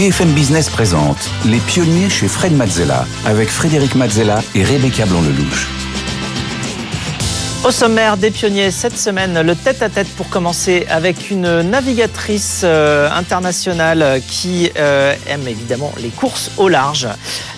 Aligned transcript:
BFM 0.00 0.32
Business 0.32 0.70
présente 0.70 1.30
Les 1.44 1.58
pionniers 1.58 2.08
chez 2.08 2.26
Fred 2.26 2.56
Mazzella 2.56 3.04
avec 3.26 3.50
Frédéric 3.50 3.94
Mazzella 3.96 4.42
et 4.54 4.64
Rebecca 4.64 5.04
Blanc-Lelouch. 5.04 5.79
Au 7.62 7.70
sommaire 7.70 8.16
des 8.16 8.30
pionniers 8.30 8.70
cette 8.70 8.96
semaine, 8.96 9.42
le 9.42 9.54
tête-à-tête 9.54 10.08
pour 10.16 10.30
commencer 10.30 10.86
avec 10.88 11.30
une 11.30 11.60
navigatrice 11.60 12.62
euh, 12.64 13.10
internationale 13.12 14.22
qui 14.26 14.70
euh, 14.78 15.14
aime 15.26 15.46
évidemment 15.46 15.92
les 16.00 16.08
courses 16.08 16.52
au 16.56 16.68
large. 16.68 17.06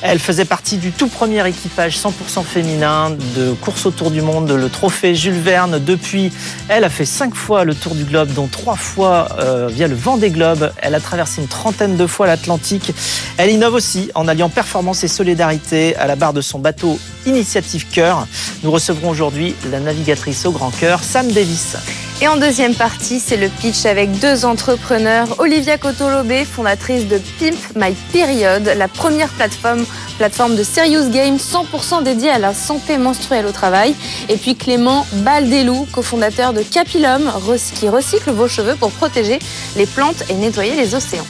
Elle 0.01 0.19
faisait 0.19 0.45
partie 0.45 0.79
du 0.79 0.91
tout 0.91 1.07
premier 1.07 1.47
équipage 1.49 1.99
100% 1.99 2.43
féminin 2.43 3.11
de 3.37 3.53
course 3.53 3.87
autour 3.87 4.11
du 4.11 4.23
monde, 4.23 4.51
le 4.51 4.69
trophée 4.69 5.15
Jules 5.15 5.39
Verne. 5.39 5.79
Depuis, 5.79 6.33
elle 6.69 6.83
a 6.83 6.91
fait 6.91 7.05
cinq 7.05 7.37
fois 7.37 7.63
le 7.63 7.77
tour 7.77 7.95
du 7.95 8.03
globe, 8.03 8.33
dont 8.33 8.49
trois 8.49 8.77
fois 8.77 9.29
euh, 9.39 9.69
via 9.71 9.87
le 9.87 9.95
vent 9.95 10.17
des 10.17 10.31
globes. 10.31 10.73
Elle 10.79 10.97
a 10.97 11.01
traversé 11.01 11.41
une 11.41 11.49
trentaine 11.49 11.97
de 11.97 12.09
fois 12.09 12.27
l'Atlantique. 12.27 12.93
Elle 13.37 13.51
innove 13.51 13.75
aussi 13.75 14.11
en 14.17 14.27
alliant 14.27 14.49
performance 14.49 15.05
et 15.05 15.09
solidarité 15.09 15.95
à 15.95 16.09
la 16.09 16.17
barre 16.17 16.33
de 16.33 16.41
son 16.41 16.59
bateau 16.59 16.99
Initiative 17.27 17.87
Cœur. 17.89 18.27
Nous 18.63 18.71
recevrons 18.71 19.11
aujourd'hui 19.11 19.55
la 19.71 19.81
navigatrice 19.81 20.47
au 20.47 20.53
grand 20.53 20.71
cœur, 20.71 21.03
Sam 21.03 21.31
Davis. 21.31 21.77
Et 22.23 22.29
en 22.29 22.37
deuxième 22.37 22.75
partie, 22.75 23.19
c'est 23.19 23.37
le 23.37 23.49
pitch 23.49 23.85
avec 23.85 24.21
deux 24.21 24.45
entrepreneurs. 24.45 25.41
Olivia 25.41 25.77
Cotolobé, 25.77 26.45
fondatrice 26.45 27.09
de 27.09 27.21
Pimp 27.41 27.57
My 27.75 27.97
Period, 28.13 28.73
la 28.77 28.87
première 28.87 29.29
plateforme, 29.31 29.85
plateforme 30.19 30.55
de 30.55 30.63
Serious 30.63 31.11
Game 31.11 31.37
100% 31.37 32.05
dédiée 32.05 32.31
à 32.31 32.39
la 32.39 32.55
santé 32.55 32.97
menstruelle 32.97 33.45
au 33.45 33.51
travail. 33.51 33.97
Et 34.29 34.37
puis 34.37 34.55
Clément 34.55 35.05
Baldelou, 35.25 35.89
cofondateur 35.91 36.53
de 36.53 36.63
Capilum, 36.63 37.29
qui 37.75 37.89
recycle 37.89 38.31
vos 38.31 38.47
cheveux 38.47 38.77
pour 38.77 38.93
protéger 38.93 39.41
les 39.77 39.87
plantes 39.87 40.23
et 40.31 40.35
nettoyer 40.35 40.77
les 40.77 40.95
océans. 40.95 41.27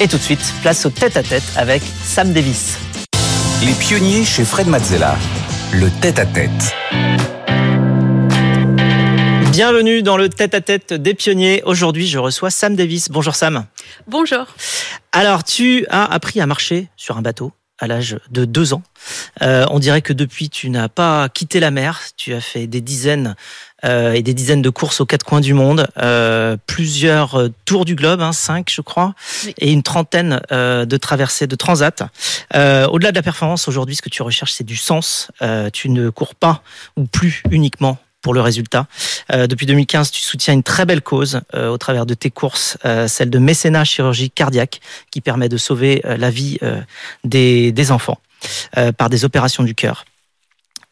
Et 0.00 0.08
tout 0.08 0.16
de 0.16 0.22
suite, 0.22 0.54
place 0.62 0.86
au 0.86 0.90
tête-à-tête 0.90 1.44
avec 1.56 1.82
Sam 2.04 2.32
Davis. 2.32 2.78
Les 3.64 3.74
pionniers 3.74 4.24
chez 4.24 4.44
Fred 4.44 4.66
Mazzella. 4.66 5.16
Le 5.72 5.88
tête-à-tête. 6.00 6.74
Bienvenue 9.52 10.02
dans 10.02 10.16
le 10.16 10.28
tête-à-tête 10.28 10.92
des 10.92 11.14
pionniers. 11.14 11.62
Aujourd'hui, 11.64 12.08
je 12.08 12.18
reçois 12.18 12.50
Sam 12.50 12.74
Davis. 12.74 13.08
Bonjour 13.08 13.36
Sam. 13.36 13.66
Bonjour. 14.08 14.46
Alors, 15.12 15.44
tu 15.44 15.86
as 15.90 16.04
appris 16.04 16.40
à 16.40 16.46
marcher 16.46 16.88
sur 16.96 17.16
un 17.16 17.22
bateau 17.22 17.52
à 17.82 17.88
l'âge 17.88 18.16
de 18.30 18.44
deux 18.44 18.74
ans. 18.74 18.82
Euh, 19.42 19.66
on 19.70 19.80
dirait 19.80 20.02
que 20.02 20.12
depuis, 20.12 20.48
tu 20.48 20.70
n'as 20.70 20.88
pas 20.88 21.28
quitté 21.28 21.58
la 21.58 21.72
mer. 21.72 22.00
Tu 22.16 22.32
as 22.32 22.40
fait 22.40 22.68
des 22.68 22.80
dizaines 22.80 23.34
euh, 23.84 24.12
et 24.12 24.22
des 24.22 24.34
dizaines 24.34 24.62
de 24.62 24.70
courses 24.70 25.00
aux 25.00 25.06
quatre 25.06 25.24
coins 25.24 25.40
du 25.40 25.52
monde, 25.52 25.88
euh, 25.98 26.56
plusieurs 26.68 27.48
tours 27.64 27.84
du 27.84 27.96
globe, 27.96 28.20
hein, 28.20 28.32
cinq 28.32 28.70
je 28.70 28.80
crois, 28.82 29.14
Oui. 29.44 29.54
et 29.58 29.72
une 29.72 29.82
trentaine 29.82 30.40
de 30.50 30.96
traversées 30.96 31.48
de 31.48 31.56
transat. 31.56 32.04
Au-delà 32.54 33.10
de 33.10 33.16
la 33.16 33.22
performance, 33.22 33.66
aujourd'hui, 33.66 33.96
ce 33.96 34.02
que 34.02 34.08
tu 34.10 34.22
recherches, 34.22 34.52
c'est 34.52 34.64
du 34.64 34.76
sens. 34.76 35.32
Tu 35.72 35.88
ne 35.88 36.08
cours 36.10 36.36
pas 36.36 36.62
ou 36.96 37.04
plus 37.04 37.42
uniquement 37.50 37.98
pour 38.22 38.32
le 38.32 38.40
résultat. 38.40 38.86
Euh, 39.32 39.46
depuis 39.46 39.66
2015, 39.66 40.10
tu 40.10 40.22
soutiens 40.22 40.54
une 40.54 40.62
très 40.62 40.86
belle 40.86 41.02
cause 41.02 41.40
euh, 41.54 41.68
au 41.68 41.76
travers 41.76 42.06
de 42.06 42.14
tes 42.14 42.30
courses, 42.30 42.78
euh, 42.84 43.08
celle 43.08 43.28
de 43.28 43.38
mécénat 43.38 43.84
chirurgie 43.84 44.30
cardiaque, 44.30 44.80
qui 45.10 45.20
permet 45.20 45.48
de 45.48 45.56
sauver 45.56 46.00
euh, 46.06 46.16
la 46.16 46.30
vie 46.30 46.58
des, 47.24 47.90
enfants 47.90 48.18
par 48.96 49.10
des 49.10 49.24
opérations 49.24 49.64
du 49.64 49.74
cœur. 49.74 50.04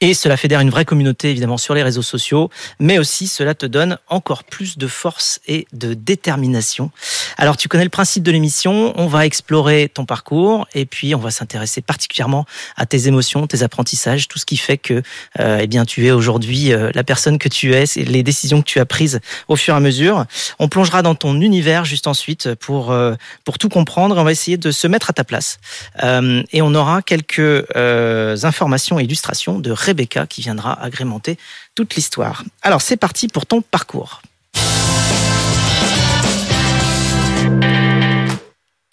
Et 0.02 0.14
cela 0.14 0.36
fédère 0.38 0.60
une 0.60 0.70
vraie 0.70 0.86
communauté, 0.86 1.30
évidemment, 1.30 1.58
sur 1.58 1.74
les 1.74 1.82
réseaux 1.82 2.02
sociaux, 2.02 2.48
mais 2.78 2.98
aussi 2.98 3.26
cela 3.26 3.54
te 3.54 3.66
donne 3.66 3.98
encore 4.08 4.44
plus 4.44 4.78
de 4.78 4.86
force 4.86 5.40
et 5.46 5.66
de 5.74 5.92
détermination. 5.92 6.90
Alors, 7.36 7.58
tu 7.58 7.68
connais 7.68 7.84
le 7.84 7.90
principe 7.90 8.22
de 8.22 8.30
l'émission, 8.30 8.94
on 8.96 9.06
va 9.06 9.26
explorer 9.26 9.90
ton 9.92 10.06
parcours 10.06 10.66
et 10.74 10.86
puis 10.86 11.14
on 11.14 11.18
va 11.18 11.30
s'intéresser 11.30 11.82
particulièrement 11.82 12.46
à 12.76 12.86
tes 12.86 13.08
émotions, 13.08 13.46
tes 13.46 13.62
apprentissages, 13.62 14.26
tout 14.28 14.38
ce 14.38 14.46
qui 14.46 14.56
fait 14.56 14.78
que 14.78 15.02
euh, 15.38 15.58
eh 15.60 15.66
bien, 15.66 15.84
tu 15.84 16.06
es 16.06 16.12
aujourd'hui 16.12 16.72
euh, 16.72 16.90
la 16.94 17.04
personne 17.04 17.38
que 17.38 17.48
tu 17.48 17.74
es, 17.74 17.84
les 17.96 18.22
décisions 18.22 18.62
que 18.62 18.66
tu 18.66 18.80
as 18.80 18.86
prises 18.86 19.20
au 19.48 19.56
fur 19.56 19.74
et 19.74 19.76
à 19.76 19.80
mesure. 19.80 20.24
On 20.58 20.68
plongera 20.68 21.02
dans 21.02 21.14
ton 21.14 21.40
univers 21.40 21.84
juste 21.84 22.06
ensuite 22.06 22.54
pour, 22.54 22.90
euh, 22.90 23.14
pour 23.44 23.58
tout 23.58 23.68
comprendre. 23.68 24.16
On 24.16 24.24
va 24.24 24.32
essayer 24.32 24.56
de 24.56 24.70
se 24.70 24.86
mettre 24.86 25.10
à 25.10 25.12
ta 25.12 25.24
place. 25.24 25.58
Euh, 26.02 26.42
et 26.52 26.62
on 26.62 26.74
aura 26.74 27.02
quelques 27.02 27.38
euh, 27.40 28.36
informations 28.42 28.98
illustrations 28.98 29.58
de 29.58 29.72
Rebecca 29.90 30.26
qui 30.26 30.40
viendra 30.40 30.80
agrémenter 30.80 31.36
toute 31.74 31.94
l'histoire. 31.96 32.44
Alors 32.62 32.80
c'est 32.80 32.96
parti 32.96 33.28
pour 33.28 33.46
ton 33.46 33.60
parcours. 33.60 34.22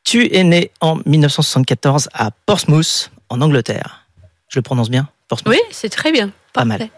Tu 0.03 0.33
es 0.33 0.43
né 0.43 0.71
en 0.79 0.99
1974 1.05 2.09
à 2.13 2.31
Portsmouth, 2.31 3.11
en 3.29 3.41
Angleterre. 3.41 4.07
Je 4.47 4.57
le 4.57 4.63
prononce 4.63 4.89
bien 4.89 5.09
Portsmouth? 5.27 5.53
Oui, 5.53 5.59
c'est 5.71 5.89
très 5.89 6.11
bien. 6.11 6.31
Pas 6.53 6.65
mal. 6.65 6.89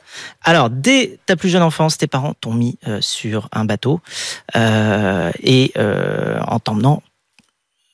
Alors, 0.43 0.69
dès 0.69 1.19
ta 1.25 1.35
plus 1.35 1.49
jeune 1.49 1.63
enfance, 1.63 1.97
tes 1.97 2.07
parents 2.07 2.33
t'ont 2.39 2.53
mis 2.53 2.77
euh, 2.87 3.01
sur 3.01 3.49
un 3.51 3.65
bateau 3.65 3.99
euh, 4.55 5.31
et 5.41 5.71
euh, 5.77 6.39
en 6.47 6.59
t'emmenant 6.59 7.03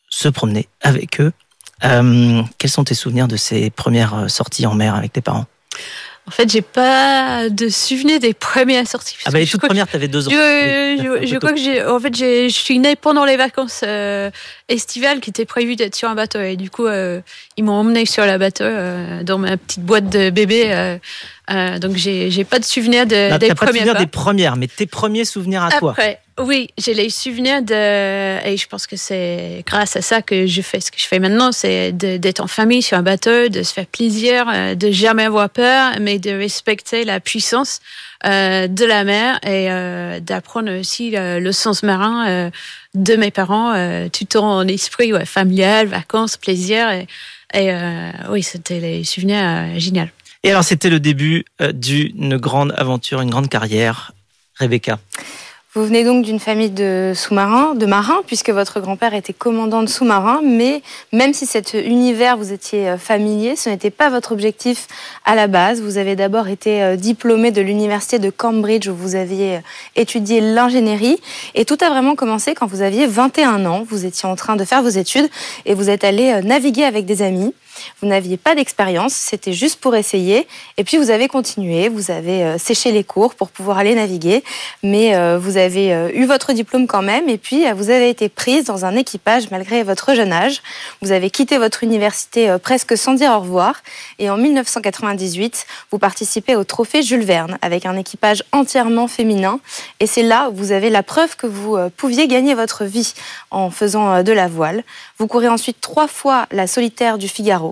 se 0.10 0.28
promener 0.28 0.68
avec 0.82 1.22
eux. 1.22 1.32
Quels 1.82 2.70
sont 2.70 2.84
tes 2.84 2.94
souvenirs 2.94 3.28
de 3.28 3.38
ces 3.38 3.70
premières 3.70 4.30
sorties 4.30 4.66
en 4.66 4.76
mer 4.76 4.96
avec 4.96 5.14
tes 5.14 5.22
parents? 5.22 5.46
En 6.28 6.32
fait, 6.32 6.50
j'ai 6.52 6.64
pas 6.64 7.50
de 7.52 7.70
souvenir 7.70 8.20
des 8.20 8.34
premières 8.34 8.88
sorties. 8.88 9.16
Ah 9.26 9.30
bah 9.32 9.38
les 9.38 9.46
toutes 9.46 9.62
premières, 9.62 9.88
t'avais 9.88 10.08
deux 10.08 10.28
ans. 10.28 10.32
Je, 10.32 11.20
Oui, 11.20 11.38
crois 11.38 11.52
que 11.54 11.60
j'ai, 11.60 11.86
en 11.86 12.00
fait, 12.00 12.16
j'ai- 12.16 12.50
je 12.50 12.56
suis 12.56 12.80
née 12.80 12.96
pendant 12.96 13.26
les 13.26 13.38
vacances 13.38 13.82
euh, 13.86 14.32
estivales 14.68 15.20
qui 15.20 15.30
étaient 15.30 15.46
prévues 15.46 15.76
d'être 15.76 15.94
sur 15.96 16.10
un 16.10 16.16
bateau 16.16 16.42
et 16.42 16.56
du 16.56 16.72
coup, 16.72 16.88
euh, 16.88 17.22
ils 17.58 17.64
m'ont 17.64 17.74
emmené 17.74 18.08
sur 18.08 18.26
le 18.26 18.40
bateau 18.40 18.64
euh, 18.64 19.22
dans 19.22 19.38
ma 19.38 19.56
petite 19.56 19.82
boîte 19.84 20.10
de 20.10 20.32
bébé. 20.32 20.98
donc, 21.80 21.96
j'ai, 21.96 22.32
j'ai 22.32 22.44
pas 22.44 22.58
de 22.58 22.66
souvenir 22.66 23.06
de, 23.06 23.30
Non, 23.30 23.38
des 23.38 23.50
T'as 23.50 23.54
pas 23.54 23.66
de 23.68 23.70
premières 23.70 23.74
souvenir 23.84 23.94
pas. 23.94 24.00
des 24.00 24.08
premières, 24.08 24.56
mais 24.56 24.68
tes 24.68 24.88
premiers 24.88 25.26
souvenirs 25.26 25.64
à 25.64 25.78
toi. 25.78 25.96
Oui, 26.38 26.68
j'ai 26.78 26.94
les 26.94 27.10
souvenirs 27.10 27.62
de, 27.62 28.46
et 28.46 28.58
je 28.58 28.68
pense 28.68 28.88
que 28.88 28.98
c'est 28.98 29.64
grâce 29.66 29.96
à 29.96 30.02
ça 30.02 30.22
que 30.22 30.46
je 30.48 30.62
fais 30.62 30.82
ce 30.82 30.92
que 30.92 31.00
je 31.00 31.08
fais 31.08 31.20
maintenant, 31.20 31.54
c'est 31.54 31.94
d'être 31.94 32.42
en 32.42 32.48
famille 32.48 32.82
sur 32.82 32.98
un 32.98 33.04
bateau, 33.04 33.48
de 33.48 33.64
se 33.64 33.72
faire 33.72 33.86
plaisir, 33.86 34.46
euh, 34.54 34.76
de 34.76 34.92
jamais 34.92 35.24
avoir 35.24 35.50
peur, 35.50 35.94
mais 36.02 36.20
de 36.20 36.32
respecter 36.32 37.06
la 37.06 37.22
puissance 37.22 37.80
euh, 38.26 38.68
de 38.68 38.84
la 38.84 39.06
mer 39.06 39.40
et 39.44 39.72
euh, 39.72 40.20
d'apprendre 40.20 40.78
aussi 40.78 41.14
le 41.16 41.52
sens 41.54 41.84
marin 41.84 42.52
de 42.94 43.16
mes 43.16 43.32
parents, 43.32 43.74
tout 44.10 44.36
en 44.36 44.68
esprit 44.68 45.14
familial, 45.26 45.88
vacances, 45.88 46.36
plaisir. 46.36 46.90
Et, 46.92 47.08
et, 47.54 47.74
oui, 48.30 48.44
c'était 48.44 48.82
les 48.82 49.06
souvenirs 49.06 49.80
géniaux. 49.80 50.10
Et 50.44 50.52
alors, 50.52 50.66
c'était 50.66 50.90
le 50.90 51.00
début 51.00 51.46
d'une 51.74 52.36
grande 52.38 52.74
aventure, 52.78 53.22
une 53.22 53.30
grande 53.30 53.48
carrière. 53.48 54.12
Rebecca? 54.60 55.00
Vous 55.78 55.84
venez 55.84 56.06
donc 56.06 56.24
d'une 56.24 56.40
famille 56.40 56.70
de 56.70 57.12
sous-marins, 57.14 57.76
de 57.76 57.86
marins, 57.86 58.22
puisque 58.26 58.50
votre 58.50 58.80
grand-père 58.80 59.14
était 59.14 59.34
commandant 59.34 59.84
de 59.84 59.90
sous-marins, 59.90 60.40
mais 60.42 60.82
même 61.12 61.34
si 61.34 61.46
cet 61.46 61.74
univers 61.74 62.38
vous 62.38 62.54
étiez 62.54 62.88
euh, 62.88 62.98
familier, 62.98 63.58
ce 63.58 63.68
n'était 63.68 63.90
pas 63.90 64.10
votre 64.10 64.32
objectif 64.32 64.88
à 65.26 65.36
la 65.36 65.48
base. 65.48 65.82
Vous 65.82 65.98
avez 65.98 66.16
d'abord 66.16 66.48
été 66.48 66.82
euh, 66.82 66.96
diplômé 66.96 67.52
de 67.52 67.62
l'université 67.62 68.20
de 68.20 68.30
Cambridge 68.30 68.88
où 68.88 68.96
vous 68.96 69.16
aviez 69.16 69.58
euh, 69.58 69.60
étudié 69.98 70.40
l'ingénierie 70.40 71.20
et 71.56 71.66
tout 71.66 71.78
a 71.82 71.90
vraiment 71.90 72.16
commencé 72.16 72.54
quand 72.54 72.68
vous 72.68 72.82
aviez 72.82 73.06
21 73.06 73.66
ans. 73.66 73.84
Vous 73.86 74.06
étiez 74.06 74.30
en 74.30 74.38
train 74.38 74.56
de 74.56 74.64
faire 74.64 74.82
vos 74.82 74.88
études 74.88 75.30
et 75.66 75.74
vous 75.74 75.90
êtes 75.90 76.06
allé 76.06 76.42
naviguer 76.42 76.86
avec 76.86 77.06
des 77.06 77.22
amis. 77.22 77.54
Vous 78.02 78.08
n'aviez 78.08 78.38
pas 78.38 78.56
d'expérience, 78.56 79.14
c'était 79.14 79.54
juste 79.54 79.80
pour 79.80 79.96
essayer. 79.96 80.48
Et 80.78 80.84
puis 80.84 80.98
vous 80.98 81.10
avez 81.10 81.28
continué, 81.28 81.90
vous 81.90 82.12
avez 82.12 82.44
euh, 82.44 82.58
séché 82.58 82.92
les 82.92 83.04
cours 83.04 83.36
pour 83.36 83.50
pouvoir 83.50 83.78
aller 83.78 83.96
naviguer, 83.96 84.44
mais 84.84 85.16
euh, 85.16 85.38
vous 85.40 85.58
avez 85.58 85.94
euh, 85.94 86.10
eu 86.14 86.26
votre 86.26 86.54
diplôme 86.54 86.88
quand 86.88 87.02
même. 87.02 87.30
Et 87.30 87.38
puis 87.38 87.66
vous 87.74 87.90
avez 87.90 88.10
été 88.10 88.30
prise 88.30 88.66
dans 88.66 88.86
un 88.86 88.96
équipage 88.96 89.50
malgré 89.52 89.84
votre 89.84 90.14
jeune 90.14 90.32
âge. 90.32 90.62
Vous 91.02 91.12
avez 91.12 91.30
quitté 91.30 91.58
votre 91.58 91.84
université 91.84 92.56
presque 92.62 92.98
sans 92.98 93.14
dire 93.14 93.32
au 93.32 93.40
revoir. 93.40 93.76
Et 94.20 94.30
en 94.30 94.38
1998, 94.38 95.66
vous 95.92 96.00
participez 96.00 96.56
au 96.56 96.64
trophée 96.64 97.02
Jules 97.02 97.24
Verne 97.24 97.58
avec 97.62 97.86
un 97.86 97.98
équipage 97.98 98.44
entièrement 98.52 99.08
féminin. 99.08 99.60
Et 100.00 100.08
c'est 100.08 100.24
là 100.24 100.50
où 100.50 100.56
vous 100.56 100.72
avez 100.72 100.90
la 100.90 101.04
preuve 101.04 101.36
que 101.36 101.48
vous 101.48 101.78
pouviez 101.98 102.28
gagner 102.28 102.54
votre 102.54 102.86
vie 102.86 103.14
en 103.52 103.70
faisant 103.70 104.24
de 104.24 104.32
la 104.32 104.48
voile. 104.48 104.84
Vous 105.18 105.28
courez 105.28 105.48
ensuite 105.48 105.80
trois 105.82 106.08
fois 106.08 106.46
la 106.52 106.68
solitaire 106.68 107.18
du 107.18 107.30
Figaro, 107.30 107.65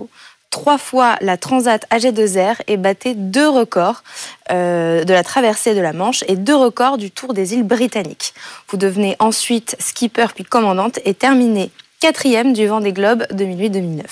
trois 0.54 0.78
fois 0.78 1.16
la 1.20 1.36
Transat 1.36 1.84
AG2R 1.90 2.58
et 2.68 2.76
battez 2.76 3.14
deux 3.14 3.48
records 3.48 4.04
euh, 4.52 5.02
de 5.02 5.12
la 5.12 5.24
traversée 5.24 5.74
de 5.74 5.80
la 5.80 5.92
Manche 5.92 6.22
et 6.28 6.36
deux 6.36 6.54
records 6.54 6.96
du 6.96 7.10
Tour 7.10 7.34
des 7.34 7.54
îles 7.54 7.64
britanniques. 7.64 8.34
Vous 8.68 8.76
devenez 8.76 9.16
ensuite 9.18 9.74
skipper 9.80 10.26
puis 10.32 10.44
commandante 10.44 11.00
et 11.04 11.12
terminez 11.12 11.72
quatrième 12.04 12.52
du 12.52 12.66
Vent 12.66 12.80
des 12.80 12.92
Globes 12.92 13.26
2008-2009. 13.32 14.02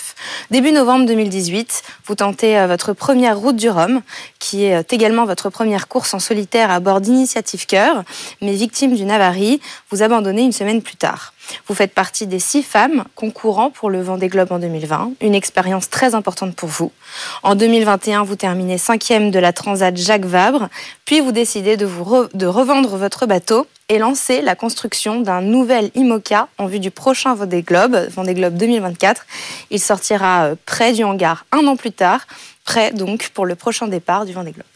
Début 0.51 0.73
novembre 0.73 1.05
2018, 1.05 1.83
vous 2.07 2.15
tentez 2.15 2.59
euh, 2.59 2.67
votre 2.67 2.93
première 2.95 3.39
route 3.39 3.57
du 3.57 3.69
Rhum, 3.69 4.01
qui 4.39 4.65
est 4.65 4.77
euh, 4.77 4.83
également 4.91 5.27
votre 5.27 5.51
première 5.51 5.89
course 5.89 6.15
en 6.15 6.19
solitaire 6.19 6.71
à 6.71 6.81
bord 6.81 7.03
d'Initiative 7.03 7.67
Cœur, 7.67 8.03
mais 8.41 8.55
victime 8.55 8.97
d'une 8.97 9.11
avarie, 9.11 9.61
vous 9.91 10.03
abandonnez 10.03 10.41
une 10.41 10.53
semaine 10.53 10.81
plus 10.81 10.97
tard. 10.97 11.35
Vous 11.67 11.75
faites 11.75 11.95
partie 11.95 12.27
des 12.27 12.39
six 12.39 12.63
femmes 12.63 13.05
concourant 13.15 13.71
pour 13.71 13.91
le 13.91 14.01
Vendée 14.03 14.29
Globe 14.29 14.53
en 14.53 14.59
2020, 14.59 15.13
une 15.21 15.35
expérience 15.35 15.91
très 15.91 16.15
importante 16.15 16.55
pour 16.55 16.69
vous. 16.69 16.93
En 17.43 17.55
2021, 17.55 18.25
vous 18.25 18.37
terminez 18.37 18.79
cinquième 18.79 19.31
de 19.31 19.39
la 19.39 19.53
Transat 19.53 19.97
Jacques 19.97 20.25
Vabre, 20.25 20.69
puis 21.05 21.21
vous 21.21 21.33
décidez 21.33 21.77
de, 21.77 21.87
revendre 22.47 22.97
votre 22.97 23.27
bateau 23.27 23.67
et 23.89 23.99
lancer 23.99 24.41
la 24.41 24.55
construction 24.55 25.21
d'un 25.21 25.41
nouvel 25.41 25.91
IMOCA 25.95 26.49
en 26.59 26.67
vue 26.67 26.81
du 26.81 26.91
prochain 26.91 27.35
Vendée 27.35 27.63
Globe, 27.63 27.97
Vendée 28.11 28.35
Globe 28.35 28.57
2024. 28.57 29.27
Il 29.71 29.81
sortira 29.81 30.45
euh, 30.45 30.55
près 30.65 30.93
du 30.93 31.05
hangar 31.05 31.45
un 31.53 31.67
an 31.67 31.77
plus 31.77 31.93
tard, 31.93 32.27
prêt 32.65 32.93
donc 32.93 33.31
pour 33.31 33.45
le 33.45 33.55
prochain 33.55 33.89
départ 33.89 34.25
du 34.25 34.33
Vendée 34.33 34.53
Globe. 34.53 34.67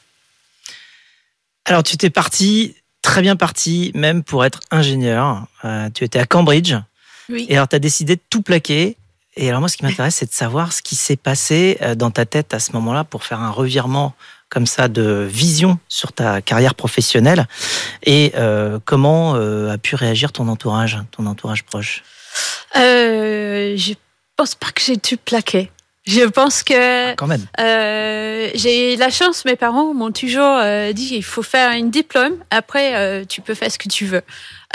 Alors 1.65 1.83
tu 1.83 1.97
t'es 1.97 2.11
parti, 2.11 2.77
très 3.06 3.23
bien 3.23 3.37
parti, 3.37 3.93
même 3.94 4.25
pour 4.25 4.44
être 4.44 4.58
ingénieur. 4.73 5.47
Euh, 5.64 5.88
tu 5.94 6.03
étais 6.03 6.19
à 6.19 6.26
Cambridge. 6.26 6.75
Oui. 7.29 7.47
Et 7.49 7.55
alors 7.56 7.69
tu 7.69 7.76
as 7.76 7.79
décidé 7.79 8.17
de 8.17 8.20
tout 8.29 8.43
plaquer. 8.43 8.97
Et 9.37 9.49
alors 9.49 9.61
moi 9.61 9.69
ce 9.69 9.76
qui 9.76 9.85
m'intéresse 9.85 10.17
c'est 10.17 10.26
de 10.26 10.35
savoir 10.35 10.73
ce 10.73 10.82
qui 10.82 10.97
s'est 10.97 11.17
passé 11.17 11.79
euh, 11.82 11.94
dans 11.94 12.11
ta 12.11 12.26
tête 12.26 12.53
à 12.53 12.58
ce 12.58 12.73
moment-là 12.73 13.05
pour 13.05 13.23
faire 13.23 13.41
un 13.41 13.50
revirement 13.50 14.14
comme 14.49 14.67
ça 14.67 14.88
de 14.88 15.26
vision 15.31 15.79
sur 15.88 16.12
ta 16.12 16.41
carrière 16.43 16.75
professionnelle 16.75 17.47
et 18.03 18.32
euh, 18.37 18.79
comment 18.85 19.35
euh, 19.37 19.73
a 19.73 19.79
pu 19.79 19.94
réagir 19.94 20.32
ton 20.32 20.49
entourage, 20.49 20.99
ton 21.11 21.26
entourage 21.26 21.64
proche? 21.64 22.02
Je 22.75 23.94
pense 24.37 24.55
pas 24.55 24.70
que 24.73 24.82
j'ai 24.82 24.97
tout 24.97 25.17
plaqué. 25.25 25.70
Je 26.06 26.23
pense 26.23 26.62
que 26.62 27.11
ah, 27.11 27.14
quand 27.17 27.26
même. 27.26 27.44
Euh, 27.58 28.49
j'ai 28.55 28.97
la 28.97 29.11
chance, 29.11 29.44
mes 29.44 29.56
parents 29.56 29.93
m'ont 29.93 30.12
toujours 30.12 30.56
euh, 30.61 30.93
dit 30.93 31.08
il 31.17 31.25
faut 31.25 31.43
faire 31.43 31.70
un 31.73 31.82
diplôme. 31.82 32.37
Après, 32.50 32.94
euh, 32.94 33.25
tu 33.29 33.41
peux 33.41 33.55
faire 33.55 33.73
ce 33.73 33.79
que 33.79 33.88
tu 33.88 34.06
veux. 34.06 34.23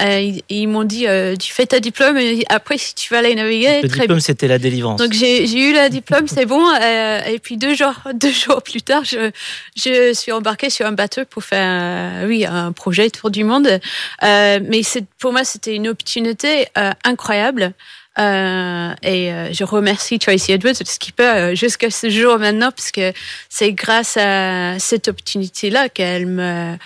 Euh, 0.01 0.39
ils, 0.49 0.67
m'ont 0.67 0.83
dit 0.83 1.05
tu 1.39 1.53
fais 1.53 1.65
ta 1.65 1.79
diplôme 1.79 2.17
et 2.17 2.43
après 2.49 2.77
si 2.77 2.95
tu 2.95 3.13
vas 3.13 3.19
aller 3.19 3.35
naviguer. 3.35 3.81
Le 3.81 3.87
très 3.87 4.01
diplôme 4.01 4.19
c'était 4.19 4.47
la 4.47 4.57
délivrance. 4.57 4.99
Donc 4.99 5.13
j'ai 5.13 5.47
j'ai 5.47 5.69
eu 5.69 5.73
le 5.73 5.89
diplôme, 5.89 6.27
c'est 6.27 6.45
bon. 6.45 6.65
et 6.75 7.39
puis 7.39 7.57
deux 7.57 7.75
jours 7.75 7.93
deux 8.13 8.31
jours 8.31 8.61
plus 8.61 8.81
tard, 8.81 9.03
je 9.03 9.31
je 9.75 10.13
suis 10.13 10.31
embarquée 10.31 10.69
sur 10.69 10.85
un 10.85 10.93
bateau 10.93 11.23
pour 11.29 11.43
faire 11.43 12.25
oui 12.25 12.45
un 12.45 12.71
projet 12.71 13.09
tour 13.09 13.31
du 13.31 13.43
monde. 13.43 13.79
mais 14.21 14.81
c'est 14.83 15.05
pour 15.19 15.33
moi 15.33 15.43
c'était 15.43 15.75
une 15.75 15.89
opportunité 15.89 16.67
incroyable. 17.03 17.73
Euh, 18.19 18.93
et 19.03 19.31
euh, 19.31 19.53
je 19.53 19.63
remercie 19.63 20.19
Tracy 20.19 20.51
Edwards, 20.51 20.73
le 20.79 20.85
skipper, 20.85 21.23
euh, 21.23 21.55
jusqu'à 21.55 21.89
ce 21.89 22.09
jour 22.09 22.37
maintenant, 22.39 22.71
parce 22.71 22.91
que 22.91 23.13
c'est 23.49 23.71
grâce 23.71 24.17
à 24.17 24.79
cette 24.79 25.07
opportunité-là 25.07 25.87
qu'elle 25.89 26.25
me, 26.25 26.77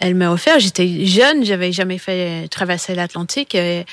elle 0.00 0.14
m'a 0.16 0.30
offert. 0.30 0.58
J'étais 0.58 1.06
jeune, 1.06 1.44
j'avais 1.44 1.72
jamais 1.72 1.98
fait 1.98 2.48
traverser 2.48 2.94
l'Atlantique 2.94 3.54
et, 3.54 3.84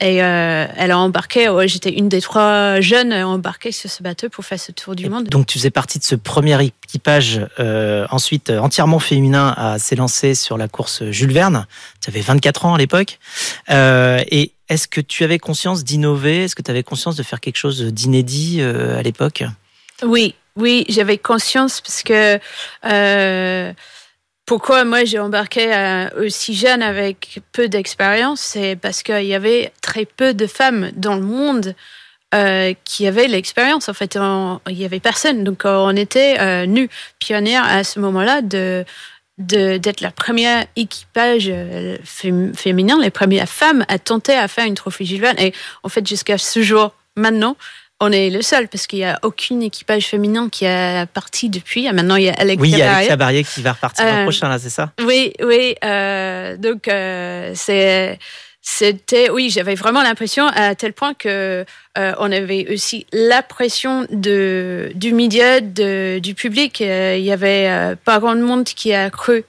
et 0.00 0.22
euh, 0.22 0.66
elle 0.76 0.90
a 0.90 0.98
embarqué. 0.98 1.48
Ouais, 1.48 1.68
J'étais 1.68 1.90
une 1.90 2.08
des 2.08 2.20
trois 2.20 2.80
jeunes 2.80 3.14
embarquées 3.14 3.72
sur 3.72 3.90
ce 3.90 4.02
bateau 4.02 4.28
pour 4.28 4.44
faire 4.44 4.60
ce 4.60 4.70
tour 4.70 4.94
du 4.94 5.06
Et 5.06 5.08
monde. 5.08 5.28
Donc 5.28 5.46
tu 5.46 5.58
faisais 5.58 5.70
partie 5.70 5.98
de 5.98 6.04
ce 6.04 6.14
premier 6.14 6.62
équipage, 6.62 7.40
euh, 7.58 8.06
ensuite 8.10 8.50
euh, 8.50 8.58
entièrement 8.58 8.98
féminin, 8.98 9.54
à 9.56 9.78
s'élancer 9.78 10.34
sur 10.34 10.58
la 10.58 10.68
course 10.68 11.02
Jules 11.10 11.32
Verne. 11.32 11.66
Tu 12.02 12.10
avais 12.10 12.20
24 12.20 12.66
ans 12.66 12.74
à 12.74 12.78
l'époque. 12.78 13.18
Euh, 13.70 14.22
et 14.30 14.52
est-ce 14.68 14.88
que 14.88 15.00
tu 15.00 15.24
avais 15.24 15.38
conscience 15.38 15.84
d'innover? 15.84 16.44
Est-ce 16.44 16.54
que 16.56 16.62
tu 16.62 16.70
avais 16.70 16.82
conscience 16.82 17.16
de 17.16 17.22
faire 17.22 17.40
quelque 17.40 17.56
chose 17.56 17.82
d'inédit 17.82 18.58
euh, 18.60 18.98
à 18.98 19.02
l'époque? 19.02 19.44
Oui, 20.02 20.34
oui, 20.56 20.84
j'avais 20.88 21.18
conscience 21.18 21.80
parce 21.80 22.02
que 22.02 22.38
euh, 22.84 23.72
pourquoi 24.44 24.84
moi 24.84 25.04
j'ai 25.04 25.18
embarqué 25.18 25.72
euh, 25.74 26.08
aussi 26.24 26.54
jeune 26.54 26.82
avec 26.82 27.40
peu 27.52 27.68
d'expérience, 27.68 28.40
c'est 28.40 28.76
parce 28.76 29.02
qu'il 29.02 29.24
y 29.24 29.34
avait 29.34 29.72
très 29.82 30.04
peu 30.04 30.34
de 30.34 30.46
femmes 30.46 30.90
dans 30.96 31.14
le 31.14 31.22
monde 31.22 31.74
qui 32.84 33.06
avaient 33.06 33.28
l'expérience. 33.28 33.88
En 33.88 33.94
fait, 33.94 34.18
il 34.68 34.76
y 34.76 34.84
avait 34.84 35.00
personne, 35.00 35.42
donc 35.42 35.62
on 35.64 35.96
était 35.96 36.38
euh, 36.38 36.66
nus, 36.66 36.90
pionnières 37.18 37.64
à 37.64 37.82
ce 37.82 37.98
moment-là 38.00 38.42
de- 38.42 38.84
d'être 39.38 40.00
la 40.00 40.10
première 40.10 40.64
équipage 40.76 41.48
euh, 41.50 41.98
fém- 42.04 42.54
féminin, 42.56 42.98
les 43.00 43.10
premières 43.10 43.48
femmes 43.48 43.84
à 43.88 43.98
tenter 43.98 44.34
à 44.34 44.48
faire 44.48 44.64
une 44.64 44.74
trophée 44.74 45.04
Verne. 45.04 45.38
Et 45.38 45.52
en 45.82 45.88
fait, 45.88 46.06
jusqu'à 46.06 46.38
ce 46.38 46.62
jour, 46.62 46.92
maintenant, 47.16 47.56
on 48.00 48.12
est 48.12 48.28
le 48.30 48.42
seul 48.42 48.68
parce 48.68 48.86
qu'il 48.86 48.98
n'y 49.00 49.04
a 49.04 49.18
aucune 49.22 49.62
équipage 49.62 50.06
féminin 50.06 50.48
qui 50.50 50.66
a 50.66 51.06
parti 51.06 51.48
depuis. 51.48 51.90
Maintenant, 51.92 52.16
il 52.16 52.24
y 52.24 52.28
a 52.28 52.34
Alex 52.34 52.60
Oui, 52.60 52.70
il 52.70 52.78
y 52.78 52.82
a 52.82 52.86
Cabarier. 52.86 53.06
Alex 53.06 53.18
Barrier 53.18 53.44
qui 53.44 53.62
va 53.62 53.72
repartir 53.72 54.04
l'an 54.04 54.18
Euh, 54.18 54.22
prochain, 54.24 54.48
là, 54.48 54.58
c'est 54.58 54.70
ça? 54.70 54.92
Oui, 55.02 55.32
oui. 55.42 55.74
euh, 55.84 56.56
donc, 56.56 56.88
euh, 56.88 57.52
c'est. 57.54 58.18
C'était, 58.68 59.30
oui, 59.30 59.48
j'avais 59.48 59.76
vraiment 59.76 60.02
l'impression 60.02 60.48
à 60.48 60.74
tel 60.74 60.92
point 60.92 61.14
que 61.14 61.64
euh, 61.96 62.12
on 62.18 62.32
avait 62.32 62.66
aussi 62.72 63.06
la 63.12 63.40
pression 63.40 64.08
de 64.10 64.90
du 64.96 65.12
média, 65.14 65.60
de, 65.60 66.18
du 66.18 66.34
public. 66.34 66.80
Euh, 66.80 67.14
Il 67.16 67.24
y 67.24 67.30
avait 67.30 67.68
euh, 67.70 67.94
pas 67.94 68.18
grand 68.18 68.34
monde 68.34 68.64
qui 68.64 68.92
a 68.92 69.08
cru 69.08 69.44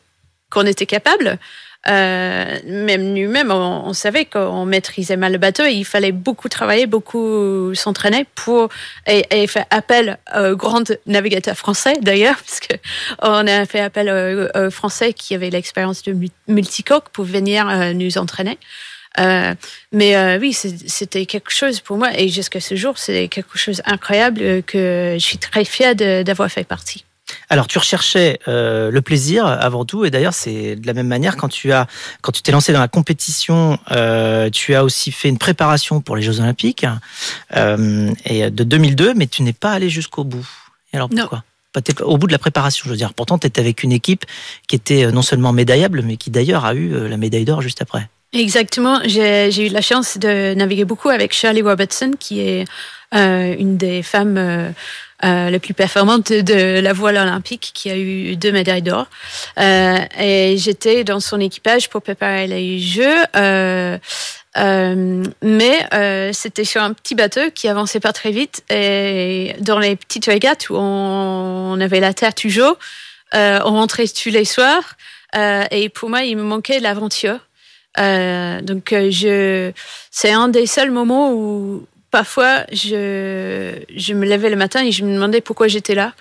qu'on 0.51 0.67
était 0.67 0.85
capable. 0.85 1.39
Euh, 1.87 2.59
même 2.67 3.11
nous-mêmes, 3.13 3.49
on, 3.51 3.85
on 3.87 3.93
savait 3.93 4.25
qu'on 4.25 4.65
maîtrisait 4.65 5.17
mal 5.17 5.31
le 5.31 5.39
bateau 5.39 5.63
et 5.63 5.71
il 5.71 5.83
fallait 5.85 6.11
beaucoup 6.11 6.47
travailler, 6.47 6.85
beaucoup 6.85 7.73
s'entraîner 7.73 8.27
pour 8.35 8.69
et, 9.07 9.25
et 9.31 9.47
faire 9.47 9.65
appel 9.71 10.19
aux 10.37 10.55
grands 10.55 10.83
navigateurs 11.07 11.57
français 11.57 11.97
d'ailleurs, 12.01 12.35
parce 12.45 12.59
que 12.59 12.75
on 13.23 13.47
a 13.47 13.65
fait 13.65 13.79
appel 13.79 14.09
aux, 14.55 14.59
aux 14.67 14.69
Français 14.69 15.13
qui 15.13 15.33
avaient 15.33 15.49
l'expérience 15.49 16.03
de 16.03 16.11
mu- 16.13 16.29
multicoque 16.47 17.09
pour 17.09 17.25
venir 17.25 17.67
euh, 17.67 17.93
nous 17.93 18.19
entraîner. 18.19 18.59
Euh, 19.19 19.55
mais 19.91 20.15
euh, 20.15 20.37
oui, 20.39 20.53
c'était 20.53 21.25
quelque 21.25 21.51
chose 21.51 21.79
pour 21.79 21.97
moi 21.97 22.09
et 22.17 22.29
jusqu'à 22.29 22.59
ce 22.59 22.75
jour, 22.75 22.97
c'est 22.97 23.27
quelque 23.29 23.57
chose 23.57 23.81
d'incroyable 23.87 24.41
euh, 24.41 24.61
que 24.61 25.15
je 25.17 25.23
suis 25.23 25.37
très 25.39 25.65
fière 25.65 25.95
d'avoir 25.95 26.49
fait 26.51 26.63
partie. 26.63 27.03
Alors, 27.49 27.67
tu 27.67 27.77
recherchais 27.77 28.39
euh, 28.47 28.89
le 28.89 29.01
plaisir 29.01 29.45
avant 29.45 29.83
tout, 29.83 30.05
et 30.05 30.11
d'ailleurs, 30.11 30.33
c'est 30.33 30.77
de 30.77 30.87
la 30.87 30.93
même 30.93 31.07
manière 31.07 31.35
quand 31.35 31.49
tu 31.49 31.73
as, 31.73 31.85
quand 32.21 32.31
tu 32.31 32.41
t'es 32.41 32.53
lancé 32.53 32.71
dans 32.71 32.79
la 32.79 32.87
compétition, 32.87 33.77
euh, 33.91 34.49
tu 34.49 34.75
as 34.75 34.83
aussi 34.85 35.11
fait 35.11 35.27
une 35.27 35.37
préparation 35.37 35.99
pour 35.99 36.15
les 36.15 36.21
Jeux 36.21 36.39
Olympiques 36.39 36.85
euh, 37.55 38.13
et 38.25 38.49
de 38.49 38.63
2002, 38.63 39.13
mais 39.13 39.27
tu 39.27 39.41
n'es 39.43 39.51
pas 39.53 39.71
allé 39.71 39.89
jusqu'au 39.89 40.23
bout. 40.23 40.47
Et 40.93 40.95
alors 40.95 41.09
pourquoi? 41.09 41.43
Pas- 41.73 41.81
Au 42.03 42.17
bout 42.17 42.27
de 42.27 42.31
la 42.31 42.39
préparation, 42.39 42.83
je 42.85 42.91
veux 42.91 42.97
dire. 42.97 43.13
Pourtant, 43.13 43.37
tu 43.37 43.45
étais 43.47 43.59
avec 43.59 43.83
une 43.83 43.91
équipe 43.91 44.23
qui 44.69 44.75
était 44.77 45.11
non 45.11 45.21
seulement 45.21 45.51
médaillable, 45.51 46.01
mais 46.03 46.15
qui 46.15 46.29
d'ailleurs 46.31 46.63
a 46.65 46.73
eu 46.75 47.09
la 47.09 47.17
médaille 47.17 47.45
d'or 47.45 47.61
juste 47.61 47.81
après. 47.81 48.07
Exactement. 48.33 48.99
J'ai 49.05 49.67
eu 49.67 49.69
la 49.69 49.81
chance 49.81 50.17
de 50.17 50.53
naviguer 50.53 50.85
beaucoup 50.85 51.09
avec 51.09 51.33
Shirley 51.33 51.61
Robertson, 51.61 52.11
qui 52.19 52.41
est 52.41 52.65
euh, 53.15 53.55
une 53.57 53.77
des 53.77 54.03
femmes 54.03 54.37
euh, 54.37 54.69
euh, 55.23 55.49
les 55.49 55.59
plus 55.59 55.73
performantes 55.73 56.31
de 56.33 56.79
la 56.79 56.93
voile 56.93 57.17
olympique, 57.17 57.71
qui 57.73 57.89
a 57.89 57.97
eu 57.97 58.35
deux 58.35 58.51
médailles 58.51 58.81
d'or. 58.81 59.07
Euh, 59.59 59.97
et 60.19 60.57
j'étais 60.57 61.05
dans 61.05 61.21
son 61.21 61.39
équipage 61.39 61.89
pour 61.89 62.01
préparer 62.01 62.47
les 62.47 62.79
Jeux. 62.79 63.23
Euh, 63.37 63.97
euh, 64.57 65.23
mais 65.41 65.87
euh, 65.93 66.31
c'était 66.33 66.65
sur 66.65 66.81
un 66.81 66.93
petit 66.93 67.15
bateau 67.15 67.51
qui 67.53 67.67
avançait 67.67 67.99
pas 67.99 68.11
très 68.11 68.31
vite 68.31 68.63
et 68.71 69.55
dans 69.59 69.77
les 69.79 69.95
petites 69.95 70.25
régates 70.25 70.69
où 70.69 70.75
on, 70.75 71.73
on 71.73 71.79
avait 71.79 71.99
la 71.99 72.13
terre 72.13 72.33
toujours, 72.33 72.77
euh, 73.35 73.59
on 73.65 73.71
rentrait 73.73 74.07
tous 74.07 74.29
les 74.29 74.45
soirs 74.45 74.95
euh, 75.35 75.63
et 75.69 75.89
pour 75.89 76.09
moi 76.09 76.23
il 76.23 76.37
me 76.37 76.43
manquait 76.43 76.79
l'aventure. 76.79 77.37
Euh, 77.99 78.61
donc 78.61 78.93
euh, 78.93 79.09
je, 79.11 79.71
c'est 80.11 80.31
un 80.31 80.47
des 80.49 80.65
seuls 80.67 80.91
moments 80.91 81.33
où 81.33 81.85
parfois 82.11 82.63
je, 82.71 83.73
je 83.95 84.13
me 84.13 84.25
levais 84.27 84.49
le 84.49 84.55
matin 84.55 84.83
et 84.83 84.91
je 84.91 85.03
me 85.03 85.13
demandais 85.13 85.41
pourquoi 85.41 85.67
j'étais 85.67 85.95
là. 85.95 86.13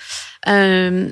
Euh, 0.49 1.09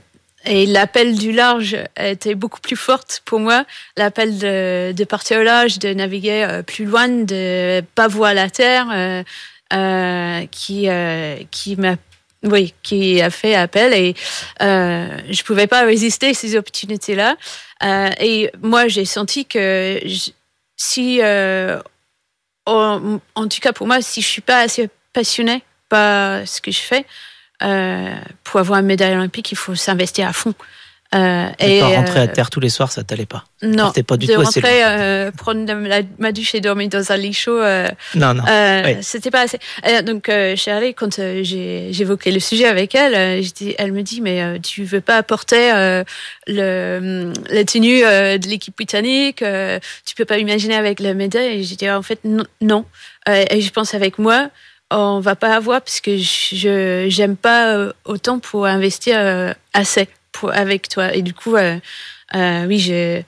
et 0.46 0.66
l'appel 0.66 1.16
du 1.16 1.32
large 1.32 1.76
était 1.98 2.34
beaucoup 2.34 2.60
plus 2.60 2.76
forte 2.76 3.22
pour 3.24 3.40
moi. 3.40 3.64
L'appel 3.96 4.38
de, 4.38 4.92
de 4.92 5.04
partir 5.04 5.38
au 5.40 5.42
large, 5.42 5.78
de 5.78 5.94
naviguer 5.94 6.44
euh, 6.48 6.62
plus 6.62 6.84
loin, 6.84 7.08
de 7.08 7.80
pas 7.94 8.08
voir 8.08 8.34
la 8.34 8.50
terre, 8.50 9.22
euh, 9.72 10.42
qui 10.50 10.88
euh, 10.88 11.36
qui 11.50 11.76
m'a 11.76 11.96
oui, 12.42 12.74
qui 12.82 13.22
a 13.22 13.30
fait 13.30 13.54
appel 13.54 13.94
et 13.94 14.14
euh, 14.60 15.08
je 15.30 15.42
pouvais 15.44 15.66
pas 15.66 15.86
résister 15.86 16.34
ces 16.34 16.56
opportunités-là. 16.56 17.36
Euh, 17.82 18.10
et 18.20 18.50
moi, 18.60 18.86
j'ai 18.86 19.06
senti 19.06 19.46
que 19.46 19.98
je- 20.04 20.30
si, 20.76 21.20
euh, 21.22 21.80
en, 22.66 23.18
tout 23.48 23.60
cas 23.60 23.72
pour 23.72 23.86
moi, 23.86 24.00
si 24.02 24.20
je 24.20 24.26
suis 24.26 24.42
pas 24.42 24.60
assez 24.60 24.88
passionnée 25.12 25.62
par 25.88 26.46
ce 26.46 26.60
que 26.60 26.70
je 26.70 26.80
fais, 26.80 27.06
euh, 27.62 28.16
pour 28.42 28.60
avoir 28.60 28.80
une 28.80 28.86
médaille 28.86 29.14
olympique, 29.14 29.52
il 29.52 29.56
faut 29.56 29.74
s'investir 29.74 30.28
à 30.28 30.32
fond. 30.32 30.54
Euh, 31.14 31.48
et 31.60 31.80
pas 31.80 31.88
rentrer 31.88 32.20
à 32.20 32.26
terre 32.26 32.50
tous 32.50 32.60
les 32.60 32.68
soirs, 32.68 32.90
ça 32.90 33.04
t'allait 33.04 33.26
pas. 33.26 33.44
Non, 33.62 33.92
pas 33.92 34.16
du 34.16 34.26
de 34.26 34.34
tout 34.34 34.40
rentrer, 34.40 34.84
euh, 34.84 35.30
prendre 35.30 35.64
ma 36.18 36.32
douche 36.32 36.54
et 36.54 36.60
dormir 36.60 36.88
dans 36.88 37.12
un 37.12 37.16
lit 37.16 37.32
chaud. 37.32 37.60
Euh, 37.60 37.88
non, 38.16 38.34
non. 38.34 38.42
C'était 39.00 39.30
pas 39.30 39.42
assez. 39.42 39.58
donc, 40.04 40.30
Charlie, 40.56 40.94
quand 40.94 41.18
évoqué 41.18 42.32
le 42.32 42.40
sujet 42.40 42.66
avec 42.66 42.94
elle, 42.94 43.44
elle 43.78 43.92
me 43.92 44.02
dit 44.02 44.20
mais 44.20 44.58
tu 44.60 44.84
veux 44.84 45.00
pas 45.00 45.16
apporter 45.16 45.70
le, 46.46 47.32
la 47.48 47.64
tenue 47.64 48.00
de 48.00 48.48
l'équipe 48.48 48.74
britannique 48.74 49.44
Tu 50.04 50.14
peux 50.16 50.24
pas 50.24 50.38
imaginer 50.38 50.74
avec 50.74 51.00
la 51.00 51.14
médaille 51.14 51.60
Et 51.60 51.62
j'ai 51.62 51.76
dit 51.76 51.90
en 51.90 52.02
fait 52.02 52.20
non. 52.60 52.84
et 53.28 53.60
je 53.60 53.70
pense 53.70 53.94
avec 53.94 54.18
moi 54.18 54.48
on 54.90 55.20
va 55.20 55.34
pas 55.36 55.54
avoir 55.54 55.80
parce 55.80 56.00
que 56.00 56.16
je 56.16 57.06
j'aime 57.08 57.36
pas 57.36 57.92
autant 58.04 58.38
pour 58.38 58.66
investir 58.66 59.54
assez 59.72 60.08
avec 60.52 60.88
toi. 60.88 61.14
Et 61.14 61.22
du 61.22 61.34
coup, 61.34 61.56
euh, 61.56 61.78
euh, 62.34 62.66
oui, 62.66 62.78
j'ai 62.78 63.24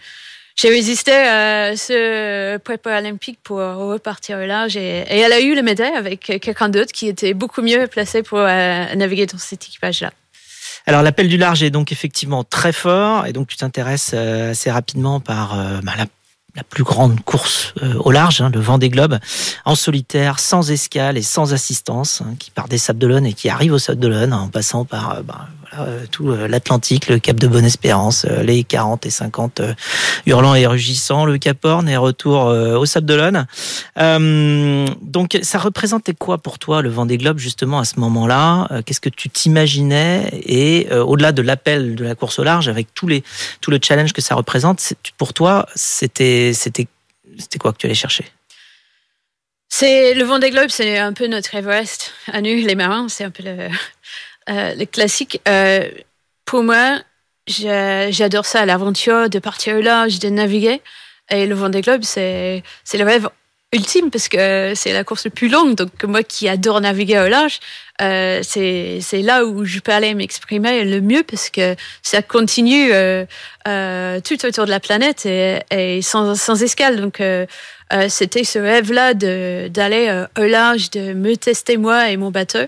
j'ai 0.55 0.71
résisté 0.71 1.13
à 1.13 1.77
ce 1.77 2.57
prépa 2.57 2.99
olympique 2.99 3.39
pour 3.43 3.59
repartir 3.59 4.39
là. 4.39 4.67
Et 4.75 5.05
elle 5.21 5.33
a 5.33 5.41
eu 5.41 5.55
le 5.55 5.63
médaille 5.63 5.95
avec 5.95 6.21
quelqu'un 6.41 6.71
d'autre 6.71 6.93
qui 6.93 7.09
était 7.09 7.35
beaucoup 7.35 7.61
mieux 7.61 7.87
placé 7.89 8.23
pour 8.23 8.39
euh, 8.39 8.95
naviguer 8.95 9.27
dans 9.27 9.37
cet 9.37 9.65
équipage-là. 9.65 10.13
Alors 10.87 11.03
l'appel 11.03 11.29
du 11.29 11.37
large 11.37 11.63
est 11.63 11.71
donc 11.71 11.93
effectivement 11.93 12.43
très 12.43 12.73
fort 12.73 13.27
et 13.27 13.35
donc 13.35 13.49
tu 13.49 13.57
t'intéresses 13.57 14.15
assez 14.15 14.71
rapidement 14.71 15.21
par 15.21 15.57
bah, 15.83 15.93
la 15.99 16.07
la 16.55 16.65
plus 16.65 16.85
grande 16.85 17.21
course 17.21 17.75
au 17.99 18.11
large, 18.11 18.41
hein, 18.41 18.51
le 18.51 18.61
vent 18.61 18.79
des 18.79 18.89
globes, 18.89 19.19
en 19.67 19.75
solitaire, 19.75 20.41
sans 20.41 20.71
escale 20.71 21.19
et 21.19 21.23
sans 21.23 21.53
assistance, 21.53 22.23
hein, 22.23 22.35
qui 22.39 22.51
part 22.51 22.67
des 22.67 22.79
Sables 22.79 22.99
d'Olonne 22.99 23.27
et 23.27 23.35
qui 23.35 23.51
arrive 23.51 23.75
au 23.75 23.79
Sables 23.79 24.01
d'Olonne 24.01 24.33
en 24.33 24.49
passant 24.49 24.87
par 24.87 25.23
bah, 25.23 25.49
euh, 25.79 26.05
tout 26.11 26.31
l'Atlantique, 26.31 27.09
le 27.09 27.19
Cap 27.19 27.37
de 27.37 27.47
Bonne-Espérance, 27.47 28.25
les 28.25 28.65
40 28.65 29.07
et 29.07 29.11
50 29.11 29.61
hurlants 30.27 30.55
et 30.55 30.67
rugissants, 30.67 31.25
le 31.25 31.39
Cap 31.39 31.65
Horn 31.65 31.89
et 31.89 31.97
retour 31.97 32.47
au 32.47 32.87
Sables 32.87 33.07
d'Olonne. 33.07 33.47
donc 35.03 35.39
ça 35.43 35.59
représentait 35.59 36.15
quoi 36.15 36.39
pour 36.39 36.59
toi 36.59 36.83
le 36.83 36.89
vent 36.89 37.07
des 37.07 37.19
globes 37.19 37.39
justement 37.39 37.79
à 37.79 37.85
ce 37.85 37.99
moment-là? 38.01 38.69
Qu'est-ce 38.85 39.01
que 39.01 39.09
tu 39.09 39.29
t'imaginais? 39.29 40.31
Et 40.33 40.89
au-delà 40.93 41.33
de 41.33 41.43
l'appel 41.43 41.95
de 41.95 42.05
la 42.05 42.15
course 42.15 42.39
au 42.39 42.45
large, 42.45 42.69
avec 42.69 42.95
tous 42.95 43.09
les 43.09 43.23
tout 43.61 43.71
le 43.71 43.79
challenge 43.83 44.13
que 44.13 44.23
ça 44.23 44.35
représente, 44.35 44.95
pour 45.19 45.35
toi 45.35 45.67
c'était 45.75 46.53
quoi 47.59 47.73
que 47.73 47.79
tu 47.79 47.87
allais 47.87 47.95
chercher? 47.95 48.25
C'est 49.69 50.15
le 50.15 50.25
Vendée 50.25 50.51
Globe, 50.51 50.69
c'est 50.69 50.99
un 50.99 51.13
peu 51.13 51.27
notre 51.27 51.55
Everest 51.55 52.13
à 52.33 52.41
nous 52.41 52.49
les 52.49 52.75
marins, 52.75 53.09
c'est 53.09 53.25
un 53.25 53.31
peu 53.31 53.43
le, 53.43 53.69
euh, 54.51 54.85
classique. 54.87 55.41
Euh, 55.49 55.89
pour 56.45 56.63
moi, 56.63 56.99
j'adore 57.47 58.47
ça, 58.47 58.67
l'aventure 58.67 59.29
de 59.29 59.39
partir 59.39 59.77
au 59.77 59.81
large, 59.81 60.19
de 60.19 60.29
naviguer. 60.29 60.81
Et 61.31 61.47
le 61.47 61.55
Vendée 61.55 61.81
Globe, 61.81 62.03
c'est 62.03 62.63
le 62.95 63.05
rêve 63.05 63.29
ultime 63.73 64.11
parce 64.11 64.29
que 64.29 64.73
c'est 64.75 64.93
la 64.93 65.05
course 65.05 65.25
la 65.25 65.31
plus 65.31 65.49
longue. 65.49 65.75
Donc 65.75 66.05
moi 66.05 66.23
qui 66.23 66.49
adore 66.49 66.81
naviguer 66.81 67.19
au 67.19 67.29
large, 67.29 67.59
euh, 68.01 68.41
c'est 68.43 69.23
là 69.23 69.45
où 69.45 69.65
je 69.65 69.81
peux 69.81 69.93
aller 69.93 70.15
m'exprimer 70.15 70.85
le 70.85 71.01
mieux 71.01 71.23
parce 71.25 71.51
que 71.51 71.75
ça 72.03 72.23
continue 72.23 72.93
euh, 72.93 73.25
euh, 73.67 74.21
tout 74.21 74.45
autour 74.47 74.67
de 74.67 74.71
la 74.71 74.81
planète 74.81 75.27
et, 75.27 75.61
et 75.71 76.03
sans, 76.03 76.37
sans 76.37 76.63
escale. 76.63 77.01
Donc 77.01 77.21
euh, 77.21 77.47
euh, 77.93 78.09
c'était 78.09 78.45
ce 78.45 78.59
rêve-là 78.59 79.15
d'aller 79.15 80.25
au 80.39 80.45
large, 80.45 80.91
de 80.91 81.13
me 81.13 81.37
tester 81.37 81.77
moi 81.77 82.11
et 82.11 82.17
mon 82.17 82.31
bateau. 82.31 82.67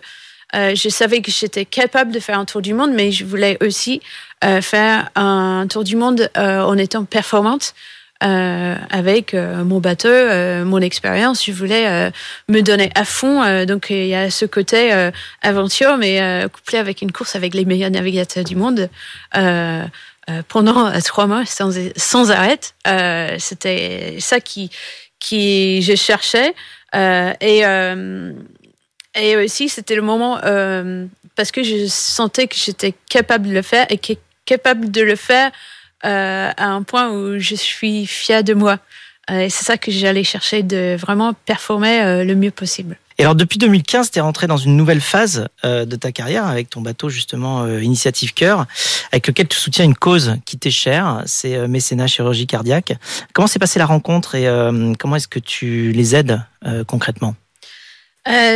Je 0.54 0.88
savais 0.88 1.20
que 1.20 1.30
j'étais 1.30 1.64
capable 1.64 2.12
de 2.12 2.20
faire 2.20 2.38
un 2.38 2.44
tour 2.44 2.62
du 2.62 2.74
monde, 2.74 2.92
mais 2.92 3.12
je 3.12 3.24
voulais 3.24 3.58
aussi 3.60 4.00
faire 4.42 5.10
un 5.14 5.66
tour 5.68 5.84
du 5.84 5.96
monde 5.96 6.30
en 6.36 6.76
étant 6.78 7.04
performante. 7.04 7.74
Euh, 8.24 8.74
avec 8.90 9.32
euh, 9.32 9.62
mon 9.62 9.78
bateau, 9.78 10.08
euh, 10.08 10.64
mon 10.64 10.80
expérience. 10.80 11.44
Je 11.44 11.52
voulais 11.52 12.10
me 12.48 12.62
donner 12.62 12.90
à 12.96 13.04
fond. 13.04 13.64
donc 13.64 13.90
il 13.90 14.06
y 14.06 14.14
a 14.14 14.30
ce 14.30 14.44
côté 14.44 15.10
aventure, 15.42 15.96
mais 15.98 16.44
couplé 16.52 16.78
avec 16.78 17.02
une 17.02 17.12
course 17.12 17.36
avec 17.36 17.54
les 17.54 17.64
meilleurs 17.64 17.90
navigateurs 17.90 18.44
du 18.44 18.56
monde. 18.56 18.88
pendant 20.48 21.00
trois 21.02 21.26
mois 21.26 21.46
sans, 21.46 21.70
sans 21.96 22.30
arrêt, 22.30 22.58
c'était 23.38 24.16
ça 24.20 24.40
qui 24.40 24.70
qui 25.20 25.82
je 25.82 25.94
cherchais 25.94 26.54
et 26.94 27.62
et 29.18 29.36
aussi 29.36 29.68
c'était 29.68 29.94
le 29.94 30.02
moment 30.02 30.38
parce 31.36 31.52
que 31.52 31.62
je 31.62 31.86
sentais 31.86 32.48
que 32.48 32.56
j'étais 32.56 32.94
capable 33.08 33.48
de 33.48 33.52
le 33.52 33.62
faire 33.62 33.86
et 33.90 34.00
capable 34.44 34.90
de 34.90 35.02
le 35.02 35.14
faire 35.14 35.52
euh, 36.04 36.50
à 36.56 36.66
un 36.66 36.82
point 36.82 37.10
où 37.10 37.38
je 37.38 37.54
suis 37.54 38.06
fière 38.06 38.42
de 38.42 38.54
moi. 38.54 38.78
Euh, 39.30 39.40
et 39.40 39.50
c'est 39.50 39.64
ça 39.64 39.76
que 39.76 39.90
j'allais 39.90 40.24
chercher 40.24 40.62
de 40.62 40.96
vraiment 40.98 41.34
performer 41.34 42.00
euh, 42.00 42.24
le 42.24 42.34
mieux 42.34 42.50
possible. 42.50 42.96
Et 43.18 43.22
alors 43.22 43.34
depuis 43.34 43.58
2015, 43.58 44.10
tu 44.10 44.18
es 44.18 44.20
rentré 44.20 44.46
dans 44.46 44.56
une 44.56 44.76
nouvelle 44.76 45.00
phase 45.00 45.48
de 45.64 45.96
ta 45.96 46.12
carrière 46.12 46.46
avec 46.46 46.70
ton 46.70 46.80
bateau 46.80 47.08
justement 47.08 47.66
Initiative 47.66 48.32
Cœur, 48.32 48.66
avec 49.10 49.26
lequel 49.26 49.48
tu 49.48 49.58
soutiens 49.58 49.84
une 49.84 49.96
cause 49.96 50.36
qui 50.44 50.56
t'est 50.56 50.70
chère, 50.70 51.24
c'est 51.26 51.66
mécénat 51.66 52.06
chirurgie 52.06 52.46
cardiaque. 52.46 52.92
Comment 53.32 53.48
s'est 53.48 53.58
passée 53.58 53.80
la 53.80 53.86
rencontre 53.86 54.36
et 54.36 54.46
comment 55.00 55.16
est-ce 55.16 55.26
que 55.26 55.40
tu 55.40 55.90
les 55.90 56.14
aides 56.14 56.40
concrètement? 56.86 57.34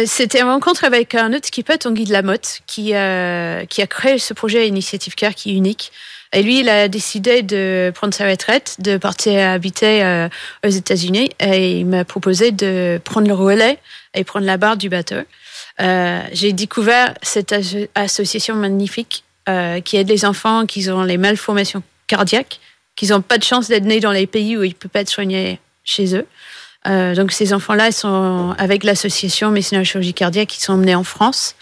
C'était 0.07 0.41
une 0.41 0.49
rencontre 0.49 0.85
avec 0.85 1.15
un 1.15 1.33
autre 1.33 1.49
peut 1.65 1.79
Tanguy 1.79 2.05
de 2.05 2.13
la 2.13 2.23
Motte, 2.23 2.61
qui, 2.67 2.89
qui 2.89 2.93
a 2.93 3.87
créé 3.89 4.19
ce 4.19 4.35
projet 4.35 4.69
Initiative 4.69 5.15
Cœur 5.15 5.35
qui 5.35 5.51
est 5.51 5.55
unique. 5.55 5.93
Et 6.33 6.43
lui, 6.43 6.61
il 6.61 6.69
a 6.69 6.89
décidé 6.89 7.43
de 7.43 7.93
prendre 7.95 8.15
sa 8.15 8.27
retraite, 8.27 8.77
de 8.79 8.97
partir 8.97 9.39
habiter 9.51 10.03
euh, 10.03 10.29
aux 10.65 10.71
États-Unis. 10.71 11.31
Et 11.41 11.81
il 11.81 11.87
m'a 11.87 12.05
proposé 12.05 12.53
de 12.53 13.01
prendre 13.05 13.29
le 13.29 13.35
relais 13.35 13.79
et 14.15 14.25
prendre 14.25 14.47
la 14.47 14.57
barre 14.57 14.79
du 14.79 14.89
bateau. 14.89 15.17
Euh, 15.81 16.23
j'ai 16.33 16.53
découvert 16.53 17.15
cette 17.23 17.55
association 17.95 18.55
magnifique 18.55 19.25
euh, 19.49 19.81
qui 19.81 19.99
aide 19.99 20.09
les 20.09 20.25
enfants 20.25 20.65
qui 20.65 20.89
ont 20.91 21.03
les 21.03 21.19
malformations 21.19 21.83
cardiaques, 22.07 22.61
qui 22.97 23.09
n'ont 23.09 23.21
pas 23.21 23.37
de 23.37 23.45
chance 23.45 23.69
d'être 23.69 23.85
nés 23.85 24.01
dans 24.01 24.13
les 24.13 24.27
pays 24.27 24.57
où 24.57 24.63
ils 24.63 24.71
ne 24.71 24.75
peuvent 24.75 24.91
pas 24.91 25.01
être 25.01 25.11
soignés 25.11 25.61
chez 25.85 26.17
eux. 26.17 26.27
Euh, 26.89 27.15
donc 27.15 27.33
ces 27.33 27.53
enfants-là 27.53 27.93
sont 27.93 28.55
avec 28.59 28.83
l'association 28.83 29.51
Mécénat 29.51 29.85
Chirurgie 29.85 30.15
Cardiaque 30.15 30.49
qui 30.49 30.61
sont 30.61 30.73
emmenés 30.73 30.95
en 30.95 31.05
France 31.05 31.55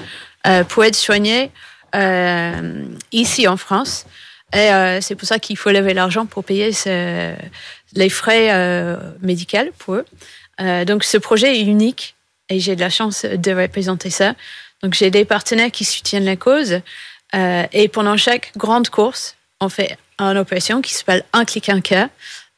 euh, 0.47 0.65
pour 0.65 0.85
être 0.85 0.97
soignés 0.97 1.51
euh, 1.95 2.85
ici 3.13 3.49
en 3.49 3.57
France. 3.57 4.07
Et 4.53 4.73
euh, 4.73 5.01
c'est 5.01 5.15
pour 5.15 5.29
ça 5.29 5.39
qu'il 5.39 5.57
faut 5.57 5.71
lever 5.71 5.95
l'argent 5.95 6.27
pour 6.27 6.45
payer 6.45 6.73
ce, 6.73 7.35
les 7.95 8.09
frais 8.09 8.49
euh, 8.51 8.97
médicaux 9.21 9.59
pour 9.79 9.95
eux. 9.95 10.07
Donc 10.87 11.05
ce 11.05 11.17
projet 11.17 11.59
est 11.59 11.63
unique 11.63 12.17
et 12.51 12.61
j'ai 12.61 12.77
de 12.77 12.81
la 12.81 12.91
chance 12.91 13.25
de 13.25 13.53
représenter 13.53 14.11
ça. 14.11 14.35
Donc 14.83 14.93
j'ai 14.93 15.11
des 15.11 15.25
partenaires 15.25 15.71
qui 15.71 15.87
soutiennent 15.87 16.27
la 16.27 16.37
cause. 16.37 16.81
Et 17.33 17.89
pendant 17.89 18.19
chaque 18.19 18.53
grande 18.59 18.91
course, 18.91 19.37
on 19.61 19.71
fait 19.71 19.97
une 20.19 20.37
opération 20.37 20.83
qui 20.83 20.93
s'appelle 20.93 21.25
Un 21.33 21.47
clic, 21.47 21.71
un 21.71 21.81
cas. 21.81 22.11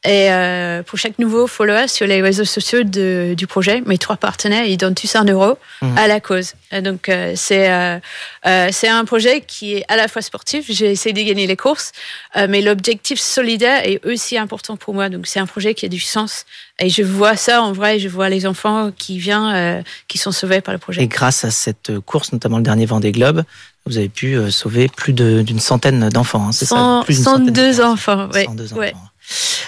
Et 0.05 0.31
euh, 0.31 0.83
pour 0.83 0.99
chaque 0.99 1.17
nouveau 1.17 1.47
follower 1.47 1.87
sur 1.87 2.05
les 2.05 2.21
réseaux 2.21 2.45
sociaux 2.45 2.83
de, 2.83 3.35
du 3.37 3.47
projet, 3.47 3.81
mes 3.85 3.97
trois 3.97 4.17
partenaires, 4.17 4.65
ils 4.65 4.77
donnent 4.77 4.95
tous 4.95 5.15
un 5.15 5.23
euro 5.23 5.57
mmh. 5.81 5.97
à 5.97 6.07
la 6.07 6.19
cause. 6.19 6.53
donc 6.81 7.07
euh, 7.07 7.33
c'est 7.35 7.71
euh, 7.71 7.99
euh, 8.45 8.69
c'est 8.71 8.89
un 8.89 9.05
projet 9.05 9.41
qui 9.41 9.75
est 9.75 9.85
à 9.87 9.95
la 9.95 10.07
fois 10.07 10.21
sportif. 10.21 10.65
J'ai 10.69 10.91
essayé 10.91 11.13
de 11.13 11.21
gagner 11.21 11.47
les 11.47 11.55
courses, 11.55 11.91
euh, 12.35 12.47
mais 12.49 12.61
l'objectif 12.61 13.19
solidaire 13.19 13.87
est 13.87 14.05
aussi 14.05 14.37
important 14.37 14.75
pour 14.75 14.93
moi. 14.93 15.09
Donc 15.09 15.27
c'est 15.27 15.39
un 15.39 15.45
projet 15.45 15.73
qui 15.73 15.85
a 15.85 15.89
du 15.89 15.99
sens. 15.99 16.45
Et 16.79 16.89
je 16.89 17.03
vois 17.03 17.37
ça 17.37 17.61
en 17.61 17.71
vrai. 17.71 17.99
Je 17.99 18.09
vois 18.09 18.29
les 18.29 18.45
enfants 18.45 18.91
qui 18.97 19.17
viennent, 19.17 19.51
euh, 19.53 19.81
qui 20.07 20.17
sont 20.17 20.31
sauvés 20.31 20.61
par 20.61 20.73
le 20.73 20.79
projet. 20.79 21.03
Et 21.03 21.07
grâce 21.07 21.45
à 21.45 21.51
cette 21.51 21.99
course, 22.01 22.33
notamment 22.33 22.57
le 22.57 22.63
dernier 22.63 22.85
Vendée 22.85 23.11
Globe, 23.11 23.43
vous 23.85 23.97
avez 23.97 24.09
pu 24.09 24.37
sauver 24.51 24.87
plus 24.87 25.13
d'une 25.13 25.59
centaine 25.59 26.09
d'enfants. 26.09 26.47
Hein, 26.47 26.51
c'est 26.51 26.65
ça 26.65 27.01
plus 27.03 27.21
102 27.21 27.81
enfants. 27.81 28.29
Ouais. 28.33 28.45
102 28.45 28.73
enfants. 28.73 28.81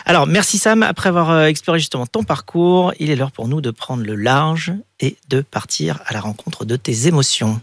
Alors, 0.06 0.28
merci 0.28 0.58
Sam. 0.58 0.84
Après 0.84 1.10
avoir 1.10 1.32
euh, 1.32 1.46
exploré 1.46 1.80
justement 1.80 2.06
ton 2.06 2.24
parcours, 2.24 2.94
il 3.00 3.10
est 3.10 3.16
l'heure 3.16 3.32
pour 3.32 3.48
nous 3.48 3.62
de 3.62 3.72
prendre 3.72 4.04
le 4.04 4.16
large 4.16 4.74
et 5.00 5.18
de 5.30 5.42
partir 5.42 6.02
à 6.06 6.14
la 6.14 6.20
rencontre 6.20 6.66
de 6.66 6.76
tes 6.76 7.08
émotions. 7.08 7.60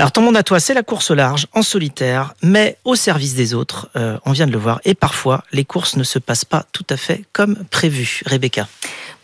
Alors 0.00 0.12
ton 0.12 0.22
monde 0.22 0.36
à 0.36 0.44
toi, 0.44 0.60
c'est 0.60 0.74
la 0.74 0.84
course 0.84 1.10
au 1.10 1.16
large, 1.16 1.48
en 1.54 1.62
solitaire, 1.62 2.34
mais 2.40 2.78
au 2.84 2.94
service 2.94 3.34
des 3.34 3.52
autres. 3.52 3.88
Euh, 3.96 4.16
on 4.24 4.30
vient 4.30 4.46
de 4.46 4.52
le 4.52 4.58
voir. 4.58 4.80
Et 4.84 4.94
parfois, 4.94 5.42
les 5.50 5.64
courses 5.64 5.96
ne 5.96 6.04
se 6.04 6.20
passent 6.20 6.44
pas 6.44 6.64
tout 6.70 6.86
à 6.88 6.96
fait 6.96 7.24
comme 7.32 7.64
prévu. 7.64 8.20
Rebecca. 8.24 8.68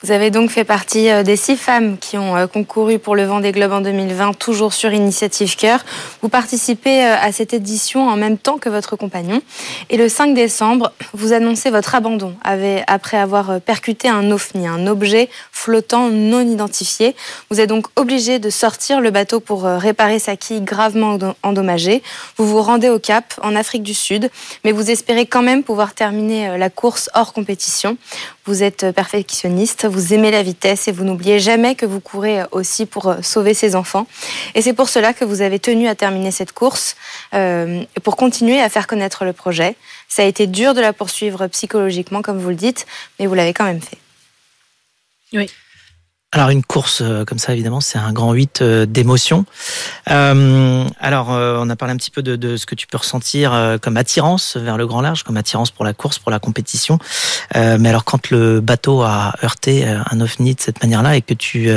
Vous 0.05 0.11
avez 0.11 0.31
donc 0.31 0.51
fait 0.51 0.65
partie 0.65 1.09
euh, 1.09 1.23
des 1.23 1.35
six 1.35 1.57
femmes 1.57 1.97
qui 1.97 2.19
ont 2.19 2.37
euh, 2.37 2.47
concouru 2.47 2.99
pour 2.99 3.17
le 3.17 3.25
Vendée 3.25 3.53
Globe 3.53 3.73
en 3.73 3.81
2020, 3.81 4.35
toujours 4.35 4.75
sur 4.75 4.93
Initiative 4.93 5.57
Cœur. 5.57 5.83
Vous 6.21 6.29
participez 6.29 7.07
euh, 7.07 7.17
à 7.19 7.33
cette 7.33 7.55
édition 7.55 8.07
en 8.07 8.17
même 8.17 8.37
temps 8.37 8.59
que 8.59 8.69
votre 8.69 8.97
compagnon. 8.97 9.41
Et 9.89 9.97
le 9.97 10.11
5 10.11 10.35
décembre, 10.35 10.93
vous 11.15 11.33
annoncez 11.33 11.71
votre 11.71 11.95
abandon 11.95 12.35
après 12.43 13.17
avoir 13.17 13.63
percuté 13.63 14.11
un 14.11 14.31
OVNI, 14.31 14.67
un 14.67 14.87
objet 14.87 15.31
flottant 15.53 16.11
non 16.11 16.41
identifié. 16.41 17.17
Vous 17.51 17.59
êtes 17.59 17.71
donc 17.71 17.87
obligé 17.97 18.39
de 18.39 18.51
sortir 18.51 19.01
le 19.01 19.11
bateau 19.11 19.41
pour 19.41 19.63
réparer 19.63 20.19
sa 20.19 20.37
quille 20.37 20.61
gravement 20.61 21.19
endommagée. 21.43 22.03
Vous 22.37 22.47
vous 22.47 22.61
rendez 22.61 22.91
au 22.91 22.99
Cap, 22.99 23.35
en 23.43 23.57
Afrique 23.57 23.83
du 23.83 23.95
Sud, 23.95 24.31
mais 24.65 24.73
vous 24.73 24.91
espérez 24.91 25.25
quand 25.25 25.43
même 25.43 25.63
pouvoir 25.63 25.95
terminer 25.95 26.59
la 26.59 26.69
course 26.69 27.09
hors 27.15 27.33
compétition. 27.33 27.97
Vous 28.47 28.63
êtes 28.63 28.93
perfectionniste, 28.93 29.87
vous 29.87 30.13
aimez 30.13 30.31
la 30.31 30.43
vitesse 30.43 30.87
et 30.87 30.93
vous 30.93 31.05
n'oubliez 31.05 31.41
jamais 31.41 31.75
que 31.75 31.87
vous 31.87 32.01
courez 32.01 32.43
aussi 32.53 32.85
pour 32.85 33.09
euh, 33.09 33.23
sauver 33.23 33.55
ses 33.55 33.75
enfants. 33.75 34.07
Et 34.55 34.61
c'est 34.61 34.75
pour 34.75 34.91
cela 34.91 35.15
que 35.15 35.25
vous 35.25 35.41
avez 35.41 35.59
tenu 35.59 35.89
à 35.89 35.95
terminer 35.95 36.31
cette 36.31 36.53
course, 36.53 36.95
euh, 37.33 37.83
pour 38.03 38.17
continuer 38.17 38.61
à 38.61 38.69
faire 38.69 38.87
connaître 38.87 39.25
le 39.25 39.33
projet. 39.33 39.77
Ça 40.09 40.23
a 40.23 40.27
été 40.27 40.47
dur 40.47 40.75
de 40.75 40.83
la 40.83 40.93
poursuivre 40.93 41.47
psychologiquement, 41.47 42.21
comme 42.21 42.39
vous 42.39 42.51
le 42.51 42.55
dites, 42.55 42.87
mais 43.19 43.27
vous 43.27 43.35
l'avez 43.35 43.55
quand 43.55 43.65
même 43.65 43.81
fait. 43.81 43.99
Oui. 45.33 45.51
Alors 46.35 46.51
une 46.51 46.65
course 46.65 47.01
euh, 47.01 47.25
comme 47.25 47.39
ça, 47.39 47.53
évidemment, 47.53 47.81
c'est 47.81 47.97
un 47.97 48.13
grand 48.13 48.33
8 48.33 48.61
euh, 48.61 48.87
d'émotion. 48.87 49.47
Euh, 50.11 50.85
alors 50.99 51.29
on 51.29 51.71
a 51.71 51.77
parlé 51.77 51.95
un 51.95 51.97
petit 51.97 52.11
peu 52.11 52.23
de, 52.23 52.57
ce 52.57 52.67
que 52.67 52.75
tu 52.75 52.89
peux 52.89 52.99
ressentir 52.99 53.79
comme 53.81 53.97
attirance 53.97 54.57
vers 54.57 54.77
le 54.77 54.87
grand 54.87 55.01
large, 55.01 55.23
comme 55.23 55.37
attirance 55.37 55.71
pour 55.71 55.85
la 55.85 55.93
course, 55.93 56.19
pour 56.19 56.31
la 56.31 56.39
compétition. 56.41 56.99
mais 57.55 57.89
alors 57.89 58.05
quand 58.05 58.31
le 58.31 58.61
bateau 58.61 59.03
a 59.03 59.35
heurté 59.45 59.85
un 59.87 60.21
ovni 60.21 60.55
de 60.55 60.61
cette 60.61 60.83
manière-là 60.83 61.17
et 61.17 61.23
que 61.23 61.35
tu 61.35 61.71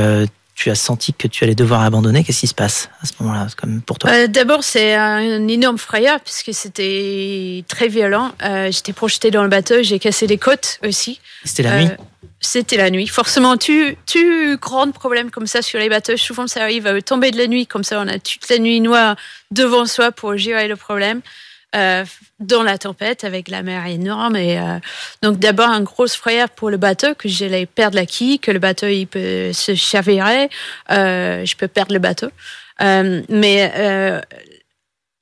tu 0.56 0.72
as 0.72 0.76
senti 0.76 1.14
que 1.14 1.28
tu 1.28 1.44
allais 1.44 1.54
devoir 1.54 1.82
abandonner, 1.82 2.24
qu'est-ce 2.24 2.40
qui 2.40 2.48
se 2.48 2.56
passe 2.56 2.90
à 3.04 3.06
ce 3.06 3.14
moment-là, 3.20 3.48
comme 3.56 3.82
pour 3.82 4.00
toi? 4.00 4.28
D'abord, 4.28 4.64
c'est 4.64 4.96
un 4.96 5.48
énorme 5.48 5.78
frayeur 5.78 6.20
puisque 6.20 6.54
c'était 6.54 7.64
très 7.68 7.88
violent. 7.88 8.32
J'étais 8.42 8.94
projetée 8.94 9.30
dans 9.30 9.44
le 9.44 9.50
bateau, 9.50 9.76
j'ai 9.82 10.00
cassé 10.00 10.26
les 10.26 10.40
côtes 10.40 10.80
aussi. 10.84 11.20
C'était 11.44 11.64
la 11.64 11.84
nuit? 11.84 11.92
C'était 12.40 12.78
la 12.78 12.90
nuit. 12.90 13.08
Forcément, 13.08 13.58
tu, 13.58 13.98
tu 14.06 14.58
grand 14.58 14.92
problème 14.92 15.32
comme 15.32 15.48
ça 15.48 15.62
sur 15.62 15.80
les 15.80 15.90
bateaux. 15.90 16.18
Souvent, 16.18 16.48
ça 16.48 16.62
arrive 16.62 16.88
à 16.88 17.02
tomber 17.02 17.32
de 17.32 17.38
la 17.38 17.48
nuit. 17.48 17.68
Comme 17.68 17.84
ça, 17.84 18.00
on 18.00 18.08
a 18.08 18.20
toute 18.20 18.48
la 18.50 18.60
nuit 18.60 18.80
noire 18.80 19.16
devant 19.52 19.86
soi 19.86 20.12
pour 20.12 20.38
gérer 20.38 20.68
le 20.68 20.76
problème. 20.76 21.22
Euh, 21.76 22.06
dans 22.40 22.64
la 22.64 22.78
tempête 22.78 23.26
avec 23.26 23.50
la 23.50 23.62
mer 23.62 23.86
énorme 23.88 24.38
et 24.38 24.58
euh, 24.58 24.80
donc 25.22 25.38
d'abord 25.38 25.68
un 25.68 25.82
gros 25.82 26.08
frayeur 26.08 26.50
pour 26.50 26.70
le 26.70 26.78
bateau 26.78 27.14
que 27.14 27.28
j'allais 27.28 27.66
perdre 27.66 27.98
la 27.98 28.06
quille 28.06 28.40
que 28.40 28.52
le 28.52 28.60
bateau 28.60 28.88
il 28.88 29.06
peut 29.06 29.52
se 29.52 29.76
chavirer 29.76 30.50
euh, 30.92 31.44
je 31.44 31.56
peux 31.58 31.68
perdre 31.68 31.92
le 31.92 32.00
bateau 32.00 32.30
mais 32.80 33.70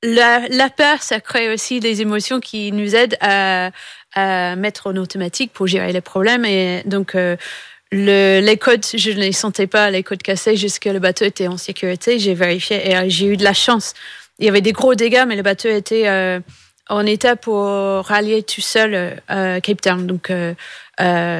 la, 0.04 0.48
la 0.48 0.70
peur 0.70 1.02
ça 1.02 1.20
crée 1.20 1.52
aussi 1.52 1.80
des 1.80 2.00
émotions 2.00 2.38
qui 2.38 2.70
nous 2.70 2.94
aident 2.94 3.16
à, 3.20 3.70
à 4.16 4.56
mettre 4.56 4.88
en 4.88 4.96
automatique 4.96 5.52
pour 5.52 5.66
gérer 5.66 5.92
les 5.92 6.00
problèmes. 6.00 6.44
Et 6.44 6.82
donc, 6.86 7.14
euh, 7.14 7.36
le, 7.92 8.40
les 8.40 8.56
codes, 8.56 8.84
je 8.94 9.10
ne 9.10 9.20
les 9.20 9.32
sentais 9.32 9.66
pas, 9.66 9.90
les 9.90 10.02
codes 10.02 10.22
cassés, 10.22 10.56
jusqu'à 10.56 10.92
le 10.92 10.98
bateau 10.98 11.24
était 11.26 11.46
en 11.46 11.58
sécurité. 11.58 12.18
J'ai 12.18 12.34
vérifié 12.34 12.90
et 12.90 12.96
euh, 12.96 13.04
j'ai 13.08 13.26
eu 13.26 13.36
de 13.36 13.44
la 13.44 13.52
chance. 13.52 13.92
Il 14.38 14.46
y 14.46 14.48
avait 14.48 14.62
des 14.62 14.72
gros 14.72 14.94
dégâts, 14.94 15.24
mais 15.28 15.36
le 15.36 15.42
bateau 15.42 15.68
était 15.68 16.08
euh, 16.08 16.40
en 16.88 17.04
état 17.04 17.36
pour 17.36 17.64
rallier 17.64 18.42
tout 18.42 18.60
seul 18.60 19.20
à 19.28 19.60
Cape 19.60 19.80
Town. 19.80 20.06
Donc, 20.06 20.30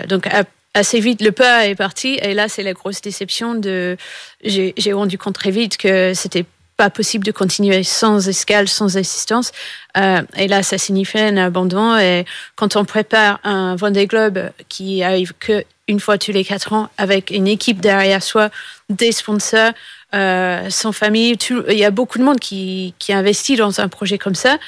donc 0.08 0.28
assez 0.72 1.00
vite, 1.00 1.20
le 1.20 1.30
peur 1.30 1.60
est 1.60 1.74
parti. 1.74 2.18
Et 2.22 2.32
là, 2.32 2.48
c'est 2.48 2.62
la 2.62 2.72
grosse 2.72 3.02
déception 3.02 3.54
de. 3.54 3.96
J'ai 4.42 4.92
rendu 4.94 5.18
compte 5.18 5.34
très 5.34 5.50
vite 5.50 5.76
que 5.76 6.14
c'était 6.14 6.46
pas 6.76 6.90
possible 6.90 7.24
de 7.24 7.32
continuer 7.32 7.82
sans 7.82 8.28
escale, 8.28 8.68
sans 8.68 8.96
assistance. 8.96 9.52
Euh, 9.96 10.22
et 10.36 10.46
là, 10.46 10.62
ça 10.62 10.78
signifie 10.78 11.18
un 11.18 11.36
abandon. 11.36 11.96
Et 11.96 12.24
quand 12.54 12.76
on 12.76 12.84
prépare 12.84 13.40
un 13.44 13.76
Vendée 13.76 14.06
Globe 14.06 14.50
qui 14.68 15.02
arrive 15.02 15.32
que 15.38 15.64
une 15.88 16.00
fois 16.00 16.18
tous 16.18 16.32
les 16.32 16.44
quatre 16.44 16.72
ans, 16.72 16.90
avec 16.98 17.30
une 17.30 17.46
équipe 17.46 17.80
derrière 17.80 18.22
soi, 18.22 18.50
des 18.90 19.12
sponsors, 19.12 19.72
euh, 20.14 20.68
sans 20.70 20.92
famille, 20.92 21.36
il 21.68 21.78
y 21.78 21.84
a 21.84 21.90
beaucoup 21.90 22.18
de 22.18 22.24
monde 22.24 22.40
qui, 22.40 22.94
qui 22.98 23.12
investit 23.12 23.56
dans 23.56 23.80
un 23.80 23.88
projet 23.88 24.18
comme 24.18 24.34
ça. 24.34 24.58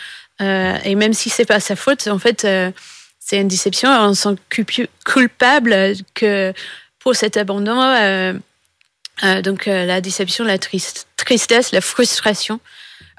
Euh, 0.41 0.77
et 0.85 0.95
même 0.95 1.12
si 1.12 1.31
c'est 1.31 1.45
pas 1.45 1.61
sa 1.61 1.77
faute, 1.77 2.07
en 2.07 2.19
fait, 2.19 2.45
euh, 2.45 2.71
c'est 3.19 3.41
une 3.41 3.49
déception. 3.49 3.91
On 3.91 4.15
se 4.15 4.23
sent 4.23 4.65
coupable 5.05 5.95
que 6.15 6.53
pour 7.00 7.17
cet 7.17 7.37
abandon. 7.37 7.81
Euh, 9.25 9.38
euh, 9.38 9.42
donc 9.42 9.66
la 9.66 10.00
déception, 10.00 10.44
la 10.44 10.58
triste, 10.58 11.08
tristesse, 11.16 11.72
la 11.72 11.80
frustration. 11.80 12.60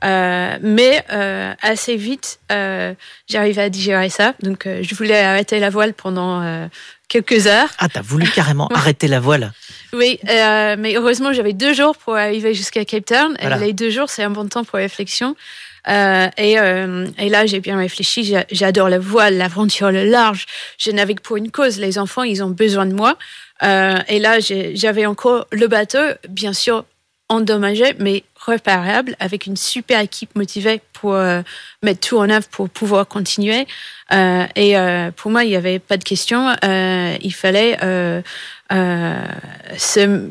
Euh, 0.03 0.57
mais 0.61 1.03
euh, 1.11 1.53
assez 1.61 1.95
vite, 1.97 2.39
euh, 2.51 2.93
j'arrivais 3.27 3.63
à 3.63 3.69
digérer 3.69 4.09
ça. 4.09 4.33
Donc, 4.41 4.65
euh, 4.65 4.81
je 4.81 4.95
voulais 4.95 5.19
arrêter 5.19 5.59
la 5.59 5.69
voile 5.69 5.93
pendant 5.93 6.41
euh, 6.41 6.67
quelques 7.09 7.47
heures. 7.47 7.69
Ah, 7.79 7.89
t'as 7.89 8.01
voulu 8.01 8.29
carrément 8.29 8.67
arrêter 8.73 9.07
la 9.07 9.19
voile 9.19 9.51
Oui, 9.93 10.19
mais 10.23 10.95
heureusement, 10.95 11.33
j'avais 11.33 11.53
deux 11.53 11.73
jours 11.73 11.97
pour 11.97 12.15
arriver 12.15 12.53
jusqu'à 12.53 12.85
Cape 12.85 13.05
Town. 13.05 13.35
Et 13.41 13.49
les 13.59 13.73
deux 13.73 13.89
jours, 13.89 14.09
c'est 14.09 14.23
un 14.23 14.29
bon 14.29 14.47
temps 14.47 14.63
pour 14.63 14.79
réflexion. 14.79 15.35
Et, 15.87 16.53
et, 16.53 17.29
là, 17.29 17.45
j'ai 17.45 17.59
bien 17.59 17.77
réfléchi. 17.77 18.35
J'adore 18.51 18.89
la 18.89 18.99
voile, 18.99 19.37
l'aventure, 19.37 19.91
le 19.91 20.05
large. 20.05 20.45
Je 20.77 20.91
navigue 20.91 21.19
pour 21.19 21.37
une 21.37 21.51
cause. 21.51 21.79
Les 21.79 21.97
enfants, 21.97 22.23
ils 22.23 22.43
ont 22.43 22.51
besoin 22.51 22.85
de 22.85 22.93
moi. 22.93 23.17
Et 23.61 24.19
là, 24.19 24.39
j'avais 24.39 25.05
encore 25.05 25.47
le 25.51 25.67
bateau, 25.67 25.99
bien 26.29 26.53
sûr, 26.53 26.85
endommagé, 27.29 27.93
mais 27.99 28.23
réparable, 28.35 29.15
avec 29.19 29.45
une 29.45 29.55
super 29.55 29.99
équipe 30.01 30.35
motivée 30.35 30.81
pour 30.93 31.13
euh, 31.13 31.41
mettre 31.83 32.07
tout 32.07 32.17
en 32.17 32.29
œuvre 32.29 32.47
pour 32.49 32.69
pouvoir 32.69 33.07
continuer. 33.07 33.67
Euh, 34.11 34.45
et 34.55 34.77
euh, 34.77 35.11
pour 35.15 35.29
moi, 35.29 35.43
il 35.43 35.49
n'y 35.51 35.55
avait 35.55 35.79
pas 35.79 35.97
de 35.97 36.03
question. 36.03 36.55
Euh, 36.63 37.15
il 37.21 37.33
fallait 37.33 37.77
euh, 37.83 38.21
euh, 38.71 39.23
se 39.77 40.27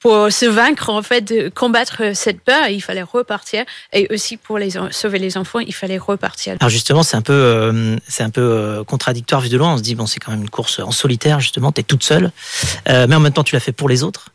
pour 0.00 0.30
se 0.30 0.46
vaincre, 0.46 0.90
en 0.90 1.02
fait, 1.02 1.22
de 1.22 1.48
combattre 1.48 2.14
cette 2.14 2.40
peur, 2.40 2.68
il 2.68 2.80
fallait 2.80 3.02
repartir. 3.02 3.64
Et 3.92 4.06
aussi 4.10 4.36
pour 4.36 4.58
les, 4.58 4.70
sauver 4.90 5.18
les 5.18 5.36
enfants, 5.36 5.58
il 5.58 5.74
fallait 5.74 5.98
repartir. 5.98 6.56
Alors 6.60 6.70
justement, 6.70 7.02
c'est 7.02 7.16
un 7.16 7.22
peu, 7.22 7.32
euh, 7.32 7.96
c'est 8.06 8.22
un 8.22 8.30
peu 8.30 8.40
euh, 8.40 8.84
contradictoire 8.84 9.40
vu 9.40 9.48
de 9.48 9.56
loin. 9.56 9.74
On 9.74 9.76
se 9.76 9.82
dit 9.82 9.96
bon, 9.96 10.06
c'est 10.06 10.20
quand 10.20 10.30
même 10.30 10.42
une 10.42 10.50
course 10.50 10.78
en 10.78 10.92
solitaire. 10.92 11.40
Justement, 11.40 11.72
t'es 11.72 11.82
toute 11.82 12.04
seule, 12.04 12.30
euh, 12.88 13.06
mais 13.08 13.16
en 13.16 13.20
même 13.20 13.32
temps, 13.32 13.42
tu 13.42 13.56
l'as 13.56 13.60
fait 13.60 13.72
pour 13.72 13.88
les 13.88 14.04
autres. 14.04 14.30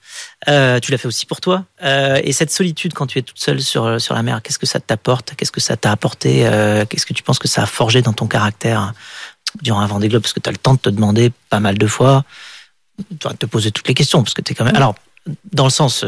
Euh, 0.49 0.79
tu 0.79 0.91
l'as 0.91 0.97
fait 0.97 1.07
aussi 1.07 1.25
pour 1.25 1.39
toi. 1.39 1.65
Et 1.81 2.33
cette 2.33 2.51
solitude, 2.51 2.93
quand 2.93 3.07
tu 3.07 3.19
es 3.19 3.21
toute 3.21 3.39
seule 3.39 3.61
sur, 3.61 4.01
sur 4.01 4.15
la 4.15 4.23
mer, 4.23 4.41
qu'est-ce 4.41 4.59
que 4.59 4.65
ça 4.65 4.79
t'apporte? 4.79 5.33
Qu'est-ce 5.35 5.51
que 5.51 5.61
ça 5.61 5.77
t'a 5.77 5.91
apporté? 5.91 6.47
Qu'est-ce 6.89 7.05
que 7.05 7.13
tu 7.13 7.23
penses 7.23 7.39
que 7.39 7.47
ça 7.47 7.63
a 7.63 7.65
forgé 7.65 8.01
dans 8.01 8.13
ton 8.13 8.27
caractère 8.27 8.93
durant 9.61 9.79
un 9.79 9.87
Vendée 9.87 10.09
Globe 10.09 10.21
Parce 10.21 10.33
que 10.33 10.39
tu 10.39 10.49
as 10.49 10.51
le 10.51 10.57
temps 10.57 10.73
de 10.73 10.79
te 10.79 10.89
demander 10.89 11.31
pas 11.49 11.59
mal 11.59 11.77
de 11.77 11.87
fois, 11.87 12.23
de 13.11 13.29
te 13.33 13.45
poser 13.45 13.71
toutes 13.71 13.87
les 13.87 13.93
questions, 13.93 14.21
parce 14.23 14.33
que 14.33 14.41
tu 14.41 14.51
es 14.51 14.55
quand 14.55 14.65
même... 14.65 14.75
Alors, 14.75 14.95
dans 15.51 15.63
le 15.63 15.69
sens, 15.69 16.05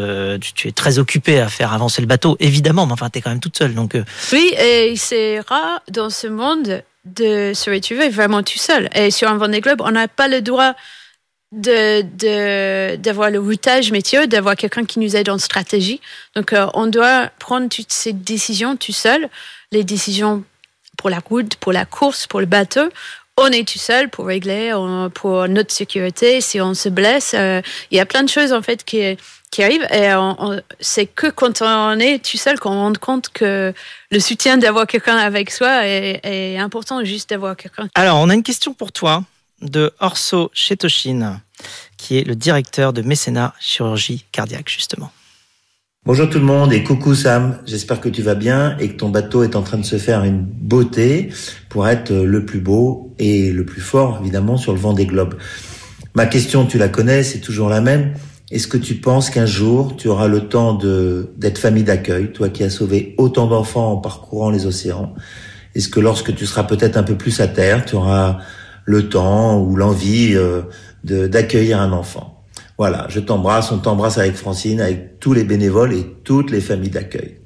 tu, 0.55 0.67
es 0.67 0.71
très 0.71 0.99
occupé 0.99 1.39
à 1.39 1.47
faire 1.47 1.71
avancer 1.73 2.01
le 2.01 2.07
bateau, 2.07 2.35
évidemment, 2.39 2.85
mais 2.85 2.93
enfin, 2.93 3.09
tu 3.09 3.19
es 3.19 3.21
quand 3.21 3.29
même 3.29 3.39
toute 3.39 3.57
seule. 3.57 3.73
Donc, 3.73 3.97
Oui, 4.31 4.53
et 4.59 4.95
c'est 4.97 5.39
rare 5.39 5.81
dans 5.89 6.09
ce 6.09 6.27
monde 6.27 6.83
de 7.05 7.53
se 7.53 7.69
retrouver 7.69 8.09
vraiment 8.09 8.43
tout 8.43 8.57
seul. 8.57 8.89
Et 8.95 9.11
sur 9.11 9.29
un 9.29 9.37
Vendée 9.37 9.61
Globe, 9.61 9.81
on 9.81 9.91
n'a 9.91 10.07
pas 10.07 10.27
le 10.27 10.41
droit 10.41 10.73
de 11.51 12.95
d'avoir 12.97 13.29
le 13.29 13.39
routage 13.39 13.91
métier, 13.91 14.27
d'avoir 14.27 14.55
quelqu'un 14.55 14.83
qui 14.83 14.99
nous 14.99 15.15
aide 15.15 15.29
en 15.29 15.37
stratégie. 15.37 16.01
Donc, 16.35 16.53
euh, 16.53 16.67
on 16.73 16.87
doit 16.87 17.29
prendre 17.39 17.69
toutes 17.69 17.91
ces 17.91 18.13
décisions 18.13 18.75
tout 18.75 18.91
seul, 18.91 19.29
les 19.71 19.83
décisions 19.83 20.43
pour 20.97 21.09
la 21.09 21.19
route, 21.19 21.55
pour 21.55 21.71
la 21.71 21.85
course, 21.85 22.27
pour 22.27 22.39
le 22.39 22.45
bateau. 22.45 22.89
On 23.37 23.47
est 23.47 23.67
tout 23.67 23.79
seul 23.79 24.09
pour 24.09 24.27
régler, 24.27 24.73
pour 25.13 25.47
notre 25.47 25.73
sécurité. 25.73 26.39
Si 26.39 26.61
on 26.61 26.73
se 26.73 26.87
blesse, 26.87 27.33
euh, 27.37 27.61
il 27.91 27.97
y 27.97 27.99
a 27.99 28.05
plein 28.05 28.23
de 28.23 28.29
choses 28.29 28.53
en 28.53 28.61
fait 28.61 28.83
qui 28.85 29.17
qui 29.55 29.63
arrivent. 29.63 29.87
Et 29.93 30.09
c'est 30.81 31.05
que 31.05 31.27
quand 31.27 31.61
on 31.61 31.99
est 31.99 32.23
tout 32.23 32.37
seul 32.37 32.59
qu'on 32.59 32.71
rend 32.71 32.93
compte 32.93 33.29
que 33.29 33.73
le 34.11 34.19
soutien 34.19 34.57
d'avoir 34.57 34.85
quelqu'un 34.85 35.15
avec 35.15 35.49
soi 35.49 35.87
est, 35.87 36.19
est 36.23 36.57
important, 36.57 37.03
juste 37.05 37.29
d'avoir 37.29 37.55
quelqu'un. 37.55 37.87
Alors, 37.95 38.17
on 38.19 38.29
a 38.29 38.33
une 38.33 38.43
question 38.43 38.73
pour 38.73 38.91
toi 38.91 39.23
de 39.61 39.93
Orso 39.99 40.51
Chetoshin, 40.53 41.39
qui 41.97 42.17
est 42.17 42.23
le 42.23 42.35
directeur 42.35 42.91
de 42.91 43.01
mécénat 43.01 43.53
chirurgie 43.59 44.25
cardiaque, 44.31 44.69
justement. 44.69 45.11
Bonjour 46.07 46.29
tout 46.29 46.37
le 46.37 46.45
monde 46.45 46.71
et 46.71 46.83
coucou 46.83 47.15
Sam, 47.15 47.57
j'espère 47.65 47.99
que 47.99 48.09
tu 48.09 48.21
vas 48.21 48.35
bien 48.35 48.77
et 48.77 48.89
que 48.89 48.93
ton 48.93 49.09
bateau 49.09 49.41
est 49.41 49.55
en 49.55 49.63
train 49.63 49.79
de 49.79 49.85
se 49.85 49.97
faire 49.97 50.23
une 50.23 50.43
beauté 50.43 51.29
pour 51.67 51.87
être 51.87 52.13
le 52.13 52.45
plus 52.45 52.59
beau 52.59 53.11
et 53.17 53.51
le 53.51 53.65
plus 53.65 53.81
fort 53.81 54.19
évidemment 54.21 54.55
sur 54.55 54.71
le 54.71 54.77
vent 54.77 54.93
des 54.93 55.07
globes. 55.07 55.33
Ma 56.13 56.27
question, 56.27 56.67
tu 56.67 56.77
la 56.77 56.89
connais, 56.89 57.23
c'est 57.23 57.39
toujours 57.39 57.69
la 57.69 57.81
même. 57.81 58.13
Est-ce 58.51 58.67
que 58.67 58.77
tu 58.77 58.93
penses 58.93 59.31
qu'un 59.31 59.47
jour 59.47 59.95
tu 59.97 60.07
auras 60.07 60.27
le 60.27 60.41
temps 60.41 60.75
de 60.75 61.31
d'être 61.37 61.57
famille 61.57 61.83
d'accueil, 61.83 62.31
toi 62.31 62.49
qui 62.49 62.63
as 62.63 62.69
sauvé 62.69 63.15
autant 63.17 63.47
d'enfants 63.47 63.93
en 63.93 63.97
parcourant 63.97 64.51
les 64.51 64.67
océans? 64.67 65.15
Est-ce 65.73 65.89
que 65.89 65.99
lorsque 65.99 66.35
tu 66.35 66.45
seras 66.45 66.65
peut-être 66.65 66.97
un 66.97 67.03
peu 67.03 67.15
plus 67.15 67.39
à 67.39 67.47
terre, 67.47 67.83
tu 67.83 67.95
auras 67.95 68.37
le 68.85 69.09
temps 69.09 69.59
ou 69.59 69.75
l'envie 69.75 70.35
euh, 70.35 70.61
d'accueillir 71.03 71.81
un 71.81 71.93
enfant? 71.93 72.34
Voilà, 72.77 73.07
je 73.09 73.19
t'embrasse, 73.19 73.71
on 73.71 73.79
t'embrasse 73.79 74.17
avec 74.17 74.35
Francine, 74.35 74.81
avec 74.81 75.19
tous 75.19 75.33
les 75.33 75.45
bénévoles 75.45 75.93
et 75.93 76.05
toutes 76.23 76.51
les 76.51 76.61
familles 76.61 76.89
d'accueil. 76.89 77.39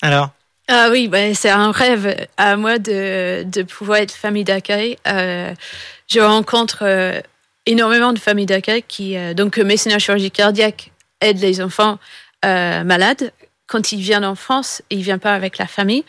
Alors? 0.00 0.30
Ah 0.68 0.88
oui, 0.90 1.08
ben, 1.08 1.34
c'est 1.34 1.50
un 1.50 1.72
rêve 1.72 2.26
à 2.36 2.56
moi 2.56 2.78
de, 2.78 3.42
de 3.42 3.62
pouvoir 3.62 3.98
être 3.98 4.12
famille 4.12 4.44
d'accueil. 4.44 4.96
Euh, 5.06 5.52
je 6.06 6.20
rencontre 6.20 6.78
euh, 6.82 7.20
énormément 7.66 8.12
de 8.12 8.18
familles 8.18 8.46
d'accueil 8.46 8.82
qui, 8.86 9.16
euh, 9.16 9.34
donc, 9.34 9.58
médecins 9.58 9.98
chirurgie 9.98 10.30
cardiaque 10.30 10.92
aident 11.20 11.40
les 11.40 11.60
enfants 11.60 11.98
euh, 12.44 12.84
malades. 12.84 13.32
Quand 13.66 13.92
ils 13.92 14.00
viennent 14.00 14.24
en 14.24 14.36
France, 14.36 14.80
ils 14.90 14.98
ne 14.98 15.04
viennent 15.04 15.20
pas 15.20 15.34
avec 15.34 15.58
la 15.58 15.66
famille. 15.66 16.04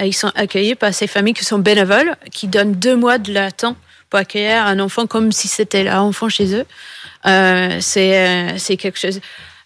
Ils 0.00 0.14
sont 0.14 0.32
accueillis 0.34 0.74
par 0.74 0.94
ces 0.94 1.06
familles 1.06 1.34
qui 1.34 1.44
sont 1.44 1.58
bénévoles, 1.58 2.16
qui 2.32 2.48
donnent 2.48 2.74
deux 2.74 2.96
mois 2.96 3.18
de 3.18 3.32
leur 3.32 3.52
temps 3.52 3.76
pour 4.10 4.18
accueillir 4.18 4.66
un 4.66 4.78
enfant 4.80 5.06
comme 5.06 5.32
si 5.32 5.48
c'était 5.48 5.84
leur 5.84 6.02
enfant 6.02 6.28
chez 6.28 6.54
eux. 6.54 6.64
c'est, 7.80 8.58
c'est 8.58 8.76
quelque 8.76 8.98
chose. 8.98 9.20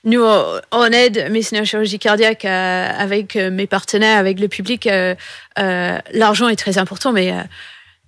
Nous, 0.04 0.24
on 0.72 0.86
aide 0.86 1.30
mes 1.30 1.42
chirurgie 1.42 2.00
cardiaque 2.00 2.44
euh, 2.44 2.90
avec 2.98 3.36
euh, 3.36 3.52
mes 3.52 3.68
partenaires, 3.68 4.18
avec 4.18 4.40
le 4.40 4.48
public. 4.48 4.88
Euh, 4.88 5.14
l'argent 5.56 6.48
est 6.48 6.56
très 6.56 6.76
important, 6.78 7.12
mais 7.12 7.32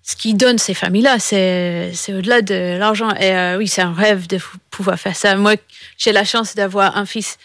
ce 0.02 0.16
qui 0.16 0.34
donne 0.34 0.58
ces 0.58 0.74
familles-là, 0.74 1.20
c'est, 1.20 1.92
au-delà 2.08 2.42
de 2.42 2.76
l'argent. 2.78 3.14
Et 3.14 3.56
oui, 3.56 3.68
c'est 3.68 3.82
un 3.82 3.92
rêve 3.92 4.26
de 4.26 4.38
pouvoir 4.70 4.98
faire 4.98 5.14
ça. 5.14 5.36
Moi, 5.36 5.54
j'ai 5.96 6.12
la 6.12 6.24
chance 6.24 6.56
d'avoir 6.56 6.96
un 6.96 7.06
fils 7.06 7.38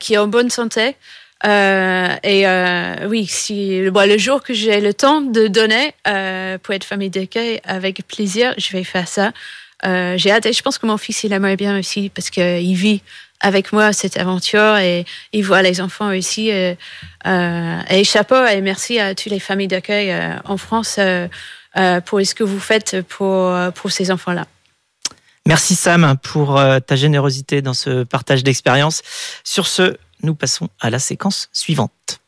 qui 0.00 0.14
est 0.14 0.18
en 0.18 0.26
bonne 0.26 0.48
santé. 0.48 0.96
Et 1.44 2.46
oui, 3.06 3.26
si 3.26 3.80
le 3.80 4.18
jour 4.18 4.42
que 4.42 4.54
j'ai 4.54 4.80
le 4.80 4.94
temps 4.94 5.20
de 5.20 5.46
donner 5.48 5.94
pour 6.62 6.74
être 6.74 6.84
famille 6.84 7.10
d'accueil, 7.10 7.60
avec 7.64 8.06
plaisir, 8.06 8.54
je 8.58 8.72
vais 8.72 8.84
faire 8.84 9.08
ça. 9.08 9.32
j'ai 9.84 10.30
hâte 10.30 10.46
et 10.46 10.52
je 10.52 10.62
pense 10.62 10.78
que 10.78 10.86
mon 10.86 10.98
fils 10.98 11.24
il 11.24 11.32
aimerait 11.32 11.56
bien 11.56 11.78
aussi 11.78 12.10
parce 12.14 12.30
qu'il 12.30 12.74
vit 12.74 13.02
avec 13.42 13.72
moi 13.72 13.92
cette 13.92 14.16
aventure 14.16 14.76
et 14.78 15.04
il 15.32 15.44
voit 15.44 15.62
les 15.62 15.80
enfants 15.80 16.16
aussi. 16.16 16.48
Et, 16.48 16.78
euh, 17.26 17.80
et 17.90 18.04
chapeau 18.04 18.46
et 18.46 18.60
merci 18.60 18.98
à 18.98 19.14
toutes 19.14 19.32
les 19.32 19.40
familles 19.40 19.68
d'accueil 19.68 20.10
euh, 20.10 20.36
en 20.44 20.56
France 20.56 20.96
euh, 20.98 21.28
pour 22.04 22.24
ce 22.24 22.34
que 22.34 22.44
vous 22.44 22.60
faites 22.60 23.02
pour, 23.02 23.54
pour 23.74 23.90
ces 23.90 24.10
enfants-là. 24.10 24.46
Merci 25.44 25.74
Sam 25.74 26.16
pour 26.22 26.60
ta 26.86 26.94
générosité 26.94 27.62
dans 27.62 27.74
ce 27.74 28.04
partage 28.04 28.44
d'expérience. 28.44 29.02
Sur 29.42 29.66
ce, 29.66 29.96
nous 30.22 30.34
passons 30.34 30.68
à 30.80 30.90
la 30.90 30.98
séquence 30.98 31.48
suivante. 31.52 32.20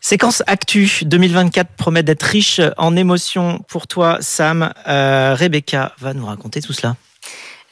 Séquence 0.00 0.42
Actu 0.46 0.88
2024 1.02 1.70
promet 1.70 2.04
d'être 2.04 2.22
riche 2.22 2.60
en 2.76 2.94
émotions 2.94 3.58
pour 3.66 3.88
toi, 3.88 4.18
Sam. 4.20 4.72
Euh, 4.86 5.34
Rebecca 5.34 5.94
va 5.98 6.14
nous 6.14 6.26
raconter 6.26 6.62
tout 6.62 6.72
cela. 6.72 6.94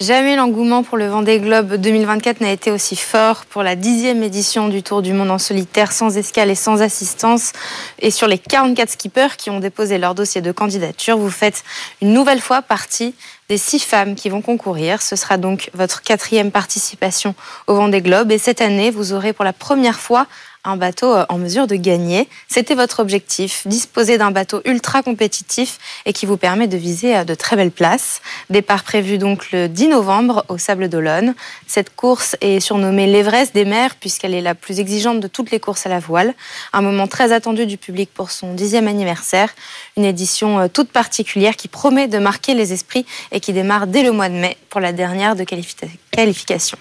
Jamais 0.00 0.35
l'engouement 0.35 0.83
pour 0.83 0.98
le 0.98 1.07
Vendée 1.07 1.38
Globe 1.38 1.74
2024 1.76 2.40
n'a 2.40 2.50
été 2.50 2.72
aussi 2.72 2.96
fort 2.96 3.44
pour 3.44 3.62
la 3.62 3.76
dixième 3.76 4.24
édition 4.24 4.68
du 4.68 4.83
Tour 4.83 5.02
du 5.02 5.12
Monde 5.12 5.30
en 5.30 5.38
solitaire, 5.38 5.92
sans 5.92 6.16
escale 6.18 6.50
et 6.50 6.57
sans 6.57 6.83
assistance. 6.83 7.52
Et 8.00 8.11
sur 8.11 8.26
les 8.26 8.38
44 8.38 8.90
skippers 8.90 9.37
qui 9.38 9.50
ont 9.50 9.61
déposé 9.61 9.98
leur 9.98 10.16
dossier 10.16 10.40
de 10.40 10.50
candidature, 10.50 11.16
vous 11.16 11.30
faites 11.30 11.62
une 12.02 12.12
nouvelle 12.12 12.40
fois 12.40 12.61
partie 12.61 13.14
des 13.48 13.57
six 13.57 13.78
femmes 13.78 14.16
qui 14.16 14.30
vont 14.30 14.42
concourir. 14.42 15.00
Ce 15.00 15.14
sera 15.14 15.37
donc 15.37 15.70
votre 15.74 16.02
quatrième 16.02 16.50
participation 16.50 17.37
au 17.68 17.76
Vendée 17.76 18.02
Globe. 18.02 18.33
Et 18.33 18.38
cette 18.38 18.61
année, 18.61 18.90
vous 18.90 19.12
aurez 19.12 19.33
pour 19.33 19.44
la 19.44 19.52
première 19.52 20.00
fois 20.00 20.26
un 20.64 20.77
bateau 20.77 21.14
euh, 21.14 21.27
en 21.29 21.38
mesure 21.38 21.66
de 21.66 21.77
gagner. 21.77 22.29
C'était 22.48 22.74
votre 22.74 23.00
objectif, 23.00 23.66
disposer 23.66 24.18
d'un 24.18 24.31
bateau 24.31 24.62
ultra 24.64 25.03
compétitif 25.03 25.79
et 26.07 26.12
qui 26.12 26.27
vous 26.27 26.37
permet 26.37 26.66
de 26.66 26.77
viser 26.77 27.16
euh, 27.16 27.24
de 27.24 27.35
très 27.35 27.57
belles 27.57 27.70
places. 27.70 28.22
Départ 28.50 28.83
prévu 28.83 29.18
donc 29.18 29.53
le 29.53 29.68
10 29.68 29.88
novembre 29.88 30.44
au 30.48 30.59
Sable 30.59 30.88
d'Olonne. 30.88 31.35
Cette 31.66 31.94
course 31.94 32.37
est 32.40 32.61
surnommée 32.61 33.07
l'Everest 33.07 33.55
des 33.55 33.64
mers 33.64 33.94
puisqu'elle 33.96 34.35
est 34.35 34.40
la 34.40 34.55
plus 34.55 34.81
exigeante 34.81 35.20
de 35.20 35.29
toutes 35.29 35.50
les 35.50 35.61
courses 35.61 35.87
à 35.87 35.88
la 35.88 36.00
voile. 36.00 36.35
Un 36.72 36.83
moment 36.83 37.07
très 37.07 37.33
attendu 37.33 37.66
du 37.66 37.77
public 37.77 38.11
pour 38.12 38.31
son 38.31 38.55
dixième 38.55 38.88
anniversaire. 38.88 39.55
Une 39.96 40.05
édition 40.05 40.61
euh, 40.61 40.68
toute 40.68 40.90
particulière 40.90 41.57
qui 41.57 41.68
promet 41.68 42.09
de 42.09 42.18
marquer 42.18 42.55
les 42.55 42.72
esprits 42.72 43.07
et 43.33 43.40
qui 43.40 43.53
démarre 43.53 43.87
dès 43.87 44.03
le 44.03 44.12
mois 44.12 44.29
de 44.29 44.35
mai 44.35 44.57
pour 44.70 44.81
la 44.81 44.92
dernière 44.92 45.37
de 45.37 45.44
qualification. 45.44 46.79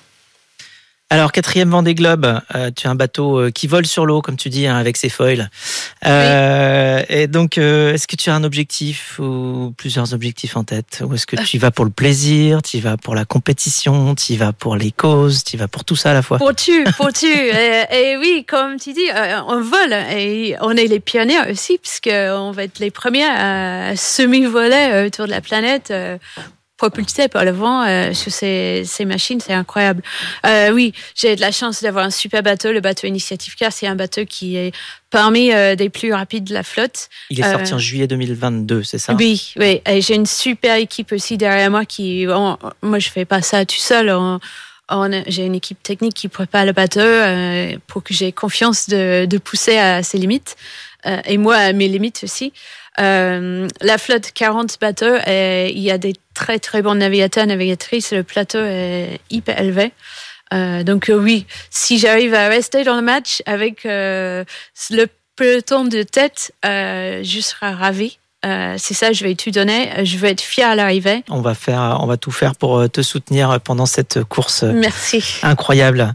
Alors, 1.13 1.31
quatrième 1.31 1.69
Vendée 1.69 1.93
Globe, 1.93 2.41
euh, 2.55 2.71
tu 2.75 2.87
as 2.87 2.89
un 2.89 2.95
bateau 2.95 3.39
euh, 3.39 3.51
qui 3.51 3.67
vole 3.67 3.85
sur 3.85 4.07
l'eau, 4.07 4.23
comme 4.23 4.35
tu 4.35 4.49
dis, 4.49 4.65
hein, 4.65 4.75
avec 4.75 4.97
ses 4.97 5.09
foils. 5.09 5.47
Euh, 6.07 7.03
Et 7.07 7.27
donc, 7.27 7.59
euh, 7.59 7.93
est-ce 7.93 8.07
que 8.07 8.15
tu 8.15 8.31
as 8.31 8.35
un 8.35 8.43
objectif 8.43 9.19
ou 9.19 9.75
plusieurs 9.77 10.15
objectifs 10.15 10.57
en 10.57 10.63
tête? 10.63 11.03
Ou 11.05 11.13
est-ce 11.13 11.27
que 11.27 11.35
tu 11.35 11.57
y 11.57 11.59
vas 11.59 11.69
pour 11.69 11.85
le 11.85 11.91
plaisir, 11.91 12.63
tu 12.63 12.77
y 12.77 12.79
vas 12.79 12.97
pour 12.97 13.13
la 13.13 13.25
compétition, 13.25 14.15
tu 14.15 14.33
y 14.33 14.37
vas 14.37 14.53
pour 14.53 14.75
les 14.75 14.89
causes, 14.89 15.43
tu 15.43 15.55
y 15.55 15.59
vas 15.59 15.67
pour 15.67 15.85
tout 15.85 15.95
ça 15.95 16.09
à 16.09 16.13
la 16.15 16.23
fois? 16.23 16.39
Pour 16.39 16.55
tu, 16.55 16.83
pour 16.97 17.13
tu. 17.13 17.27
et, 17.31 18.17
oui, 18.19 18.43
comme 18.47 18.79
tu 18.79 18.93
dis, 18.93 19.07
on 19.47 19.61
vole 19.61 19.93
et 20.17 20.55
on 20.61 20.71
est 20.71 20.87
les 20.87 20.99
pionniers 20.99 21.47
aussi, 21.47 21.77
puisqu'on 21.77 22.49
va 22.49 22.63
être 22.63 22.79
les 22.79 22.89
premiers 22.89 23.29
à 23.29 23.95
semi-voler 23.95 25.05
autour 25.05 25.27
de 25.27 25.31
la 25.31 25.41
planète 25.41 25.93
propulsé 26.89 27.29
par 27.29 27.45
le 27.45 27.51
vent 27.51 27.81
euh, 27.83 28.13
sur 28.13 28.29
ces, 28.29 28.83
ces 28.85 29.05
machines, 29.05 29.39
c'est 29.39 29.53
incroyable. 29.53 30.03
Euh, 30.45 30.69
oui, 30.71 30.91
j'ai 31.15 31.37
de 31.37 31.39
la 31.39 31.53
chance 31.53 31.81
d'avoir 31.81 32.03
un 32.03 32.09
super 32.09 32.43
bateau, 32.43 32.73
le 32.73 32.81
bateau 32.81 33.07
Initiative 33.07 33.55
K. 33.55 33.67
C'est 33.71 33.87
un 33.87 33.95
bateau 33.95 34.25
qui 34.25 34.57
est 34.57 34.73
parmi 35.09 35.53
euh, 35.53 35.75
des 35.75 35.89
plus 35.89 36.11
rapides 36.11 36.43
de 36.43 36.53
la 36.53 36.63
flotte. 36.63 37.07
Il 37.29 37.39
est 37.39 37.49
sorti 37.49 37.73
en 37.73 37.77
juillet 37.77 38.07
2022, 38.07 38.83
c'est 38.83 38.97
ça? 38.97 39.13
Oui, 39.13 39.53
oui. 39.57 39.81
Et 39.85 40.01
j'ai 40.01 40.15
une 40.15 40.25
super 40.25 40.75
équipe 40.75 41.13
aussi 41.13 41.37
derrière 41.37 41.71
moi 41.71 41.85
qui, 41.85 42.25
moi, 42.25 42.99
je 42.99 43.09
fais 43.09 43.23
pas 43.23 43.41
ça 43.41 43.65
tout 43.65 43.77
seul. 43.77 44.13
j'ai 45.27 45.45
une 45.45 45.55
équipe 45.55 45.81
technique 45.81 46.15
qui 46.15 46.27
prépare 46.27 46.65
le 46.65 46.73
bateau 46.73 47.79
pour 47.87 48.03
que 48.03 48.13
j'ai 48.13 48.33
confiance 48.33 48.89
de, 48.89 49.25
de, 49.25 49.37
pousser 49.37 49.77
à 49.77 50.03
ses 50.03 50.17
limites 50.17 50.57
et 51.25 51.37
moi 51.37 51.55
à 51.55 51.71
mes 51.71 51.87
limites 51.87 52.25
aussi. 52.25 52.51
Euh, 52.99 53.67
la 53.81 53.97
flotte 53.97 54.31
40 54.33 54.77
bateaux 54.79 55.15
et 55.25 55.71
il 55.73 55.81
y 55.81 55.89
a 55.89 55.97
des 55.97 56.13
très 56.33 56.59
très 56.59 56.81
bons 56.81 56.95
navigateurs, 56.95 57.45
navigatrices. 57.45 58.11
Le 58.13 58.23
plateau 58.23 58.59
est 58.59 59.19
hyper 59.29 59.59
élevé. 59.59 59.91
Euh, 60.53 60.83
donc 60.83 61.09
euh, 61.09 61.15
oui, 61.15 61.47
si 61.71 61.97
j'arrive 61.97 62.33
à 62.33 62.47
rester 62.47 62.83
dans 62.83 62.95
le 62.95 63.01
match 63.01 63.41
avec 63.45 63.83
le 63.85 64.45
peloton 65.35 65.85
de 65.85 66.03
tête, 66.03 66.53
je 66.63 67.39
serai 67.41 67.71
ravi. 67.71 68.19
c'est 68.43 68.93
ça, 68.93 69.11
je 69.11 69.23
vais 69.23 69.33
tout 69.33 69.49
donner. 69.49 70.05
Je 70.05 70.17
vais 70.17 70.31
être 70.31 70.41
fier 70.41 70.69
à 70.69 70.75
l'arrivée. 70.75 71.23
On 71.29 71.41
va 71.41 71.55
faire, 71.55 71.97
on 72.01 72.05
va 72.05 72.17
tout 72.17 72.31
faire 72.31 72.55
pour 72.55 72.87
te 72.91 73.01
soutenir 73.01 73.59
pendant 73.61 73.87
cette 73.87 74.23
course. 74.23 74.61
Merci. 74.61 75.39
Incroyable. 75.41 76.13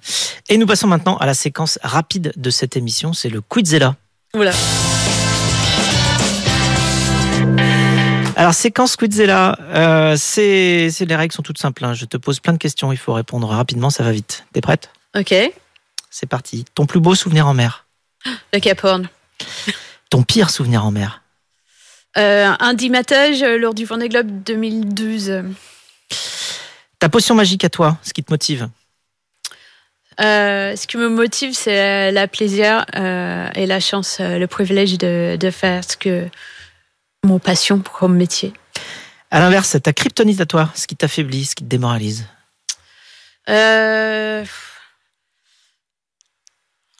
Et 0.49 0.57
nous 0.59 0.67
passons 0.67 0.87
maintenant 0.87 1.17
à 1.17 1.27
la 1.27 1.35
séquence 1.35 1.81
rapide 1.83 2.33
de 2.37 2.51
cette 2.51 2.77
émission. 2.77 3.13
C'est 3.13 3.31
le 3.31 3.41
Quizella. 3.41 3.97
Voilà. 4.35 4.53
Alors, 8.39 8.55
séquence 8.55 8.95
Quizella, 8.95 9.59
euh, 9.63 10.15
c'est, 10.17 10.91
les 11.01 11.17
règles 11.17 11.35
sont 11.35 11.43
toutes 11.43 11.59
simples. 11.59 11.85
Hein. 11.85 11.93
Je 11.95 12.05
te 12.05 12.17
pose 12.17 12.39
plein 12.39 12.53
de 12.53 12.59
questions, 12.59 12.93
il 12.93 12.97
faut 12.97 13.13
répondre 13.13 13.49
rapidement, 13.49 13.91
ça 13.91 14.05
va 14.05 14.13
vite. 14.13 14.45
T'es 14.53 14.61
prête? 14.61 14.91
Ok. 15.17 15.35
C'est 16.09 16.29
parti. 16.29 16.65
Ton 16.77 16.87
plus 16.87 17.01
beau 17.01 17.17
souvenir 17.17 17.49
en 17.49 17.55
mer? 17.55 17.87
Le 18.53 18.61
Cap 18.61 18.85
Horn. 18.85 19.09
Ton 20.09 20.23
pire 20.23 20.51
souvenir 20.51 20.85
en 20.85 20.93
mer? 20.93 21.23
Euh, 22.17 22.53
Un 22.61 22.75
dimatage 22.75 23.43
lors 23.43 23.75
du 23.75 23.85
Vendée 23.85 24.09
Globe 24.09 24.45
2012. 24.45 25.43
Ta 27.01 27.09
potion 27.09 27.35
magique 27.35 27.65
à 27.65 27.71
toi, 27.71 27.99
ce 28.05 28.13
qui 28.13 28.23
te 28.23 28.33
motive? 28.33 28.69
Euh, 30.21 30.77
ce 30.77 30.87
qui 30.87 30.97
me 30.97 31.09
motive, 31.09 31.55
c'est 31.55 32.13
la 32.13 32.29
plaisir 32.29 32.87
et 32.95 33.67
la 33.67 33.81
chance, 33.81 34.21
le 34.21 34.47
privilège 34.47 34.97
de, 34.97 35.35
de 35.35 35.51
faire 35.51 35.83
ce 35.83 35.97
que, 35.97 36.29
mon 37.25 37.39
passion 37.39 37.81
comme 37.81 38.17
métier. 38.17 38.53
À 39.31 39.41
l'inverse, 39.41 39.77
ta 39.83 39.93
kryptonite 39.93 40.41
à 40.41 40.47
toi, 40.47 40.71
ce 40.75 40.87
qui 40.87 40.97
t'affaiblit, 40.97 41.45
ce 41.45 41.55
qui 41.55 41.65
te 41.65 41.69
démoralise 41.69 42.27
euh... 43.49 44.45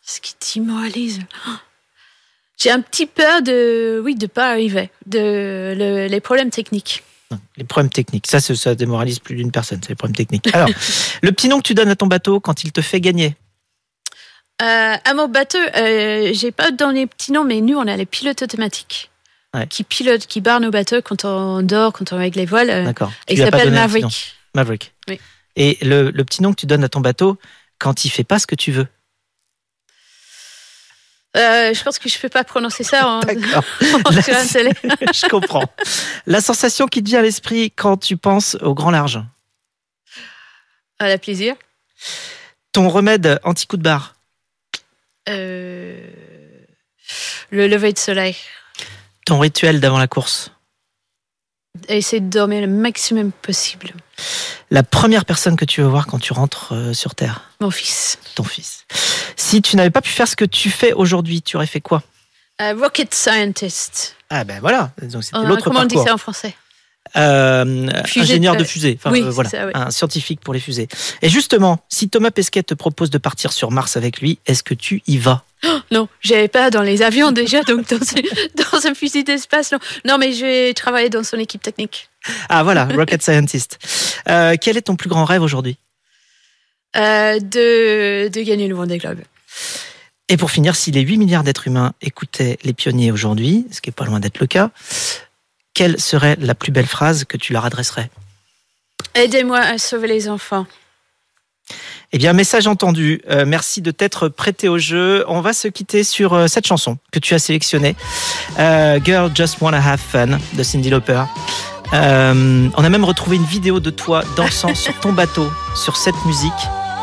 Ce 0.03 0.21
qui 0.21 0.35
démoralise 0.55 1.21
J'ai 2.59 2.71
un 2.71 2.81
petit 2.81 3.07
peur 3.07 3.43
de, 3.43 4.01
oui, 4.03 4.15
de 4.15 4.27
pas 4.27 4.51
arriver, 4.51 4.91
de 5.07 6.07
les 6.11 6.21
problèmes 6.21 6.51
techniques. 6.51 7.03
Les 7.59 7.65
problèmes 7.65 7.91
techniques, 7.91 8.27
ça, 8.27 8.41
ça 8.41 8.75
démoralise 8.75 9.19
plus 9.19 9.37
d'une 9.37 9.53
personne, 9.53 9.81
c'est 9.83 9.91
les 9.91 9.95
problèmes 9.95 10.17
techniques. 10.17 10.49
Alors, 10.55 10.71
le 11.23 11.33
petit 11.33 11.49
nom 11.49 11.59
que 11.59 11.67
tu 11.67 11.75
donnes 11.75 11.91
à 11.91 11.97
ton 11.97 12.07
bateau 12.07 12.41
quand 12.41 12.65
il 12.65 12.73
te 12.73 12.81
fait 12.81 13.01
gagner 13.03 13.37
euh, 14.63 14.97
À 15.05 15.15
mon 15.15 15.29
bateau, 15.29 15.59
euh, 15.59 16.31
j'ai 16.33 16.53
pas 16.53 16.71
donné 16.71 17.07
petit 17.07 17.33
nom, 17.33 17.45
mais 17.45 17.61
nous, 17.61 17.77
on 17.77 17.87
a 17.87 17.97
les 17.97 18.07
pilotes 18.07 18.41
automatiques 18.43 19.11
qui 19.67 19.85
pilote, 19.85 20.27
qui 20.27 20.41
barre 20.41 20.61
nos 20.61 20.71
bateaux 20.71 21.03
quand 21.03 21.25
on 21.25 21.63
dort, 21.63 21.93
quand 21.93 22.13
on 22.13 22.19
règle 22.19 22.39
les 22.39 22.47
voiles. 22.47 22.71
Euh, 22.71 22.85
D'accord. 22.85 23.13
Et 23.29 23.35
il 23.35 23.39
s'appelle 23.39 23.71
Maverick. 23.71 24.35
Maverick. 24.55 24.93
Oui. 25.09 25.21
Et 25.57 25.77
le, 25.83 26.11
petit 26.23 26.43
nom 26.43 26.53
que 26.53 26.61
tu 26.61 26.67
donnes 26.67 26.85
à 26.85 26.89
ton 26.89 27.01
bateau 27.01 27.37
quand 27.79 28.05
il 28.05 28.11
fait 28.11 28.25
pas 28.25 28.39
ce 28.39 28.47
que 28.47 28.55
tu 28.55 28.73
veux 28.73 28.87
Euh, 31.37 31.75
je 31.75 31.83
pense 31.83 31.99
que 31.99 32.09
je 32.09 32.19
peux 32.19 32.29
pas 32.29 32.45
prononcer 32.45 32.85
ça 32.85 33.09
en, 33.09 33.21
D'accord. 33.27 33.65
en 34.05 34.11
la 34.11 34.23
télé. 34.23 34.71
Je 34.83 35.29
comprends. 35.29 35.65
La 36.27 36.41
sensation 36.41 36.87
qui 36.87 37.03
te 37.03 37.09
vient 37.09 37.19
à 37.19 37.23
l'esprit 37.23 37.71
quand 37.71 37.97
tu 37.97 38.17
penses 38.17 38.57
au 38.61 38.75
grand 38.75 38.91
large. 38.91 39.21
À 40.99 41.09
la 41.09 41.19
plaisir. 41.19 41.55
Ton 42.73 42.89
remède 42.89 43.41
anti-coup 43.45 43.77
de 43.77 43.83
barre. 43.83 44.15
Euh, 45.29 46.09
le 47.51 47.67
lever 47.67 47.93
de 47.93 47.99
soleil. 47.99 48.37
Ton 49.29 49.39
rituel 49.41 49.79
d'avant 49.79 49.99
la 49.99 50.07
course. 50.07 50.53
Essayer 51.89 52.21
de 52.21 52.31
dormir 52.31 52.63
le 52.63 52.67
maximum 52.67 53.31
possible. 53.31 53.93
La 54.71 54.83
première 54.83 55.27
personne 55.27 55.55
que 55.55 55.67
tu 55.67 55.83
veux 55.83 55.87
voir 55.87 56.07
quand 56.07 56.19
tu 56.19 56.33
rentres 56.33 56.73
euh, 56.73 56.95
sur 56.95 57.15
Terre. 57.15 57.43
Mon 57.61 57.71
fils. 57.71 58.19
Ton 58.37 58.43
fils. 58.43 58.87
Si 59.37 59.61
tu 59.61 59.77
n'avais 59.77 59.91
pas 59.91 60.01
pu 60.01 60.09
faire 60.09 60.27
ce 60.27 60.35
que 60.35 60.47
tu 60.47 60.71
fais 60.71 60.95
aujourd'hui, 60.95 61.43
tu 61.43 61.57
aurais 61.57 61.67
fait 61.67 61.83
quoi? 61.83 62.03
Euh, 62.63 62.73
rocket 62.75 63.13
scientist. 63.13 64.17
Ah 64.31 64.45
ben 64.45 64.61
voilà, 64.61 64.93
donc 65.03 65.23
c'était 65.23 65.37
Euh, 65.37 65.43
l'autre 65.43 65.63
comment 65.65 65.81
on 65.81 65.85
dit 65.85 65.95
parcours. 65.97 66.09
ça 66.09 66.15
en 66.15 66.19
français? 66.19 66.57
Euh, 67.17 67.89
ingénieur 68.17 68.57
de 68.57 68.65
fusée, 68.65 68.99
enfin 68.99 69.11
oui, 69.11 69.23
euh, 69.23 69.31
voilà, 69.31 69.51
ça, 69.51 69.67
oui. 69.67 69.73
un 69.75 69.91
scientifique 69.91 70.41
pour 70.41 70.55
les 70.55 70.61
fusées. 70.61 70.89
Et 71.23 71.29
justement, 71.29 71.81
si 71.89 72.09
Thomas 72.09 72.31
Pesquet 72.31 72.63
te 72.63 72.75
propose 72.75 73.11
de 73.11 73.19
partir 73.19 73.53
sur 73.53 73.71
Mars 73.71 73.97
avec 73.97 74.21
lui, 74.21 74.39
est-ce 74.47 74.63
que 74.63 74.75
tu 74.75 75.03
y 75.07 75.19
vas? 75.19 75.45
Non, 75.91 76.09
j'avais 76.21 76.49
pas 76.49 76.71
dans 76.71 76.83
les 76.83 77.03
avions 77.03 77.33
déjà, 77.33 77.63
donc 77.63 77.89
dans, 77.89 77.99
dans 78.73 78.87
un 78.87 78.95
fusil 78.95 79.25
d'espace, 79.25 79.73
non. 79.73 79.79
Non, 80.05 80.19
mais 80.19 80.33
je 80.33 80.45
vais 80.45 80.75
travailler 80.75 81.09
dans 81.09 81.25
son 81.25 81.39
équipe 81.39 81.63
technique. 81.63 82.11
Ah 82.49 82.63
voilà, 82.63 82.85
rocket 82.87 83.23
scientist. 83.23 83.79
Euh, 84.29 84.57
quel 84.61 84.77
est 84.77 84.83
ton 84.83 84.97
plus 84.97 85.09
grand 85.09 85.25
rêve 85.25 85.43
aujourd'hui? 85.43 85.79
Euh, 86.97 87.39
de, 87.39 88.29
de 88.29 88.41
gagner 88.43 88.69
le 88.69 88.75
Vendée 88.75 88.99
Globe. 88.99 89.21
Et 90.29 90.37
pour 90.37 90.51
finir, 90.51 90.77
si 90.77 90.91
les 90.91 91.01
8 91.01 91.17
milliards 91.17 91.43
d'êtres 91.43 91.67
humains 91.67 91.95
écoutaient 92.03 92.59
les 92.63 92.75
pionniers 92.75 93.11
aujourd'hui, 93.11 93.67
ce 93.71 93.81
qui 93.81 93.91
est 93.91 93.93
pas 93.93 94.05
loin 94.05 94.21
d'être 94.21 94.41
le 94.41 94.47
cas, 94.47 94.71
quelle 95.79 96.01
serait 96.01 96.37
la 96.41 96.57
plus 96.57 96.73
belle 96.73 96.89
phrase 96.89 97.25
que 97.25 97.37
tu 97.37 97.53
leur 97.53 97.65
adresserais? 97.65 98.11
Aidez-moi 99.15 99.61
à 99.61 99.79
sauver 99.79 100.09
les 100.09 100.29
enfants. 100.29 100.67
Eh 102.11 102.19
bien, 102.19 102.33
message 102.33 102.67
entendu. 102.67 103.23
Euh, 103.31 103.45
merci 103.47 103.81
de 103.81 103.93
t'être 103.93 104.29
prêté 104.29 104.69
au 104.69 104.79
jeu. 104.79 105.25
On 105.29 105.41
va 105.41 105.53
se 105.53 105.69
quitter 105.69 106.03
sur 106.03 106.35
euh, 106.35 106.49
cette 106.49 106.67
chanson 106.67 106.99
que 107.13 107.21
tu 107.21 107.33
as 107.33 107.39
sélectionnée. 107.39 107.95
Euh, 108.59 108.99
Girl 109.05 109.31
Just 109.33 109.61
Wanna 109.61 109.79
Have 109.79 110.01
Fun 110.01 110.41
de 110.55 110.63
Cindy 110.65 110.91
Lauper. 110.91 111.23
On 111.93 112.85
a 112.85 112.89
même 112.89 113.05
retrouvé 113.05 113.37
une 113.37 113.45
vidéo 113.45 113.79
de 113.79 113.91
toi 113.91 114.25
dansant 114.35 114.75
sur 114.75 114.99
ton 114.99 115.13
bateau 115.13 115.49
sur 115.77 115.97
cette 115.97 116.25
musique. 116.27 116.53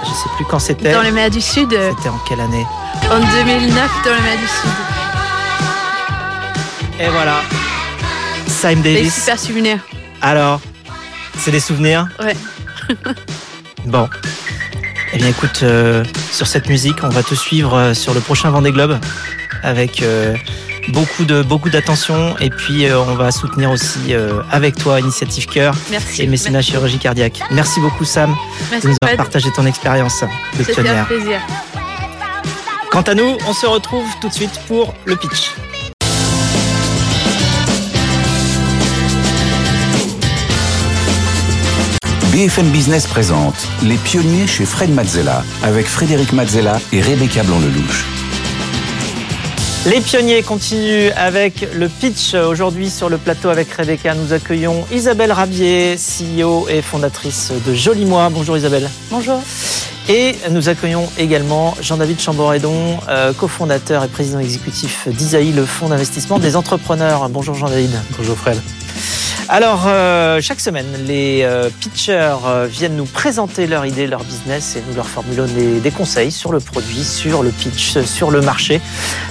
Je 0.03 0.09
sais 0.09 0.29
plus 0.35 0.43
quand 0.43 0.59
c'était. 0.59 0.91
Dans 0.91 1.01
les 1.01 1.11
mers 1.11 1.29
du 1.29 1.39
Sud, 1.39 1.69
C'était 1.69 2.09
en 2.09 2.19
quelle 2.27 2.41
année? 2.41 2.65
En 3.09 3.19
2009, 3.19 3.91
dans 4.03 4.15
les 4.15 4.21
mers 4.21 4.37
du 4.37 4.47
Sud. 4.47 4.71
Et 6.99 7.07
voilà. 7.07 7.41
Des 8.47 8.75
Davis. 8.75 9.13
super 9.13 9.39
souvenirs. 9.39 9.79
Alors, 10.21 10.61
c'est 11.37 11.51
des 11.51 11.59
souvenirs 11.59 12.07
Ouais. 12.19 12.35
bon. 13.85 14.07
Eh 15.13 15.17
bien, 15.17 15.27
écoute, 15.27 15.61
euh, 15.63 16.03
sur 16.31 16.47
cette 16.47 16.67
musique, 16.67 17.03
on 17.03 17.09
va 17.09 17.23
te 17.23 17.35
suivre 17.35 17.73
euh, 17.75 17.93
sur 17.93 18.13
le 18.13 18.19
prochain 18.19 18.49
Vendée 18.49 18.71
Globe 18.71 18.99
avec 19.63 20.01
euh, 20.01 20.35
beaucoup 20.89 21.25
de 21.25 21.41
beaucoup 21.41 21.69
d'attention 21.69 22.35
et 22.39 22.49
puis 22.49 22.85
euh, 22.85 22.99
on 22.99 23.15
va 23.15 23.31
soutenir 23.31 23.71
aussi 23.71 24.13
avec 24.51 24.75
toi 24.75 24.99
Initiative 24.99 25.47
Cœur 25.47 25.73
Merci. 25.89 26.21
et 26.23 26.27
Mécénat 26.27 26.61
Chirurgie 26.61 26.99
Cardiaque. 26.99 27.39
Merci 27.51 27.79
beaucoup 27.79 28.05
Sam 28.05 28.35
Merci, 28.69 28.85
de 28.87 28.91
nous 28.91 28.97
avoir 29.01 29.17
partagé 29.17 29.49
ton 29.55 29.65
expérience 29.65 30.23
de 30.57 30.89
un 30.89 31.03
plaisir. 31.05 31.39
Quant 32.91 33.01
à 33.01 33.15
nous, 33.15 33.37
on 33.47 33.53
se 33.53 33.65
retrouve 33.65 34.05
tout 34.21 34.29
de 34.29 34.33
suite 34.33 34.59
pour 34.67 34.93
le 35.05 35.15
pitch. 35.15 35.51
BFM 42.35 42.67
Business 42.67 43.07
présente 43.07 43.55
Les 43.81 43.95
pionniers 43.95 44.45
chez 44.45 44.65
Fred 44.65 44.89
Mazzella 44.89 45.41
avec 45.63 45.85
Frédéric 45.85 46.33
Mazzella 46.33 46.81
et 46.91 47.01
Rebecca 47.01 47.43
Blanc-Lelouch. 47.43 48.03
Les 49.85 50.01
pionniers 50.01 50.43
continuent 50.43 51.11
avec 51.15 51.65
le 51.73 51.87
pitch. 51.87 52.33
Aujourd'hui 52.33 52.89
sur 52.89 53.07
le 53.07 53.17
plateau 53.17 53.47
avec 53.47 53.71
Rebecca, 53.71 54.13
nous 54.15 54.33
accueillons 54.33 54.83
Isabelle 54.91 55.31
Rabier, 55.31 55.95
CEO 55.95 56.67
et 56.67 56.81
fondatrice 56.81 57.53
de 57.65 57.73
Joli 57.73 58.03
Moi. 58.03 58.29
Bonjour 58.29 58.57
Isabelle. 58.57 58.89
Bonjour. 59.09 59.41
Et 60.09 60.35
nous 60.51 60.67
accueillons 60.67 61.07
également 61.17 61.73
Jean-David 61.79 62.19
Chamboredon, 62.19 62.99
euh, 63.07 63.31
cofondateur 63.31 64.03
et 64.03 64.09
président 64.09 64.39
exécutif 64.39 65.07
d'Isaïe, 65.07 65.53
le 65.53 65.65
fonds 65.65 65.87
d'investissement 65.87 66.37
des 66.37 66.57
entrepreneurs. 66.57 67.29
Bonjour 67.29 67.55
Jean-David. 67.55 67.91
Bonjour 68.17 68.35
Fred. 68.35 68.59
Alors, 69.47 69.83
euh, 69.85 70.41
chaque 70.41 70.59
semaine, 70.59 70.87
les 71.05 71.41
euh, 71.43 71.69
pitchers 71.79 72.37
euh, 72.45 72.67
viennent 72.67 72.95
nous 72.95 73.05
présenter 73.05 73.67
leur 73.67 73.85
idée, 73.85 74.07
leur 74.07 74.23
business 74.23 74.75
et 74.75 74.83
nous 74.89 74.95
leur 74.95 75.07
formulons 75.07 75.45
des, 75.45 75.79
des 75.79 75.91
conseils 75.91 76.31
sur 76.31 76.51
le 76.51 76.59
produit, 76.59 77.03
sur 77.03 77.43
le 77.43 77.51
pitch, 77.51 77.99
sur 78.05 78.31
le 78.31 78.41
marché. 78.41 78.81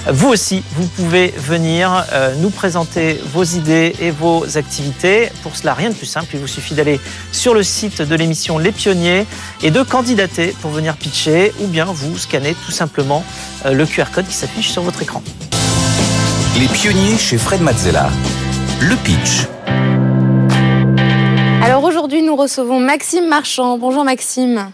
Vous 0.07 0.29
aussi, 0.29 0.63
vous 0.75 0.87
pouvez 0.87 1.33
venir 1.37 2.05
nous 2.39 2.49
présenter 2.49 3.19
vos 3.33 3.43
idées 3.43 3.93
et 3.99 4.11
vos 4.11 4.57
activités. 4.57 5.29
Pour 5.43 5.55
cela, 5.55 5.73
rien 5.73 5.89
de 5.89 5.95
plus 5.95 6.05
simple. 6.05 6.27
Il 6.33 6.39
vous 6.39 6.47
suffit 6.47 6.75
d'aller 6.75 6.99
sur 7.31 7.53
le 7.53 7.63
site 7.63 8.01
de 8.01 8.15
l'émission 8.15 8.57
Les 8.57 8.71
Pionniers 8.71 9.25
et 9.63 9.71
de 9.71 9.83
candidater 9.83 10.55
pour 10.61 10.71
venir 10.71 10.95
pitcher 10.95 11.51
ou 11.59 11.67
bien 11.67 11.85
vous 11.85 12.17
scannez 12.17 12.55
tout 12.65 12.71
simplement 12.71 13.23
le 13.65 13.85
QR 13.85 14.05
code 14.13 14.27
qui 14.27 14.35
s'affiche 14.35 14.71
sur 14.71 14.83
votre 14.83 15.01
écran. 15.01 15.23
Les 16.59 16.67
pionniers 16.67 17.17
chez 17.17 17.37
Fred 17.37 17.61
Mazzella. 17.61 18.09
Le 18.79 18.95
pitch. 18.97 19.54
Aujourd'hui, 22.05 22.21
nous 22.21 22.35
recevons 22.35 22.79
Maxime 22.79 23.27
Marchand. 23.27 23.79
Bonjour 23.79 24.03
Maxime. 24.03 24.71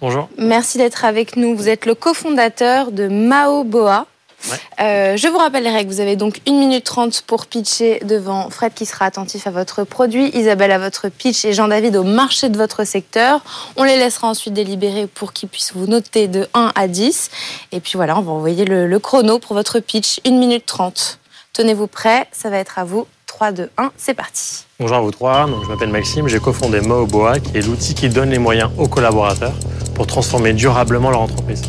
Bonjour. 0.00 0.28
Merci 0.38 0.78
d'être 0.78 1.04
avec 1.04 1.34
nous. 1.34 1.56
Vous 1.56 1.68
êtes 1.68 1.84
le 1.84 1.96
cofondateur 1.96 2.92
de 2.92 3.08
Mao 3.08 3.64
Boa. 3.64 4.06
Ouais. 4.48 4.56
Euh, 4.78 5.16
je 5.16 5.26
vous 5.26 5.38
rappelle 5.38 5.64
les 5.64 5.72
règles. 5.72 5.90
Vous 5.90 5.98
avez 5.98 6.14
donc 6.14 6.40
1 6.46 6.52
minute 6.52 6.84
30 6.84 7.22
pour 7.22 7.46
pitcher 7.46 7.98
devant 8.04 8.50
Fred 8.50 8.72
qui 8.72 8.86
sera 8.86 9.04
attentif 9.04 9.48
à 9.48 9.50
votre 9.50 9.82
produit, 9.82 10.30
Isabelle 10.32 10.70
à 10.70 10.78
votre 10.78 11.08
pitch 11.08 11.44
et 11.44 11.54
Jean-David 11.54 11.96
au 11.96 12.04
marché 12.04 12.48
de 12.48 12.56
votre 12.56 12.84
secteur. 12.84 13.42
On 13.74 13.82
les 13.82 13.96
laissera 13.96 14.28
ensuite 14.28 14.54
délibérer 14.54 15.08
pour 15.08 15.32
qu'ils 15.32 15.48
puissent 15.48 15.72
vous 15.74 15.88
noter 15.88 16.28
de 16.28 16.46
1 16.54 16.70
à 16.76 16.86
10. 16.86 17.32
Et 17.72 17.80
puis 17.80 17.94
voilà, 17.96 18.16
on 18.16 18.22
va 18.22 18.30
envoyer 18.30 18.64
le, 18.64 18.86
le 18.86 18.98
chrono 19.00 19.40
pour 19.40 19.54
votre 19.54 19.80
pitch. 19.80 20.20
1 20.24 20.30
minute 20.30 20.66
30. 20.66 21.18
Tenez-vous 21.52 21.88
prêts, 21.88 22.28
ça 22.30 22.48
va 22.48 22.58
être 22.58 22.78
à 22.78 22.84
vous. 22.84 23.08
3, 23.34 23.50
2, 23.50 23.70
1, 23.78 23.90
c'est 23.96 24.14
parti. 24.14 24.64
Bonjour 24.78 24.96
à 24.96 25.00
vous 25.00 25.10
trois. 25.10 25.46
Donc, 25.48 25.64
je 25.64 25.68
m'appelle 25.68 25.88
Maxime. 25.88 26.28
J'ai 26.28 26.38
cofondé 26.38 26.80
Maoboa, 26.80 27.40
qui 27.40 27.58
est 27.58 27.62
l'outil 27.62 27.92
qui 27.92 28.08
donne 28.08 28.30
les 28.30 28.38
moyens 28.38 28.70
aux 28.78 28.86
collaborateurs 28.86 29.54
pour 29.96 30.06
transformer 30.06 30.52
durablement 30.52 31.10
leur 31.10 31.22
entreprise. 31.22 31.62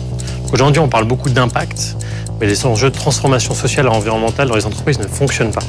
Aujourd'hui, 0.54 0.80
on 0.80 0.88
parle 0.88 1.06
beaucoup 1.06 1.32
d'impact, 1.32 1.98
mais 2.40 2.46
les 2.46 2.68
enjeux 2.68 2.92
de 2.92 2.96
transformation 2.96 3.56
sociale 3.56 3.88
et 3.88 3.90
environnementale 3.90 4.48
dans 4.48 4.56
les 4.56 4.68
entreprises 4.68 5.00
ne 5.00 5.08
fonctionnent 5.08 5.52
pas. 5.52 5.64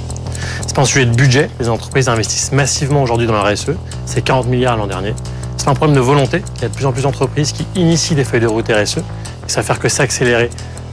C'est 0.67 0.77
pas 0.77 0.83
un 0.83 0.85
sujet 0.85 1.07
de 1.07 1.15
budget. 1.15 1.49
Les 1.61 1.71
entreprises 1.71 2.11
investissent 2.11 2.53
massivement 2.53 3.03
aujourd'hui 3.03 3.27
dans 3.27 3.33
la 3.33 3.51
RSE. 3.51 3.71
C'est 4.05 4.21
40 4.21 4.49
milliards 4.49 4.77
l'an 4.77 4.87
dernier. 4.87 5.15
C'est 5.57 5.69
un 5.69 5.75
problème 5.75 5.97
de 5.97 6.03
volonté. 6.03 6.43
Il 6.57 6.63
y 6.63 6.65
a 6.67 6.69
de 6.69 6.75
plus 6.75 6.85
en 6.85 6.93
plus 6.93 7.05
d'entreprises 7.05 7.53
qui 7.53 7.67
initient 7.75 8.17
des 8.17 8.25
feuilles 8.25 8.41
de 8.41 8.47
route 8.47 8.71
RSE. 8.71 8.99
Et 8.99 9.03
ça 9.47 9.61
va 9.61 9.67
faire 9.67 9.79
que 9.79 9.89
s'accélérer 9.89 10.51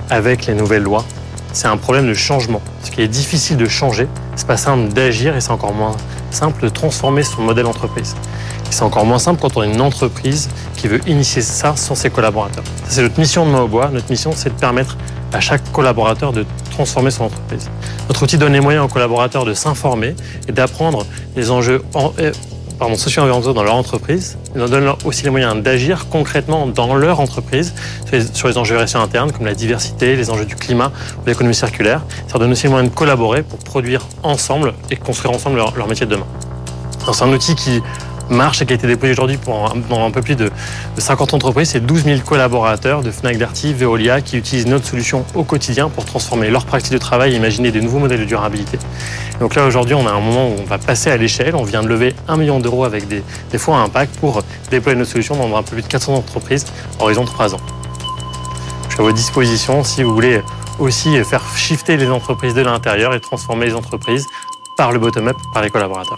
avec 0.10 0.46
les 0.46 0.54
nouvelles 0.54 0.84
lois. 0.84 1.04
C'est 1.54 1.68
un 1.68 1.78
problème 1.78 2.08
de 2.08 2.14
changement. 2.14 2.62
Ce 2.84 2.92
qui 2.92 3.02
est 3.02 3.08
difficile 3.08 3.58
de 3.58 3.68
changer, 3.68 4.08
c'est 4.36 4.48
pas 4.48 4.58
simple 4.58 4.92
d'agir 4.92 5.36
et 5.36 5.42
c'est 5.42 5.52
encore 5.52 5.74
moins 5.74 5.96
simple 6.32 6.64
de 6.64 6.70
transformer 6.70 7.24
son 7.24 7.42
modèle 7.44 7.68
entreprise. 7.68 8.16
Et 8.70 8.72
c'est 8.72 8.82
encore 8.84 9.06
moins 9.06 9.20
simple 9.20 9.40
quand 9.40 9.56
on 9.56 9.64
est 9.64 9.72
une 9.72 9.82
entreprise 9.82 10.50
qui 10.76 10.88
veut 10.88 11.00
initier 11.08 11.42
ça 11.44 11.76
sans 11.76 11.94
ses 11.96 12.10
collaborateurs. 12.10 12.64
C'est 12.90 13.04
notre 13.04 13.20
mission 13.20 13.46
de 13.46 13.52
Maobois. 13.52 13.90
Notre 13.94 14.10
mission, 14.10 14.32
c'est 14.36 14.50
de 14.50 14.60
permettre 14.60 14.98
à 15.32 15.40
chaque 15.40 15.72
collaborateur 15.72 16.34
de 16.34 16.46
transformer 16.72 17.12
son 17.12 17.26
entreprise. 17.26 17.70
Notre 18.10 18.24
outil 18.24 18.38
donne 18.38 18.54
les 18.54 18.60
moyens 18.60 18.86
aux 18.86 18.90
collaborateurs 18.90 19.46
de 19.46 19.54
s'informer 19.54 20.16
et 20.48 20.52
d'apprendre 20.52 21.06
les 21.36 21.52
enjeux 21.52 21.84
en- 21.94 22.12
pardon, 22.84 22.98
socio-environnementaux 22.98 23.54
dans 23.54 23.64
leur 23.64 23.76
entreprise. 23.76 24.38
Il 24.54 24.60
leur 24.60 24.70
donne 24.70 24.92
aussi 25.06 25.24
les 25.24 25.30
moyens 25.30 25.56
d'agir 25.64 26.10
concrètement 26.10 26.68
dans 26.68 26.96
leur 26.96 27.22
entreprise 27.22 27.74
sur 28.34 28.50
les, 28.50 28.58
enjeux 28.58 28.78
RSE 28.78 28.98
internes 28.98 29.32
comme 29.32 29.46
la 29.46 29.54
diversité, 29.54 30.18
les 30.18 30.30
enjeux 30.30 30.44
du 30.44 30.58
climat 30.58 30.92
ou 31.22 31.26
l'économie 31.26 31.56
circulaire. 31.56 32.02
Ça 32.28 32.34
leur 32.34 32.40
donne 32.40 32.52
aussi 32.52 32.64
les 32.64 32.72
moyens 32.72 32.92
de 32.92 32.94
collaborer 32.94 33.42
pour 33.42 33.58
produire 33.60 34.02
ensemble 34.22 34.74
et 34.92 34.98
construire 34.98 35.34
ensemble 35.34 35.56
leur, 35.56 35.74
leur 35.78 35.88
métier 35.88 36.06
de 36.06 36.12
demain. 36.12 36.26
C'est 37.14 37.24
un 37.24 37.32
outil 37.32 37.56
qui 37.56 37.82
marche 38.30 38.66
qui 38.66 38.74
a 38.74 38.76
été 38.76 38.88
déployé 38.88 39.14
aujourd'hui 39.14 39.40
dans 39.90 40.06
un 40.06 40.12
peu 40.12 40.22
plus 40.22 40.36
de, 40.36 40.46
de 40.96 41.02
50 41.02 41.34
entreprises. 41.34 41.70
C'est 41.70 41.86
12 41.86 42.04
000 42.04 42.20
collaborateurs 42.22 43.02
de 43.02 43.12
Fnac 43.12 43.38
Darty, 43.38 43.74
Veolia 43.74 44.22
qui 44.22 44.38
utilisent 44.38 44.68
notre 44.68 44.86
solution 44.86 45.26
au 45.36 45.44
quotidien 45.44 45.90
pour 45.90 46.06
transformer 46.06 46.50
leur 46.50 46.66
pratique 46.66 46.94
de 46.94 46.98
travail 46.98 47.34
et 47.34 47.36
imaginer 47.36 47.72
des 47.72 47.82
nouveaux 47.82 48.00
modèles 48.00 48.20
de 48.20 48.26
durabilité. 48.26 48.78
Donc 49.40 49.56
là, 49.56 49.66
aujourd'hui, 49.66 49.96
on 49.96 50.08
a 50.08 50.12
un 50.12 50.20
moment 50.20 50.50
où 50.50 50.56
on 50.60 50.66
va 50.66 50.78
passer 50.78 51.10
à 51.10 51.18
l'échelle. 51.18 51.56
On 51.56 51.64
vient 51.64 51.84
de 51.84 51.88
lever 51.88 52.16
1 52.28 52.38
million 52.38 52.60
d'euros 52.60 52.84
avec 52.86 53.08
des, 53.08 53.24
des 53.52 53.58
fonds 53.58 53.76
à 53.76 53.80
impact 53.80 54.18
pour 54.20 54.44
déployer 54.70 54.98
notre 54.98 55.12
solution 55.12 55.36
dans 55.36 55.56
un 55.56 55.64
peu 55.64 55.76
plus 55.76 55.82
de 55.82 55.88
400 55.88 56.16
entreprises 56.16 56.66
horizon 57.00 57.24
de 57.24 57.30
3 57.30 57.56
ans. 57.56 57.62
Je 58.88 58.94
suis 58.94 59.02
à 59.02 59.04
votre 59.04 59.16
disposition 59.16 59.84
si 59.84 60.04
vous 60.04 60.14
voulez 60.14 60.42
aussi 60.80 61.24
faire 61.24 61.42
shifter 61.56 61.98
les 61.98 62.10
entreprises 62.10 62.54
de 62.54 62.62
l'intérieur 62.62 63.14
et 63.14 63.20
transformer 63.20 63.66
les 63.68 63.76
entreprises 63.76 64.28
par 64.78 64.92
le 64.92 65.00
bottom-up, 65.00 65.38
par 65.54 65.64
les 65.64 65.70
collaborateurs. 65.70 66.18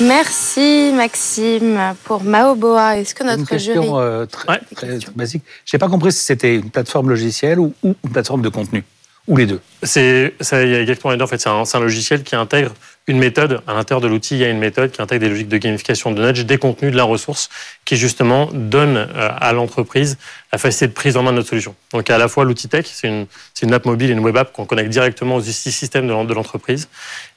Merci 0.00 0.92
Maxime 0.94 1.94
pour 2.04 2.22
Maoboa. 2.24 2.98
Est-ce 2.98 3.14
que 3.14 3.22
notre 3.22 3.40
une 3.40 3.46
question, 3.46 3.82
jury... 3.82 3.88
euh, 3.96 4.26
très, 4.26 4.60
très 4.74 4.98
basique. 5.14 5.42
J'ai 5.66 5.78
pas 5.78 5.88
compris 5.88 6.12
si 6.12 6.24
c'était 6.24 6.56
une 6.56 6.70
plateforme 6.70 7.10
logicielle 7.10 7.60
ou, 7.60 7.74
ou 7.82 7.94
une 8.04 8.10
plateforme 8.10 8.42
de 8.42 8.48
contenu. 8.48 8.82
Ou 9.28 9.36
les 9.36 9.46
deux. 9.46 9.60
C'est, 9.82 10.34
ça, 10.40 10.62
il 10.62 10.70
y 10.70 10.74
a 10.74 10.80
exactement 10.80 11.10
les 11.12 11.18
deux. 11.18 11.24
En 11.24 11.28
fait, 11.28 11.38
c'est 11.38 11.50
un, 11.50 11.64
c'est 11.64 11.76
un 11.76 11.80
logiciel 11.80 12.22
qui 12.22 12.34
intègre 12.34 12.72
une 13.06 13.18
méthode. 13.18 13.60
À 13.66 13.74
l'intérieur 13.74 14.00
de 14.00 14.06
l'outil, 14.06 14.34
il 14.36 14.40
y 14.40 14.44
a 14.44 14.48
une 14.48 14.58
méthode 14.58 14.92
qui 14.92 15.02
intègre 15.02 15.22
des 15.22 15.28
logiques 15.30 15.48
de 15.48 15.56
gamification 15.58 16.12
de 16.12 16.24
nudge, 16.24 16.44
des 16.44 16.58
contenus, 16.58 16.92
de 16.92 16.96
la 16.96 17.02
ressource, 17.04 17.48
qui 17.84 17.96
justement 17.96 18.48
donne 18.52 18.96
euh, 18.96 19.30
à 19.40 19.52
l'entreprise 19.52 20.16
la 20.52 20.58
facilité 20.58 20.86
de 20.88 20.92
prise 20.92 21.16
en 21.16 21.22
main 21.22 21.32
de 21.32 21.36
notre 21.36 21.48
solution. 21.48 21.74
Donc, 21.92 22.08
à 22.10 22.18
la 22.18 22.28
fois 22.28 22.44
l'outil 22.44 22.68
tech, 22.68 22.86
c'est 22.92 23.08
une, 23.08 23.26
c'est 23.54 23.66
une 23.66 23.72
app 23.74 23.84
mobile 23.84 24.10
et 24.10 24.12
une 24.12 24.20
web 24.20 24.36
app 24.36 24.52
qu'on 24.52 24.64
connecte 24.64 24.90
directement 24.90 25.36
aux 25.36 25.42
systèmes 25.42 26.06
de 26.06 26.12
l'en- 26.12 26.24
de 26.24 26.34
l'entreprise. 26.34 26.88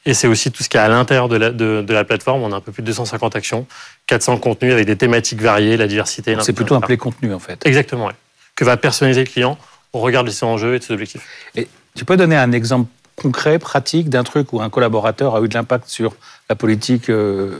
Et 0.05 0.13
c'est 0.13 0.27
aussi 0.27 0.51
tout 0.51 0.61
ce 0.63 0.69
qui 0.69 0.77
est 0.77 0.81
à 0.81 0.87
l'intérieur 0.89 1.27
de 1.29 1.37
la, 1.37 1.49
de, 1.51 1.81
de 1.85 1.93
la 1.93 2.03
plateforme. 2.03 2.43
On 2.43 2.51
a 2.51 2.55
un 2.57 2.61
peu 2.61 2.71
plus 2.71 2.81
de 2.83 2.87
250 2.87 3.35
actions, 3.35 3.65
400 4.07 4.37
contenus 4.37 4.73
avec 4.73 4.85
des 4.85 4.95
thématiques 4.97 5.41
variées, 5.41 5.77
la 5.77 5.87
diversité. 5.87 6.35
C'est 6.41 6.53
plutôt 6.53 6.75
un 6.75 6.81
play 6.81 6.97
contenu 6.97 7.33
en 7.33 7.39
fait. 7.39 7.65
Exactement, 7.65 8.07
ouais. 8.07 8.13
Que 8.55 8.63
va 8.65 8.77
personnaliser 8.77 9.21
le 9.23 9.29
client 9.29 9.57
au 9.93 9.99
regard 9.99 10.23
de 10.23 10.29
ses 10.29 10.43
enjeux 10.45 10.75
et 10.75 10.79
de 10.79 10.83
ses 10.83 10.93
objectifs. 10.93 11.25
Et 11.55 11.67
tu 11.95 12.05
peux 12.05 12.17
donner 12.17 12.35
un 12.35 12.51
exemple 12.51 12.89
concret, 13.15 13.59
pratique, 13.59 14.09
d'un 14.09 14.23
truc 14.23 14.53
où 14.53 14.61
un 14.61 14.69
collaborateur 14.69 15.35
a 15.35 15.41
eu 15.41 15.47
de 15.47 15.53
l'impact 15.53 15.87
sur 15.87 16.15
la 16.49 16.55
politique 16.55 17.09
euh, 17.09 17.59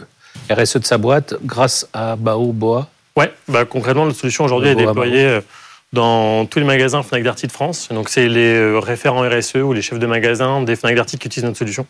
RSE 0.49 0.77
de 0.77 0.85
sa 0.85 0.97
boîte 0.97 1.35
grâce 1.43 1.87
à 1.93 2.15
Baoboa 2.15 2.89
Ouais, 3.15 3.31
bah, 3.47 3.65
concrètement, 3.65 4.05
notre 4.05 4.17
solution 4.19 4.43
aujourd'hui 4.43 4.69
est 4.69 4.75
déployée 4.75 5.25
euh, 5.25 5.41
dans 5.91 6.45
tous 6.45 6.57
les 6.57 6.65
magasins 6.65 7.03
Fnac 7.03 7.23
Darty 7.23 7.45
de 7.45 7.51
France. 7.51 7.89
Donc, 7.91 8.09
c'est 8.09 8.27
les 8.27 8.55
euh, 8.55 8.79
référents 8.79 9.21
RSE 9.21 9.57
ou 9.57 9.73
les 9.73 9.83
chefs 9.83 9.99
de 9.99 10.07
magasin 10.07 10.63
des 10.63 10.75
Fnac 10.75 10.95
Darty 10.95 11.19
qui 11.19 11.27
utilisent 11.27 11.45
notre 11.45 11.59
solution. 11.59 11.85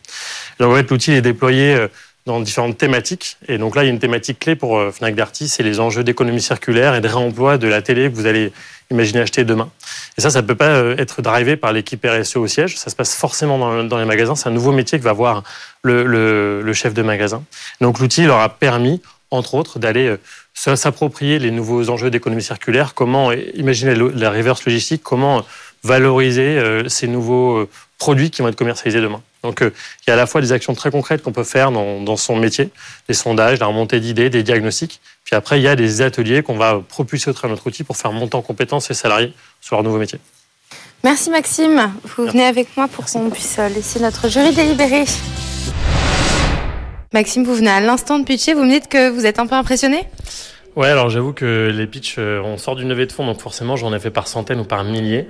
Donc, 0.60 0.72
en 0.72 0.76
fait, 0.76 0.90
l'outil 0.90 1.12
est 1.12 1.22
déployé 1.22 1.86
dans 2.26 2.40
différentes 2.40 2.78
thématiques. 2.78 3.36
Et 3.48 3.58
donc 3.58 3.76
là, 3.76 3.82
il 3.82 3.86
y 3.86 3.90
a 3.90 3.92
une 3.92 3.98
thématique 3.98 4.38
clé 4.38 4.56
pour 4.56 4.78
euh, 4.78 4.90
Fnac 4.90 5.14
Darty, 5.14 5.46
c'est 5.48 5.62
les 5.62 5.78
enjeux 5.78 6.04
d'économie 6.04 6.40
circulaire 6.40 6.94
et 6.94 7.00
de 7.02 7.08
réemploi 7.08 7.58
de 7.58 7.68
la 7.68 7.82
télé 7.82 8.10
que 8.10 8.14
vous 8.16 8.26
allez 8.26 8.50
imaginer 8.90 9.20
acheter 9.20 9.44
demain. 9.44 9.70
Et 10.16 10.22
ça, 10.22 10.30
ça 10.30 10.40
ne 10.40 10.46
peut 10.46 10.54
pas 10.54 10.70
euh, 10.70 10.96
être 10.96 11.20
drivé 11.20 11.56
par 11.56 11.72
l'équipe 11.72 12.04
RSE 12.06 12.36
au 12.36 12.46
siège. 12.46 12.78
Ça 12.78 12.88
se 12.88 12.96
passe 12.96 13.14
forcément 13.14 13.82
dans, 13.84 13.98
les 13.98 14.04
magasins. 14.06 14.36
C'est 14.36 14.48
un 14.48 14.52
nouveau 14.52 14.72
métier 14.72 14.98
que 14.98 15.04
va 15.04 15.12
voir 15.12 15.42
le, 15.82 16.04
le- 16.04 16.62
le 16.62 16.72
chef 16.72 16.94
de 16.94 17.02
magasin. 17.02 17.42
Donc 17.82 17.98
l'outil 17.98 18.24
leur 18.24 18.40
a 18.40 18.48
permis, 18.48 19.02
entre 19.30 19.54
autres, 19.54 19.78
d'aller 19.78 20.06
euh, 20.08 20.76
s'approprier 20.76 21.38
les 21.38 21.50
nouveaux 21.50 21.90
enjeux 21.90 22.10
d'économie 22.10 22.42
circulaire. 22.42 22.94
Comment 22.94 23.32
imaginer 23.32 23.94
la 24.14 24.30
reverse 24.30 24.64
logistique? 24.64 25.02
Comment 25.02 25.44
valoriser 25.82 26.58
ces 26.88 27.06
nouveaux 27.08 27.68
produits 28.04 28.30
qui 28.30 28.42
vont 28.42 28.48
être 28.48 28.56
commercialisés 28.56 29.00
demain 29.00 29.22
donc, 29.44 29.60
euh, 29.60 29.70
il 30.00 30.08
y 30.08 30.10
a 30.10 30.14
à 30.14 30.16
la 30.16 30.26
fois 30.26 30.40
des 30.40 30.52
actions 30.52 30.74
très 30.74 30.90
concrètes 30.90 31.22
qu'on 31.22 31.30
peut 31.30 31.44
faire 31.44 31.70
dans, 31.70 32.00
dans 32.00 32.16
son 32.16 32.34
métier, 32.34 32.70
des 33.08 33.14
sondages, 33.14 33.60
la 33.60 33.66
remontée 33.66 34.00
d'idées, 34.00 34.30
des 34.30 34.42
diagnostics. 34.42 35.02
Puis 35.22 35.36
après, 35.36 35.60
il 35.60 35.62
y 35.62 35.68
a 35.68 35.76
des 35.76 36.00
ateliers 36.00 36.42
qu'on 36.42 36.56
va 36.56 36.80
propulser 36.88 37.28
au 37.28 37.34
travers 37.34 37.50
de 37.50 37.56
notre 37.56 37.66
outil 37.66 37.84
pour 37.84 37.98
faire 37.98 38.10
monter 38.10 38.36
en 38.36 38.42
compétences 38.42 38.86
ces 38.86 38.94
salariés 38.94 39.34
sur 39.60 39.76
leur 39.76 39.82
nouveau 39.82 39.98
métier. 39.98 40.18
Merci 41.04 41.28
Maxime. 41.28 41.92
Vous 42.16 42.24
venez 42.26 42.46
avec 42.46 42.74
moi 42.78 42.88
pour 42.88 43.04
qu'on 43.04 43.28
puisse 43.28 43.58
euh, 43.58 43.68
laisser 43.68 44.00
notre 44.00 44.30
jury 44.30 44.54
délibérer. 44.54 45.04
Maxime, 47.12 47.44
vous 47.44 47.54
venez 47.54 47.70
à 47.70 47.80
l'instant 47.80 48.18
de 48.18 48.24
pitcher. 48.24 48.54
Vous 48.54 48.64
me 48.64 48.70
dites 48.70 48.88
que 48.88 49.10
vous 49.10 49.26
êtes 49.26 49.38
un 49.38 49.46
peu 49.46 49.56
impressionné? 49.56 50.08
Ouais, 50.76 50.88
alors 50.88 51.08
j'avoue 51.08 51.32
que 51.32 51.70
les 51.72 51.86
pitchs, 51.86 52.16
euh, 52.18 52.40
on 52.44 52.58
sort 52.58 52.74
d'une 52.74 52.88
levée 52.88 53.06
de 53.06 53.12
fonds, 53.12 53.24
donc 53.24 53.40
forcément 53.40 53.76
j'en 53.76 53.94
ai 53.94 54.00
fait 54.00 54.10
par 54.10 54.26
centaines 54.26 54.58
ou 54.58 54.64
par 54.64 54.82
milliers. 54.82 55.28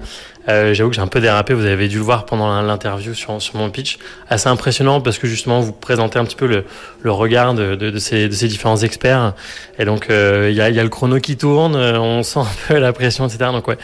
Euh, 0.48 0.72
j'avoue 0.72 0.88
que 0.88 0.96
j'ai 0.96 1.02
un 1.02 1.07
peu 1.07 1.20
dérapé, 1.20 1.52
vous 1.52 1.66
avez 1.66 1.87
dû 1.87 1.98
le 1.98 2.02
voir 2.02 2.24
pendant 2.24 2.62
l'interview 2.62 3.12
sur, 3.12 3.42
sur 3.42 3.57
mon 3.57 3.68
pitch. 3.68 3.98
Assez 4.30 4.48
impressionnant 4.48 5.02
parce 5.02 5.18
que 5.18 5.26
justement 5.26 5.61
vous 5.61 5.72
présentez 5.72 6.18
un 6.18 6.24
petit 6.24 6.37
peu 6.37 6.46
le, 6.46 6.64
le 7.02 7.12
regard 7.12 7.52
de, 7.52 7.74
de, 7.74 7.90
de 7.90 7.98
ces, 7.98 8.28
de 8.28 8.33
ces 8.33 8.48
différents 8.48 8.78
experts. 8.78 9.35
Et 9.78 9.85
donc 9.85 10.09
euh, 10.09 10.48
il 10.50 10.57
y, 10.57 10.62
a, 10.62 10.70
y 10.70 10.80
a 10.80 10.83
le 10.83 10.88
chrono 10.88 11.20
qui 11.20 11.37
tourne, 11.37 11.76
euh, 11.76 11.98
on 11.98 12.22
sent 12.22 12.40
un 12.40 12.66
peu 12.68 12.78
la 12.78 12.94
pression, 12.94 13.26
etc. 13.26 13.50
Donc 13.52 13.68
ouais, 13.68 13.76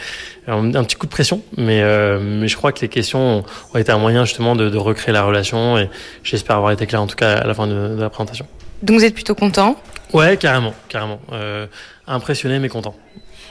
un, 0.47 0.83
petit 0.83 0.95
coup 0.95 1.05
de 1.05 1.11
pression, 1.11 1.43
mais, 1.57 1.83
euh, 1.83 2.19
mais 2.19 2.47
je 2.47 2.57
crois 2.57 2.71
que 2.71 2.81
les 2.81 2.89
questions 2.89 3.43
ont 3.71 3.77
été 3.77 3.91
un 3.91 3.99
moyen 3.99 4.25
justement 4.25 4.55
de, 4.55 4.67
de 4.67 4.77
recréer 4.79 5.13
la 5.13 5.23
relation 5.23 5.77
et 5.77 5.91
j'espère 6.23 6.55
avoir 6.55 6.71
été 6.71 6.87
clair 6.87 7.03
en 7.03 7.07
tout 7.07 7.15
cas 7.15 7.37
à 7.37 7.45
la 7.45 7.53
fin 7.53 7.67
de 7.67 7.95
la 7.99 8.09
présentation. 8.09 8.47
Donc 8.83 8.97
vous 8.99 9.05
êtes 9.05 9.13
plutôt 9.13 9.35
content. 9.35 9.81
Ouais, 10.13 10.37
carrément, 10.37 10.73
carrément. 10.89 11.19
Euh, 11.31 11.67
impressionné 12.07 12.59
mais 12.59 12.69
content. 12.69 12.95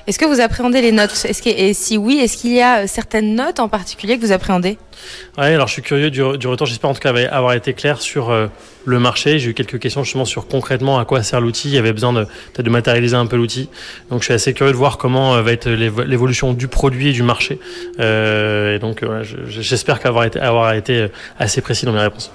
Est-ce 0.06 0.18
que 0.18 0.24
vous 0.24 0.40
appréhendez 0.40 0.80
les 0.80 0.92
notes 0.92 1.24
est-ce 1.28 1.42
que, 1.42 1.50
Et 1.50 1.72
si 1.74 1.96
oui, 1.98 2.18
est-ce 2.18 2.36
qu'il 2.38 2.52
y 2.52 2.60
a 2.60 2.80
euh, 2.80 2.86
certaines 2.86 3.34
notes 3.36 3.60
en 3.60 3.68
particulier 3.68 4.18
que 4.18 4.24
vous 4.26 4.32
appréhendez 4.32 4.76
Ouais, 5.38 5.54
alors 5.54 5.68
je 5.68 5.74
suis 5.74 5.82
curieux 5.82 6.10
du, 6.10 6.22
du 6.38 6.46
retour. 6.48 6.66
J'espère 6.66 6.90
en 6.90 6.94
tout 6.94 7.00
cas 7.00 7.14
avoir 7.30 7.52
été 7.52 7.74
clair 7.74 8.00
sur 8.00 8.30
euh, 8.30 8.46
le 8.86 8.98
marché. 8.98 9.38
J'ai 9.38 9.50
eu 9.50 9.54
quelques 9.54 9.78
questions 9.78 10.02
justement 10.02 10.24
sur 10.24 10.48
concrètement 10.48 10.98
à 10.98 11.04
quoi 11.04 11.22
sert 11.22 11.40
l'outil. 11.40 11.68
Il 11.68 11.74
y 11.74 11.78
avait 11.78 11.92
besoin 11.92 12.12
de, 12.12 12.24
peut-être 12.24 12.62
de 12.64 12.70
matérialiser 12.70 13.14
un 13.14 13.26
peu 13.26 13.36
l'outil. 13.36 13.68
Donc 14.10 14.20
je 14.20 14.24
suis 14.24 14.34
assez 14.34 14.52
curieux 14.52 14.72
de 14.72 14.76
voir 14.78 14.98
comment 14.98 15.34
euh, 15.36 15.42
va 15.42 15.52
être 15.52 15.68
l'évo- 15.70 16.02
l'évolution 16.02 16.54
du 16.54 16.66
produit 16.66 17.08
et 17.10 17.12
du 17.12 17.22
marché. 17.22 17.58
Euh, 18.00 18.76
et 18.76 18.78
donc 18.78 19.04
je- 19.22 19.36
j'espère 19.60 20.00
qu'avoir 20.00 20.24
été, 20.24 20.40
avoir 20.40 20.72
été 20.72 21.08
assez 21.38 21.60
précis 21.60 21.84
dans 21.86 21.92
mes 21.92 22.00
réponses. 22.00 22.32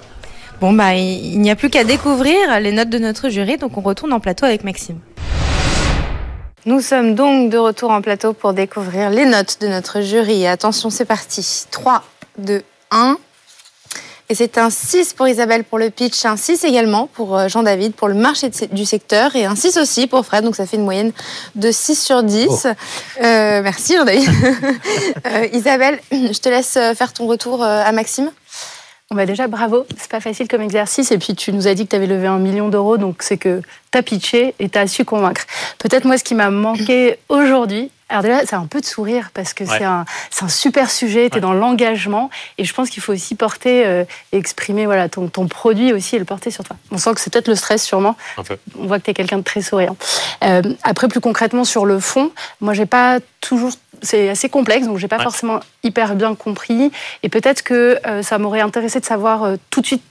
Bon, 0.60 0.72
bah, 0.72 0.94
il 0.94 1.38
n'y 1.40 1.50
a 1.50 1.56
plus 1.56 1.68
qu'à 1.68 1.84
découvrir 1.84 2.60
les 2.60 2.72
notes 2.72 2.88
de 2.88 2.98
notre 2.98 3.28
jury, 3.28 3.58
donc 3.58 3.76
on 3.76 3.82
retourne 3.82 4.12
en 4.12 4.20
plateau 4.20 4.46
avec 4.46 4.64
Maxime. 4.64 4.98
Nous 6.64 6.80
sommes 6.80 7.14
donc 7.14 7.50
de 7.50 7.58
retour 7.58 7.90
en 7.90 8.00
plateau 8.00 8.32
pour 8.32 8.52
découvrir 8.52 9.10
les 9.10 9.26
notes 9.26 9.58
de 9.60 9.68
notre 9.68 10.00
jury. 10.00 10.46
Attention, 10.46 10.90
c'est 10.90 11.04
parti. 11.04 11.66
3, 11.70 12.02
2, 12.38 12.62
1. 12.90 13.18
Et 14.28 14.34
c'est 14.34 14.58
un 14.58 14.70
6 14.70 15.12
pour 15.12 15.28
Isabelle 15.28 15.62
pour 15.62 15.78
le 15.78 15.90
pitch, 15.90 16.24
un 16.24 16.36
6 16.36 16.64
également 16.64 17.06
pour 17.06 17.38
euh, 17.38 17.46
Jean-David 17.46 17.94
pour 17.94 18.08
le 18.08 18.14
marché 18.14 18.50
du 18.72 18.84
secteur 18.84 19.36
et 19.36 19.44
un 19.44 19.54
6 19.54 19.76
aussi 19.76 20.08
pour 20.08 20.26
Fred, 20.26 20.42
donc 20.42 20.56
ça 20.56 20.66
fait 20.66 20.76
une 20.76 20.84
moyenne 20.84 21.12
de 21.54 21.70
6 21.70 21.94
sur 21.94 22.24
10. 22.24 22.48
Oh. 22.48 22.68
Euh, 23.22 23.62
merci 23.62 23.96
Jean-David. 23.96 24.28
Euh, 25.26 25.46
Isabelle, 25.52 25.98
je 26.12 26.38
te 26.38 26.48
laisse 26.48 26.78
faire 26.96 27.12
ton 27.12 27.26
retour 27.26 27.62
à 27.62 27.90
Maxime. 27.92 28.30
Bon 29.10 29.14
bah 29.16 29.24
déjà, 29.24 29.46
bravo. 29.46 29.86
C'est 29.96 30.10
pas 30.10 30.18
facile 30.20 30.48
comme 30.48 30.62
exercice. 30.62 31.12
Et 31.12 31.18
puis, 31.18 31.36
tu 31.36 31.52
nous 31.52 31.68
as 31.68 31.74
dit 31.74 31.84
que 31.84 31.90
tu 31.90 31.96
avais 31.96 32.08
levé 32.08 32.26
un 32.26 32.38
million 32.38 32.68
d'euros. 32.68 32.96
Donc, 32.98 33.22
c'est 33.22 33.36
que 33.36 33.62
tu 33.92 33.98
as 33.98 34.02
pitché 34.02 34.54
et 34.58 34.68
tu 34.68 34.76
as 34.78 34.88
su 34.88 35.04
convaincre. 35.04 35.42
Peut-être, 35.78 36.06
moi, 36.06 36.18
ce 36.18 36.24
qui 36.24 36.34
m'a 36.34 36.50
manqué 36.50 37.16
aujourd'hui, 37.28 37.92
alors 38.08 38.24
déjà, 38.24 38.40
c'est 38.44 38.56
un 38.56 38.66
peu 38.66 38.80
de 38.80 38.84
sourire 38.86 39.30
parce 39.32 39.54
que 39.54 39.62
Ouais. 39.62 39.78
c'est 39.78 39.84
un, 39.84 40.04
super 40.48 40.90
sujet. 40.90 41.30
Tu 41.30 41.34
es 41.34 41.34
Ouais. 41.36 41.40
dans 41.40 41.52
l'engagement. 41.52 42.30
Et 42.58 42.64
je 42.64 42.74
pense 42.74 42.90
qu'il 42.90 43.00
faut 43.00 43.12
aussi 43.12 43.36
porter 43.36 43.86
euh, 43.86 44.04
et 44.32 44.38
exprimer 44.38 44.86
voilà, 44.86 45.08
ton, 45.08 45.28
ton 45.28 45.46
produit 45.46 45.92
aussi 45.92 46.16
et 46.16 46.18
le 46.18 46.24
porter 46.24 46.50
sur 46.50 46.64
toi. 46.64 46.74
On 46.90 46.98
sent 46.98 47.14
que 47.14 47.20
c'est 47.20 47.32
peut-être 47.32 47.46
le 47.48 47.54
stress, 47.54 47.84
sûrement. 47.84 48.16
Un 48.38 48.42
peu. 48.42 48.56
On 48.76 48.86
voit 48.88 48.98
que 48.98 49.04
tu 49.04 49.12
es 49.12 49.14
quelqu'un 49.14 49.38
de 49.38 49.44
très 49.44 49.62
souriant. 49.62 49.96
Euh, 50.42 50.62
après, 50.82 51.06
plus 51.06 51.20
concrètement, 51.20 51.64
sur 51.64 51.86
le 51.86 52.00
fond, 52.00 52.32
moi, 52.60 52.74
j'ai 52.74 52.86
pas 52.86 53.20
toujours. 53.40 53.70
C'est 54.02 54.28
assez 54.28 54.48
complexe, 54.48 54.86
donc 54.86 54.98
j'ai 54.98 55.08
pas 55.08 55.16
Ouais. 55.16 55.22
forcément 55.22 55.60
hyper 55.82 56.14
bien 56.14 56.34
compris. 56.34 56.90
Et 57.22 57.28
peut-être 57.28 57.62
que 57.62 57.98
euh, 58.06 58.22
ça 58.22 58.38
m'aurait 58.38 58.60
intéressé 58.60 59.00
de 59.00 59.04
savoir 59.04 59.44
euh, 59.44 59.56
tout 59.70 59.80
de 59.80 59.86
suite 59.86 60.02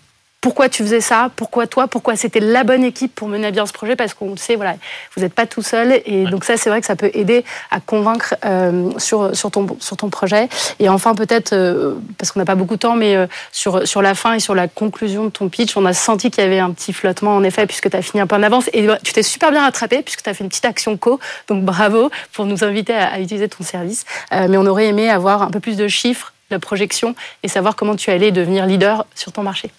pourquoi 0.45 0.69
tu 0.69 0.83
faisais 0.83 1.01
ça, 1.01 1.31
pourquoi 1.35 1.65
toi, 1.65 1.87
pourquoi 1.87 2.15
c'était 2.15 2.39
la 2.39 2.63
bonne 2.63 2.83
équipe 2.83 3.15
pour 3.15 3.27
mener 3.27 3.47
à 3.47 3.51
bien 3.51 3.65
ce 3.65 3.73
projet, 3.73 3.95
parce 3.95 4.13
qu'on 4.13 4.29
le 4.29 4.37
sait, 4.37 4.55
voilà, 4.55 4.75
vous 5.15 5.23
n'êtes 5.23 5.33
pas 5.33 5.47
tout 5.47 5.63
seul. 5.63 6.03
Et 6.05 6.25
donc 6.25 6.43
ça, 6.43 6.55
c'est 6.55 6.69
vrai 6.69 6.81
que 6.81 6.85
ça 6.85 6.95
peut 6.95 7.09
aider 7.15 7.43
à 7.71 7.79
convaincre 7.79 8.35
euh, 8.45 8.91
sur, 8.99 9.35
sur, 9.35 9.49
ton, 9.49 9.65
sur 9.79 9.97
ton 9.97 10.11
projet. 10.11 10.47
Et 10.77 10.87
enfin, 10.87 11.15
peut-être, 11.15 11.53
euh, 11.53 11.95
parce 12.19 12.31
qu'on 12.31 12.39
n'a 12.39 12.45
pas 12.45 12.53
beaucoup 12.53 12.75
de 12.75 12.79
temps, 12.79 12.95
mais 12.95 13.15
euh, 13.15 13.25
sur, 13.51 13.87
sur 13.87 14.03
la 14.03 14.13
fin 14.13 14.33
et 14.33 14.39
sur 14.39 14.53
la 14.53 14.67
conclusion 14.67 15.25
de 15.25 15.29
ton 15.31 15.49
pitch, 15.49 15.75
on 15.77 15.85
a 15.87 15.93
senti 15.93 16.29
qu'il 16.29 16.43
y 16.43 16.45
avait 16.45 16.59
un 16.59 16.69
petit 16.69 16.93
flottement, 16.93 17.35
en 17.35 17.43
effet, 17.43 17.65
puisque 17.65 17.89
tu 17.89 17.97
as 17.97 18.03
fini 18.03 18.21
un 18.21 18.27
peu 18.27 18.35
en 18.35 18.43
avance. 18.43 18.69
Et 18.71 18.87
tu 19.01 19.13
t'es 19.13 19.23
super 19.23 19.49
bien 19.49 19.63
rattrapé, 19.63 20.03
puisque 20.03 20.21
tu 20.21 20.29
as 20.29 20.35
fait 20.35 20.43
une 20.43 20.51
petite 20.51 20.65
action 20.65 20.95
co. 20.95 21.19
Donc 21.47 21.65
bravo 21.65 22.11
pour 22.33 22.45
nous 22.45 22.63
inviter 22.63 22.93
à, 22.93 23.13
à 23.13 23.19
utiliser 23.19 23.49
ton 23.49 23.63
service. 23.63 24.05
Mais 24.31 24.57
on 24.57 24.67
aurait 24.67 24.85
aimé 24.85 25.09
avoir 25.09 25.41
un 25.41 25.49
peu 25.49 25.59
plus 25.59 25.75
de 25.75 25.87
chiffres, 25.87 26.33
de 26.51 26.57
projection, 26.57 27.15
et 27.41 27.47
savoir 27.47 27.75
comment 27.75 27.95
tu 27.95 28.11
allais 28.11 28.31
devenir 28.31 28.67
leader 28.67 29.07
sur 29.15 29.31
ton 29.31 29.41
marché. 29.41 29.71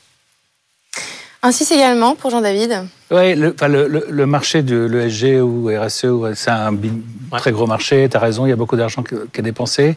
Un 1.42 1.52
6 1.52 1.70
également 1.72 2.14
pour 2.16 2.30
Jean-David. 2.30 2.86
Oui, 3.10 3.34
le, 3.34 3.54
enfin, 3.54 3.68
le, 3.68 3.86
le- 3.86 4.06
le 4.10 4.26
marché 4.26 4.62
de 4.62 4.84
l'ESG 4.84 5.40
ou 5.42 5.68
RSE, 5.68 6.04
ouais, 6.04 6.34
c'est 6.34 6.50
un 6.50 6.72
Ouais. 6.74 7.38
très 7.38 7.52
gros 7.52 7.66
marché, 7.66 8.08
tu 8.10 8.16
as 8.16 8.20
raison, 8.20 8.46
il 8.46 8.48
y 8.50 8.52
a 8.52 8.56
beaucoup 8.56 8.76
d'argent 8.76 9.02
qui 9.02 9.14
est 9.14 9.42
dépensé. 9.42 9.96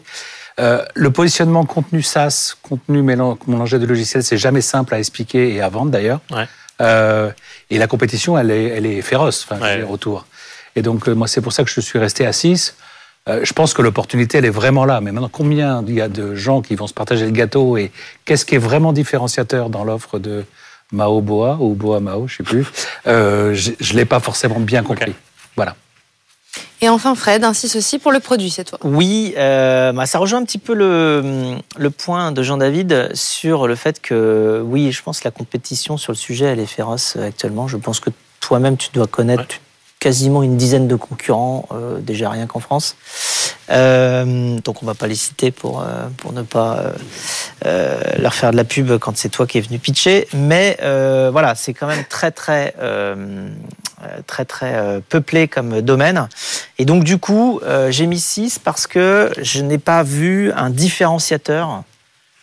Euh, 0.60 0.84
le 0.94 1.10
positionnement 1.10 1.64
contenu 1.64 2.02
SaaS, 2.02 2.54
contenu 2.62 3.02
mélan- 3.02 3.38
mélangé 3.46 3.78
de 3.78 3.86
logiciels, 3.86 4.22
c'est 4.22 4.36
jamais 4.36 4.60
simple 4.60 4.94
à 4.94 4.98
expliquer 4.98 5.54
et 5.54 5.60
à 5.60 5.68
vendre 5.68 5.90
d'ailleurs. 5.90 6.20
Ouais. 6.30 6.46
Euh, 6.82 7.30
et 7.70 7.78
la 7.78 7.86
compétition, 7.86 8.38
elle 8.38 8.50
est, 8.50 8.64
elle 8.66 8.86
est 8.86 9.00
féroce, 9.02 9.46
enfin, 9.48 9.60
Ouais. 9.60 9.82
autour. 9.88 10.26
Et 10.76 10.82
donc, 10.82 11.08
euh, 11.08 11.14
moi, 11.14 11.26
c'est 11.26 11.40
pour 11.40 11.52
ça 11.52 11.64
que 11.64 11.70
je 11.70 11.80
suis 11.80 11.98
resté 11.98 12.26
à 12.26 12.32
6. 12.32 12.74
Euh, 13.28 13.40
je 13.42 13.52
pense 13.52 13.74
que 13.74 13.82
l'opportunité, 13.82 14.38
elle 14.38 14.44
est 14.44 14.50
vraiment 14.50 14.84
là. 14.84 15.00
Mais 15.00 15.12
maintenant, 15.12 15.28
combien 15.32 15.82
il 15.86 15.94
y 15.94 16.00
a 16.00 16.08
de 16.08 16.34
gens 16.34 16.62
qui 16.62 16.74
vont 16.74 16.86
se 16.86 16.94
partager 16.94 17.24
le 17.24 17.32
gâteau 17.32 17.76
et 17.76 17.90
qu'est-ce 18.24 18.44
qui 18.44 18.54
est 18.54 18.58
vraiment 18.58 18.92
différenciateur 18.92 19.68
dans 19.68 19.84
l'offre 19.84 20.18
de 20.18 20.44
Mao 20.92 21.20
Boa 21.20 21.56
ou 21.60 21.74
Boa 21.74 22.00
Mao, 22.00 22.26
je 22.28 22.36
sais 22.36 22.42
plus. 22.42 22.66
Euh, 23.06 23.54
je 23.54 23.70
ne 23.70 23.98
l'ai 23.98 24.04
pas 24.04 24.20
forcément 24.20 24.60
bien 24.60 24.82
compris. 24.82 25.14
Voilà. 25.56 25.76
Et 26.82 26.88
enfin, 26.88 27.14
Fred, 27.14 27.44
insiste 27.44 27.76
aussi 27.76 27.98
pour 27.98 28.10
le 28.10 28.20
produit, 28.20 28.50
c'est 28.50 28.64
toi. 28.64 28.78
Oui, 28.82 29.34
euh, 29.36 29.92
bah, 29.92 30.06
ça 30.06 30.18
rejoint 30.18 30.40
un 30.40 30.44
petit 30.44 30.58
peu 30.58 30.74
le, 30.74 31.56
le 31.76 31.90
point 31.90 32.32
de 32.32 32.42
Jean-David 32.42 33.10
sur 33.14 33.68
le 33.68 33.74
fait 33.74 34.00
que, 34.00 34.62
oui, 34.64 34.90
je 34.90 35.02
pense 35.02 35.20
que 35.20 35.28
la 35.28 35.30
compétition 35.30 35.98
sur 35.98 36.12
le 36.12 36.16
sujet, 36.16 36.46
elle 36.46 36.58
est 36.58 36.66
féroce 36.66 37.16
actuellement. 37.16 37.68
Je 37.68 37.76
pense 37.76 38.00
que 38.00 38.10
toi-même, 38.40 38.76
tu 38.78 38.88
dois 38.92 39.06
connaître 39.06 39.56
quasiment 40.00 40.42
une 40.42 40.56
dizaine 40.56 40.88
de 40.88 40.96
concurrents, 40.96 41.68
euh, 41.72 41.98
déjà 42.00 42.30
rien 42.30 42.46
qu'en 42.46 42.60
France. 42.60 42.96
Euh, 43.70 44.58
donc 44.64 44.82
on 44.82 44.86
va 44.86 44.94
pas 44.94 45.06
les 45.06 45.14
citer 45.14 45.50
pour, 45.50 45.82
euh, 45.82 46.08
pour 46.16 46.32
ne 46.32 46.42
pas 46.42 46.92
euh, 47.64 48.00
leur 48.18 48.34
faire 48.34 48.50
de 48.50 48.56
la 48.56 48.64
pub 48.64 48.98
quand 48.98 49.16
c'est 49.16 49.28
toi 49.28 49.46
qui 49.46 49.58
es 49.58 49.60
venu 49.60 49.78
pitcher. 49.78 50.28
Mais 50.32 50.76
voilà, 50.80 51.54
c'est 51.54 51.74
quand 51.74 51.86
même 51.86 52.04
très 52.08 52.30
très 52.30 52.74
très 54.26 54.44
très 54.44 55.00
peuplé 55.08 55.48
comme 55.48 55.80
domaine. 55.80 56.28
Et 56.78 56.84
donc 56.84 57.04
du 57.04 57.18
coup, 57.18 57.60
j'ai 57.90 58.06
mis 58.06 58.20
6 58.20 58.58
parce 58.58 58.86
que 58.86 59.32
je 59.40 59.60
n'ai 59.60 59.78
pas 59.78 60.02
vu 60.02 60.52
un 60.52 60.70
différenciateur 60.70 61.82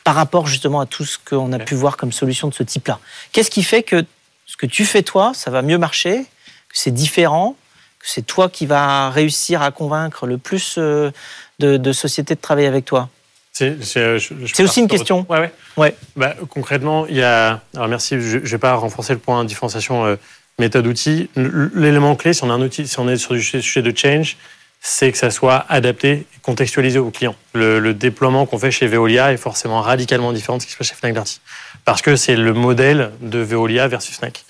par 0.04 0.16
rapport 0.16 0.48
justement 0.48 0.80
à 0.80 0.86
tout 0.86 1.04
ce 1.04 1.18
qu'on 1.18 1.52
a 1.52 1.60
pu 1.60 1.76
voir 1.76 1.98
comme 1.98 2.14
solution 2.14 2.48
de 2.48 2.54
ce 2.54 2.64
type-là. 2.64 3.00
Qu'est-ce 3.34 3.52
qui 3.52 3.64
fait 3.64 3.84
que 3.84 4.06
ce 4.46 4.56
que 4.56 4.66
tu 4.66 4.86
fais 4.86 5.04
toi, 5.04 5.34
ça 5.36 5.52
va 5.52 5.62
mieux 5.62 5.78
marcher 5.78 6.26
que 6.70 6.78
c'est 6.78 6.92
différent, 6.92 7.56
c'est 8.02 8.26
toi 8.26 8.50
qui 8.50 8.66
vas 8.66 9.10
réussir 9.10 9.62
à 9.62 9.72
convaincre 9.72 10.28
le 10.28 10.38
plus 10.38 10.76
euh, 10.78 11.12
de, 11.60 11.92
sociétés 11.92 12.36
de 12.36 12.42
travailler 12.42 12.68
avec 12.68 12.86
toi 12.86 13.10
c'est 13.54 13.98
euh, 13.98 14.20
aussi 14.60 14.82
une 14.82 14.88
question. 14.88 15.26
Ouais, 15.30 15.40
ouais. 15.40 15.52
ouais. 15.78 15.96
Bah, 16.16 16.36
concrètement, 16.48 17.08
il 17.08 17.16
y 17.16 17.24
a. 17.24 17.60
Alors 17.76 17.88
merci, 17.88 18.22
je 18.22 18.38
ne 18.38 18.46
vais 18.46 18.58
pas 18.60 18.76
renforcer 18.76 19.14
le 19.14 19.20
point 19.20 19.44
différenciation 19.46 20.06
euh, 20.06 20.16
méthode-outil. 20.60 21.32
L'élément 21.36 22.16
clé, 22.16 22.34
si 22.34 22.44
on, 22.44 22.52
a 22.52 22.54
un 22.54 22.62
outil, 22.62 22.88
si 22.88 23.00
on 23.00 23.10
est 23.10 23.18
sur 23.18 23.34
du 23.34 23.42
sujet 23.42 23.82
de 23.82 23.98
change, 23.98 24.38
c'est 24.80 25.12
que 25.12 25.18
ça 25.18 25.32
soit 25.32 25.66
adapté, 25.70 26.26
contextualisé 26.42 27.00
au 27.00 27.10
client. 27.10 27.36
Le, 27.54 27.94
déploiement 27.94 28.46
qu'on 28.46 28.60
fait 28.60 28.72
chez 28.72 28.88
Veolia 28.88 29.34
est 29.34 29.38
forcément 29.38 29.82
radicalement 29.82 30.32
différent 30.34 30.58
de 30.58 30.62
ce 30.62 30.68
qui 30.68 30.74
se 30.74 30.78
passe 30.78 30.88
chez 30.88 30.96
Fnac 30.96 31.14
Darty. 31.14 31.42
Parce 31.84 32.02
que 32.02 32.16
c'est 32.16 32.36
le 32.36 32.54
modèle 32.54 33.12
de 33.22 33.40
Veolia 33.40 33.88
versus 33.88 34.18
Fnac. 34.18 34.46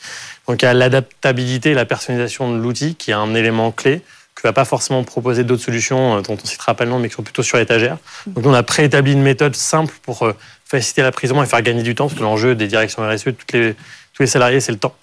Donc 0.47 0.61
il 0.61 0.65
y 0.65 0.67
a 0.67 0.73
l'adaptabilité 0.73 1.71
et 1.71 1.73
la 1.73 1.85
personnalisation 1.85 2.51
de 2.51 2.57
l'outil 2.57 2.95
qui 2.95 3.11
est 3.11 3.15
un 3.15 3.35
élément 3.35 3.71
clé 3.71 4.01
que 4.35 4.43
va 4.43 4.53
pas 4.53 4.65
forcément 4.65 5.03
proposer 5.03 5.43
d'autres 5.43 5.63
solutions 5.63 6.17
euh, 6.17 6.21
dont 6.21 6.37
on 6.41 6.45
citera 6.45 6.75
pas 6.75 6.85
le 6.85 6.91
nom 6.91 6.99
mais 6.99 7.09
qui 7.09 7.15
sont 7.15 7.23
plutôt 7.23 7.43
sur 7.43 7.57
l'étagère. 7.57 7.97
Donc 8.27 8.45
on 8.45 8.53
a 8.53 8.63
préétabli 8.63 9.13
une 9.13 9.23
méthode 9.23 9.55
simple 9.55 9.93
pour 10.03 10.23
euh, 10.23 10.33
faciliter 10.65 11.01
la 11.01 11.11
prise 11.11 11.31
en 11.31 11.35
main 11.35 11.43
et 11.43 11.47
faire 11.47 11.61
gagner 11.61 11.83
du 11.83 11.95
temps 11.95 12.07
parce 12.07 12.17
que 12.17 12.23
l'enjeu 12.23 12.55
des 12.55 12.67
directions 12.67 13.01
RSE 13.01 13.25
de 13.25 13.35
les, 13.53 13.73
tous 14.13 14.23
les 14.23 14.27
salariés 14.27 14.59
c'est 14.59 14.71
le 14.71 14.77
temps. 14.77 14.95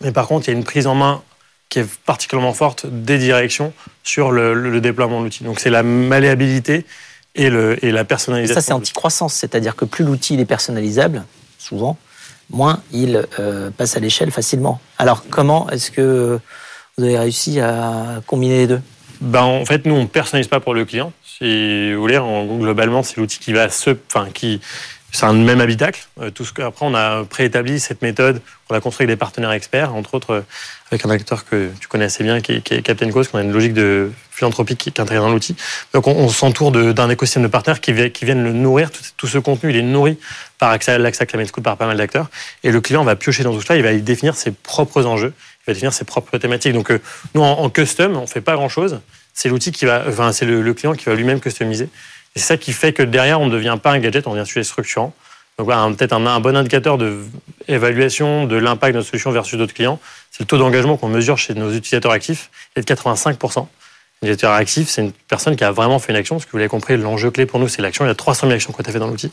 Mais 0.00 0.12
par 0.12 0.26
contre, 0.26 0.48
il 0.48 0.52
y 0.52 0.54
a 0.54 0.58
une 0.58 0.64
prise 0.64 0.86
en 0.86 0.94
main 0.94 1.22
qui 1.68 1.80
est 1.80 1.94
particulièrement 2.04 2.52
forte 2.52 2.86
des 2.86 3.18
directions 3.18 3.72
sur 4.02 4.30
le, 4.30 4.80
déploiement 4.80 5.18
de 5.20 5.24
l'outil. 5.24 5.44
Donc 5.44 5.60
c'est 5.60 5.70
la 5.70 5.82
malléabilité 5.82 6.84
et, 7.34 7.50
le, 7.50 7.84
et 7.84 7.90
la 7.90 8.04
personnalisation. 8.04 8.60
ça 8.60 8.66
c'est 8.66 8.72
anti-croissance, 8.72 9.34
c'est-à-dire 9.34 9.74
que 9.74 9.84
plus 9.84 10.04
l'outil 10.04 10.38
est 10.38 10.44
personnalisable, 10.44 11.24
souvent, 11.58 11.96
moins 12.50 12.80
il 12.92 13.26
euh, 13.38 13.70
passe 13.70 13.96
à 13.96 14.00
l'échelle 14.00 14.30
facilement. 14.30 14.80
Alors 14.98 15.24
comment 15.28 15.68
est-ce 15.70 15.90
que 15.90 16.38
vous 16.96 17.04
avez 17.04 17.18
réussi 17.18 17.60
à 17.60 18.20
combiner 18.26 18.58
les 18.58 18.66
deux? 18.66 18.80
Ben, 19.20 19.42
En 19.42 19.64
fait, 19.64 19.86
nous, 19.86 19.94
on 19.94 20.02
ne 20.02 20.06
personnalise 20.06 20.48
pas 20.48 20.60
pour 20.60 20.74
le 20.74 20.84
client. 20.84 21.12
Si 21.24 21.92
vous 21.92 22.00
voulez, 22.00 22.18
globalement, 22.58 23.02
c'est 23.02 23.16
l'outil 23.16 23.38
qui 23.38 23.52
va 23.52 23.68
se... 23.68 23.90
Enfin, 24.08 24.28
qui, 24.32 24.60
c'est 25.14 25.26
un 25.26 25.32
même 25.32 25.60
habitacle. 25.60 26.04
Euh, 26.20 26.30
tout 26.30 26.44
ce 26.44 26.60
après, 26.60 26.84
on 26.84 26.92
a 26.92 27.24
préétabli 27.24 27.78
cette 27.78 28.02
méthode. 28.02 28.42
On 28.68 28.74
a 28.74 28.80
construit 28.80 29.04
avec 29.04 29.14
des 29.14 29.18
partenaires 29.18 29.52
experts, 29.52 29.94
entre 29.94 30.14
autres 30.14 30.30
euh, 30.32 30.40
avec 30.90 31.06
un 31.06 31.10
acteur 31.10 31.44
que 31.44 31.70
tu 31.78 31.86
connais 31.86 32.06
assez 32.06 32.24
bien, 32.24 32.40
qui 32.40 32.52
est, 32.52 32.82
Captain 32.82 33.08
Cause, 33.12 33.28
qu'on 33.28 33.38
a 33.38 33.42
une 33.42 33.52
logique 33.52 33.74
de 33.74 34.10
philanthropique 34.32 34.78
qui, 34.78 34.88
est 34.88 34.98
intégrée 34.98 35.22
dans 35.24 35.30
l'outil. 35.30 35.54
Donc, 35.92 36.08
on, 36.08 36.28
s'entoure 36.28 36.72
d'un 36.72 37.08
écosystème 37.10 37.44
de 37.44 37.48
partenaires 37.48 37.80
qui, 37.80 38.10
qui, 38.10 38.24
viennent 38.24 38.42
le 38.42 38.52
nourrir. 38.52 38.90
Tout, 39.16 39.28
ce 39.28 39.38
contenu, 39.38 39.70
il 39.70 39.76
est 39.76 39.82
nourri 39.82 40.18
par 40.58 40.70
l'AXA 40.70 41.26
Climate 41.26 41.48
School, 41.52 41.62
par 41.62 41.76
pas 41.76 41.86
mal 41.86 41.96
d'acteurs. 41.96 42.28
Et 42.64 42.72
le 42.72 42.80
client 42.80 43.04
va 43.04 43.14
piocher 43.14 43.44
dans 43.44 43.54
tout 43.54 43.62
ça. 43.62 43.76
Il 43.76 43.84
va 43.84 43.92
y 43.92 44.02
définir 44.02 44.34
ses 44.34 44.50
propres 44.50 45.06
enjeux. 45.06 45.32
Il 45.62 45.64
va 45.68 45.74
définir 45.74 45.92
ses 45.92 46.04
propres 46.04 46.38
thématiques. 46.38 46.72
Donc, 46.72 46.90
euh, 46.90 47.00
nous, 47.34 47.42
en, 47.42 47.70
custom, 47.70 48.16
on 48.16 48.26
fait 48.26 48.40
pas 48.40 48.54
grand-chose. 48.54 49.00
C'est 49.32 49.48
l'outil 49.48 49.70
qui 49.70 49.84
va, 49.84 50.04
enfin, 50.08 50.32
c'est 50.32 50.44
le 50.44 50.74
client 50.74 50.94
qui 50.94 51.04
va 51.04 51.14
lui-même 51.14 51.38
customiser. 51.38 51.88
Et 52.34 52.40
c'est 52.40 52.46
ça 52.46 52.56
qui 52.56 52.72
fait 52.72 52.92
que 52.92 53.02
derrière, 53.02 53.40
on 53.40 53.46
ne 53.46 53.50
devient 53.50 53.78
pas 53.80 53.92
un 53.92 53.98
gadget, 53.98 54.26
on 54.26 54.30
devient 54.30 54.42
un 54.42 54.46
sujet 54.46 54.64
structurant. 54.64 55.14
Donc 55.58 55.66
voilà, 55.66 55.88
peut-être 55.96 56.12
un, 56.12 56.40
bon 56.40 56.56
indicateur 56.56 56.98
d'évaluation 56.98 58.46
de, 58.46 58.56
l'impact 58.56 58.94
de 58.94 58.98
notre 58.98 59.08
solution 59.08 59.30
versus 59.30 59.56
d'autres 59.56 59.74
clients, 59.74 60.00
c'est 60.32 60.40
le 60.40 60.46
taux 60.46 60.58
d'engagement 60.58 60.96
qu'on 60.96 61.08
mesure 61.08 61.38
chez 61.38 61.54
nos 61.54 61.72
utilisateurs 61.72 62.10
actifs, 62.10 62.50
est 62.74 62.80
de 62.80 62.94
85%. 62.94 63.60
Un 63.60 63.66
utilisateur 64.22 64.52
actif, 64.52 64.88
c'est 64.88 65.02
une 65.02 65.12
personne 65.12 65.54
qui 65.54 65.62
a 65.62 65.70
vraiment 65.70 66.00
fait 66.00 66.12
une 66.12 66.18
action, 66.18 66.36
parce 66.36 66.46
que 66.46 66.50
vous 66.50 66.58
l'avez 66.58 66.68
compris, 66.68 66.96
l'enjeu 66.96 67.30
clé 67.30 67.46
pour 67.46 67.60
nous, 67.60 67.68
c'est 67.68 67.82
l'action. 67.82 68.04
Il 68.04 68.08
y 68.08 68.10
a 68.10 68.16
300 68.16 68.48
000 68.48 68.52
actions 68.54 68.72
qu'on 68.72 68.82
a 68.82 68.90
fait 68.90 68.98
dans 68.98 69.06
l'outil. 69.06 69.30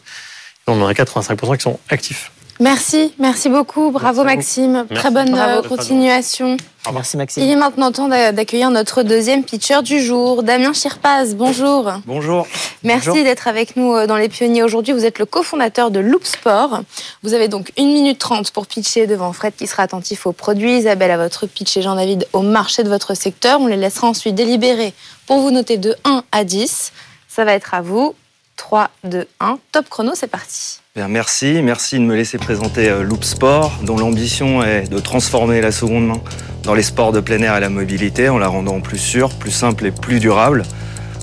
On 0.67 0.79
en 0.79 0.85
a 0.85 0.93
85% 0.93 1.57
qui 1.57 1.63
sont 1.63 1.79
actifs. 1.89 2.31
Merci, 2.61 3.11
merci 3.17 3.49
beaucoup. 3.49 3.89
Bravo 3.89 4.23
Maxime. 4.23 4.85
Très 4.93 5.09
bonne 5.09 5.33
euh, 5.35 5.63
continuation. 5.63 6.57
Merci 6.93 7.17
Maxime. 7.17 7.43
Il 7.43 7.49
est 7.49 7.55
maintenant 7.55 7.91
temps 7.91 8.07
d'accueillir 8.07 8.69
notre 8.69 9.01
deuxième 9.01 9.43
pitcher 9.43 9.81
du 9.81 9.99
jour, 9.99 10.43
Damien 10.43 10.71
Chirpaz. 10.71 11.33
Bonjour. 11.33 11.91
Bonjour. 12.05 12.45
Merci 12.83 13.23
d'être 13.23 13.47
avec 13.47 13.75
nous 13.77 13.95
euh, 13.95 14.05
dans 14.05 14.15
Les 14.15 14.29
Pionniers 14.29 14.61
aujourd'hui. 14.61 14.93
Vous 14.93 15.05
êtes 15.05 15.17
le 15.17 15.25
cofondateur 15.25 15.89
de 15.89 15.99
Loop 15.99 16.23
Sport. 16.23 16.81
Vous 17.23 17.33
avez 17.33 17.47
donc 17.47 17.71
1 17.79 17.83
minute 17.83 18.19
30 18.19 18.51
pour 18.51 18.67
pitcher 18.67 19.07
devant 19.07 19.33
Fred 19.33 19.55
qui 19.57 19.65
sera 19.65 19.81
attentif 19.81 20.27
aux 20.27 20.31
produits, 20.31 20.77
Isabelle 20.77 21.09
à 21.09 21.17
votre 21.17 21.47
pitch 21.47 21.77
et 21.77 21.81
Jean-David 21.81 22.27
au 22.31 22.43
marché 22.43 22.83
de 22.83 22.89
votre 22.89 23.15
secteur. 23.15 23.59
On 23.59 23.65
les 23.65 23.75
laissera 23.75 24.07
ensuite 24.07 24.35
délibérer 24.35 24.93
pour 25.25 25.39
vous 25.39 25.49
noter 25.49 25.77
de 25.77 25.95
1 26.05 26.23
à 26.31 26.43
10. 26.43 26.91
Ça 27.27 27.43
va 27.43 27.53
être 27.53 27.73
à 27.73 27.81
vous. 27.81 28.13
3, 28.57 28.89
2, 29.03 29.27
1. 29.39 29.59
Top 29.71 29.89
chrono, 29.89 30.11
c'est 30.15 30.27
parti. 30.27 30.79
Merci, 30.95 31.61
merci 31.63 31.95
de 31.95 32.03
me 32.03 32.15
laisser 32.15 32.37
présenter 32.37 32.89
euh, 32.89 33.03
Loop 33.03 33.23
Sport, 33.23 33.71
dont 33.83 33.97
l'ambition 33.97 34.61
est 34.63 34.89
de 34.89 34.99
transformer 34.99 35.61
la 35.61 35.71
seconde 35.71 36.07
main 36.07 36.21
dans 36.63 36.73
les 36.73 36.83
sports 36.83 37.11
de 37.11 37.19
plein 37.21 37.41
air 37.41 37.55
et 37.55 37.59
la 37.59 37.69
mobilité 37.69 38.29
en 38.29 38.37
la 38.37 38.47
rendant 38.47 38.81
plus 38.81 38.97
sûre, 38.97 39.29
plus 39.29 39.51
simple 39.51 39.85
et 39.85 39.91
plus 39.91 40.19
durable. 40.19 40.63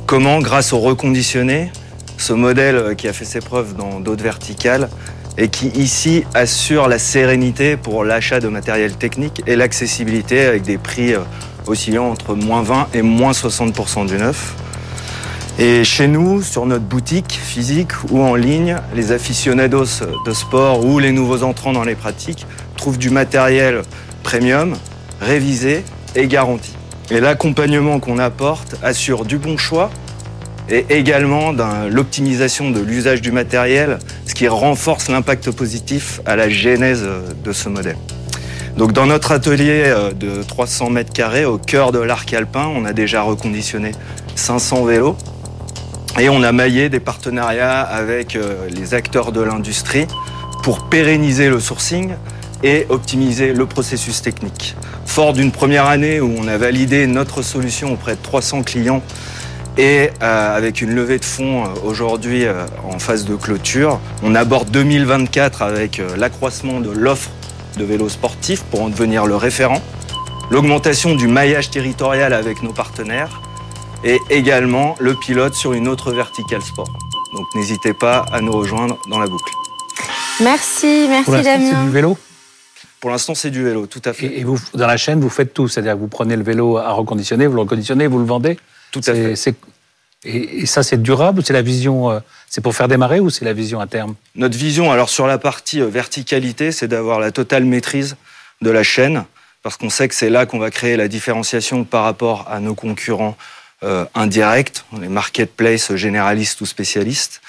Comment, 0.06 0.38
grâce 0.40 0.72
au 0.72 0.78
reconditionné, 0.78 1.70
ce 2.16 2.32
modèle 2.32 2.76
euh, 2.76 2.94
qui 2.94 3.08
a 3.08 3.12
fait 3.12 3.24
ses 3.24 3.40
preuves 3.40 3.76
dans 3.76 4.00
d'autres 4.00 4.24
verticales 4.24 4.88
et 5.36 5.48
qui 5.48 5.68
ici 5.68 6.24
assure 6.34 6.88
la 6.88 6.98
sérénité 6.98 7.76
pour 7.76 8.04
l'achat 8.04 8.40
de 8.40 8.48
matériel 8.48 8.96
technique 8.96 9.42
et 9.46 9.54
l'accessibilité 9.54 10.46
avec 10.46 10.62
des 10.62 10.78
prix 10.78 11.14
euh, 11.14 11.20
oscillant 11.66 12.10
entre 12.10 12.34
moins 12.34 12.62
20 12.62 12.88
et 12.94 13.02
moins 13.02 13.32
60% 13.32 14.06
du 14.06 14.16
neuf. 14.16 14.56
Et 15.60 15.82
chez 15.82 16.06
nous, 16.06 16.40
sur 16.40 16.66
notre 16.66 16.84
boutique 16.84 17.32
physique 17.32 17.90
ou 18.10 18.20
en 18.22 18.36
ligne, 18.36 18.76
les 18.94 19.10
aficionados 19.10 20.04
de 20.24 20.32
sport 20.32 20.84
ou 20.84 21.00
les 21.00 21.10
nouveaux 21.10 21.42
entrants 21.42 21.72
dans 21.72 21.82
les 21.82 21.96
pratiques 21.96 22.46
trouvent 22.76 22.96
du 22.96 23.10
matériel 23.10 23.82
premium, 24.22 24.76
révisé 25.20 25.82
et 26.14 26.28
garanti. 26.28 26.76
Et 27.10 27.18
l'accompagnement 27.18 27.98
qu'on 27.98 28.18
apporte 28.18 28.76
assure 28.84 29.24
du 29.24 29.38
bon 29.38 29.56
choix 29.56 29.90
et 30.68 30.86
également 30.90 31.52
l'optimisation 31.90 32.70
de 32.70 32.78
l'usage 32.78 33.20
du 33.20 33.32
matériel, 33.32 33.98
ce 34.26 34.34
qui 34.34 34.46
renforce 34.46 35.08
l'impact 35.08 35.50
positif 35.50 36.20
à 36.24 36.36
la 36.36 36.48
genèse 36.48 37.04
de 37.42 37.52
ce 37.52 37.68
modèle. 37.68 37.96
Donc 38.76 38.92
dans 38.92 39.06
notre 39.06 39.32
atelier 39.32 39.82
euh, 39.86 40.12
de 40.12 40.44
300 40.44 40.90
mètres 40.90 41.12
carrés 41.12 41.44
au 41.44 41.58
cœur 41.58 41.90
de 41.90 41.98
l'arc 41.98 42.32
alpin, 42.32 42.70
on 42.72 42.84
a 42.84 42.92
déjà 42.92 43.22
reconditionné 43.22 43.90
500 44.36 44.84
vélos 44.84 45.16
et 46.18 46.28
on 46.28 46.42
a 46.42 46.52
maillé 46.52 46.88
des 46.88 47.00
partenariats 47.00 47.80
avec 47.80 48.34
euh, 48.34 48.68
les 48.70 48.94
acteurs 48.94 49.30
de 49.30 49.40
l'industrie 49.40 50.06
pour 50.62 50.88
pérenniser 50.88 51.48
le 51.48 51.60
sourcing 51.60 52.10
et 52.62 52.86
optimiser 52.88 53.52
le 53.52 53.66
processus 53.66 54.20
technique. 54.20 54.74
Fort 55.06 55.32
d'une 55.32 55.52
première 55.52 55.86
année 55.86 56.20
où 56.20 56.34
on 56.36 56.48
a 56.48 56.58
validé 56.58 57.06
notre 57.06 57.42
solution 57.42 57.92
auprès 57.92 58.16
de 58.16 58.22
300 58.22 58.62
clients 58.64 59.02
et 59.76 60.10
euh, 60.22 60.56
avec 60.56 60.80
une 60.80 60.92
levée 60.92 61.18
de 61.18 61.24
fonds 61.24 61.64
euh, 61.64 61.68
aujourd'hui 61.84 62.44
en 62.84 62.98
phase 62.98 63.24
de 63.24 63.36
clôture, 63.36 64.00
on 64.24 64.34
aborde 64.34 64.70
2024 64.70 65.62
avec 65.62 66.02
l'accroissement 66.16 66.80
de 66.80 66.90
l'offre 66.90 67.30
de 67.76 67.84
vélos 67.84 68.08
sportifs 68.08 68.64
pour 68.64 68.82
en 68.82 68.88
devenir 68.88 69.26
le 69.26 69.36
référent, 69.36 69.80
l'augmentation 70.50 71.14
du 71.14 71.28
maillage 71.28 71.70
territorial 71.70 72.32
avec 72.32 72.62
nos 72.62 72.72
partenaires 72.72 73.40
et 74.04 74.18
également 74.30 74.94
le 75.00 75.14
pilote 75.14 75.54
sur 75.54 75.72
une 75.72 75.88
autre 75.88 76.12
verticale 76.12 76.62
sport. 76.62 76.88
Donc 77.34 77.46
n'hésitez 77.54 77.92
pas 77.92 78.24
à 78.32 78.40
nous 78.40 78.52
rejoindre 78.52 78.98
dans 79.08 79.18
la 79.18 79.26
boucle. 79.26 79.52
Merci, 80.40 81.06
merci 81.08 81.42
Damien. 81.42 81.70
C'est 81.70 81.84
du 81.84 81.90
vélo? 81.90 82.16
Pour 83.00 83.10
l'instant, 83.10 83.34
c'est 83.34 83.50
du 83.50 83.62
vélo, 83.62 83.86
tout 83.86 84.02
à 84.04 84.12
fait. 84.12 84.38
Et, 84.38 84.44
vous, 84.44 84.58
dans 84.74 84.86
la 84.86 84.96
chaîne, 84.96 85.20
vous 85.20 85.30
faites 85.30 85.54
tout, 85.54 85.68
c'est-à-dire 85.68 85.94
que 85.94 86.00
vous 86.00 86.08
prenez 86.08 86.36
le 86.36 86.42
vélo 86.42 86.78
à 86.78 86.90
reconditionner, 86.90 87.46
vous 87.46 87.54
le 87.54 87.60
reconditionnez, 87.60 88.08
vous 88.08 88.18
le 88.18 88.24
vendez? 88.24 88.58
Tout 88.90 89.00
à 89.06 89.14
fait. 89.14 89.34
Et, 90.24 90.66
ça, 90.66 90.82
c'est 90.82 91.00
durable 91.00 91.44
C'est 91.44 91.52
la 91.52 91.62
vision, 91.62 92.10
euh, 92.10 92.18
c'est 92.48 92.60
pour 92.60 92.74
faire 92.74 92.88
démarrer 92.88 93.20
ou 93.20 93.30
c'est 93.30 93.44
la 93.44 93.52
vision 93.52 93.78
à 93.78 93.86
terme? 93.86 94.14
Notre 94.34 94.58
vision, 94.58 94.90
alors 94.90 95.10
sur 95.10 95.28
la 95.28 95.38
partie 95.38 95.80
euh, 95.80 95.86
verticalité, 95.86 96.72
c'est 96.72 96.88
d'avoir 96.88 97.20
la 97.20 97.30
totale 97.30 97.64
maîtrise 97.64 98.16
de 98.62 98.70
la 98.70 98.82
chaîne 98.82 99.24
parce 99.62 99.76
qu'on 99.76 99.90
sait 99.90 100.08
que 100.08 100.14
c'est 100.14 100.30
là 100.30 100.46
qu'on 100.46 100.58
va 100.58 100.70
créer 100.70 100.96
la 100.96 101.08
différenciation 101.08 101.84
par 101.84 102.02
rapport 102.04 102.46
à 102.50 102.58
nos 102.58 102.74
concurrents 102.74 103.36
euh, 103.82 104.04
indirects, 104.14 104.84
les 105.00 105.08
marketplaces 105.08 105.94
généralistes 105.94 106.60
ou 106.60 106.66
spécialistes. 106.66 107.40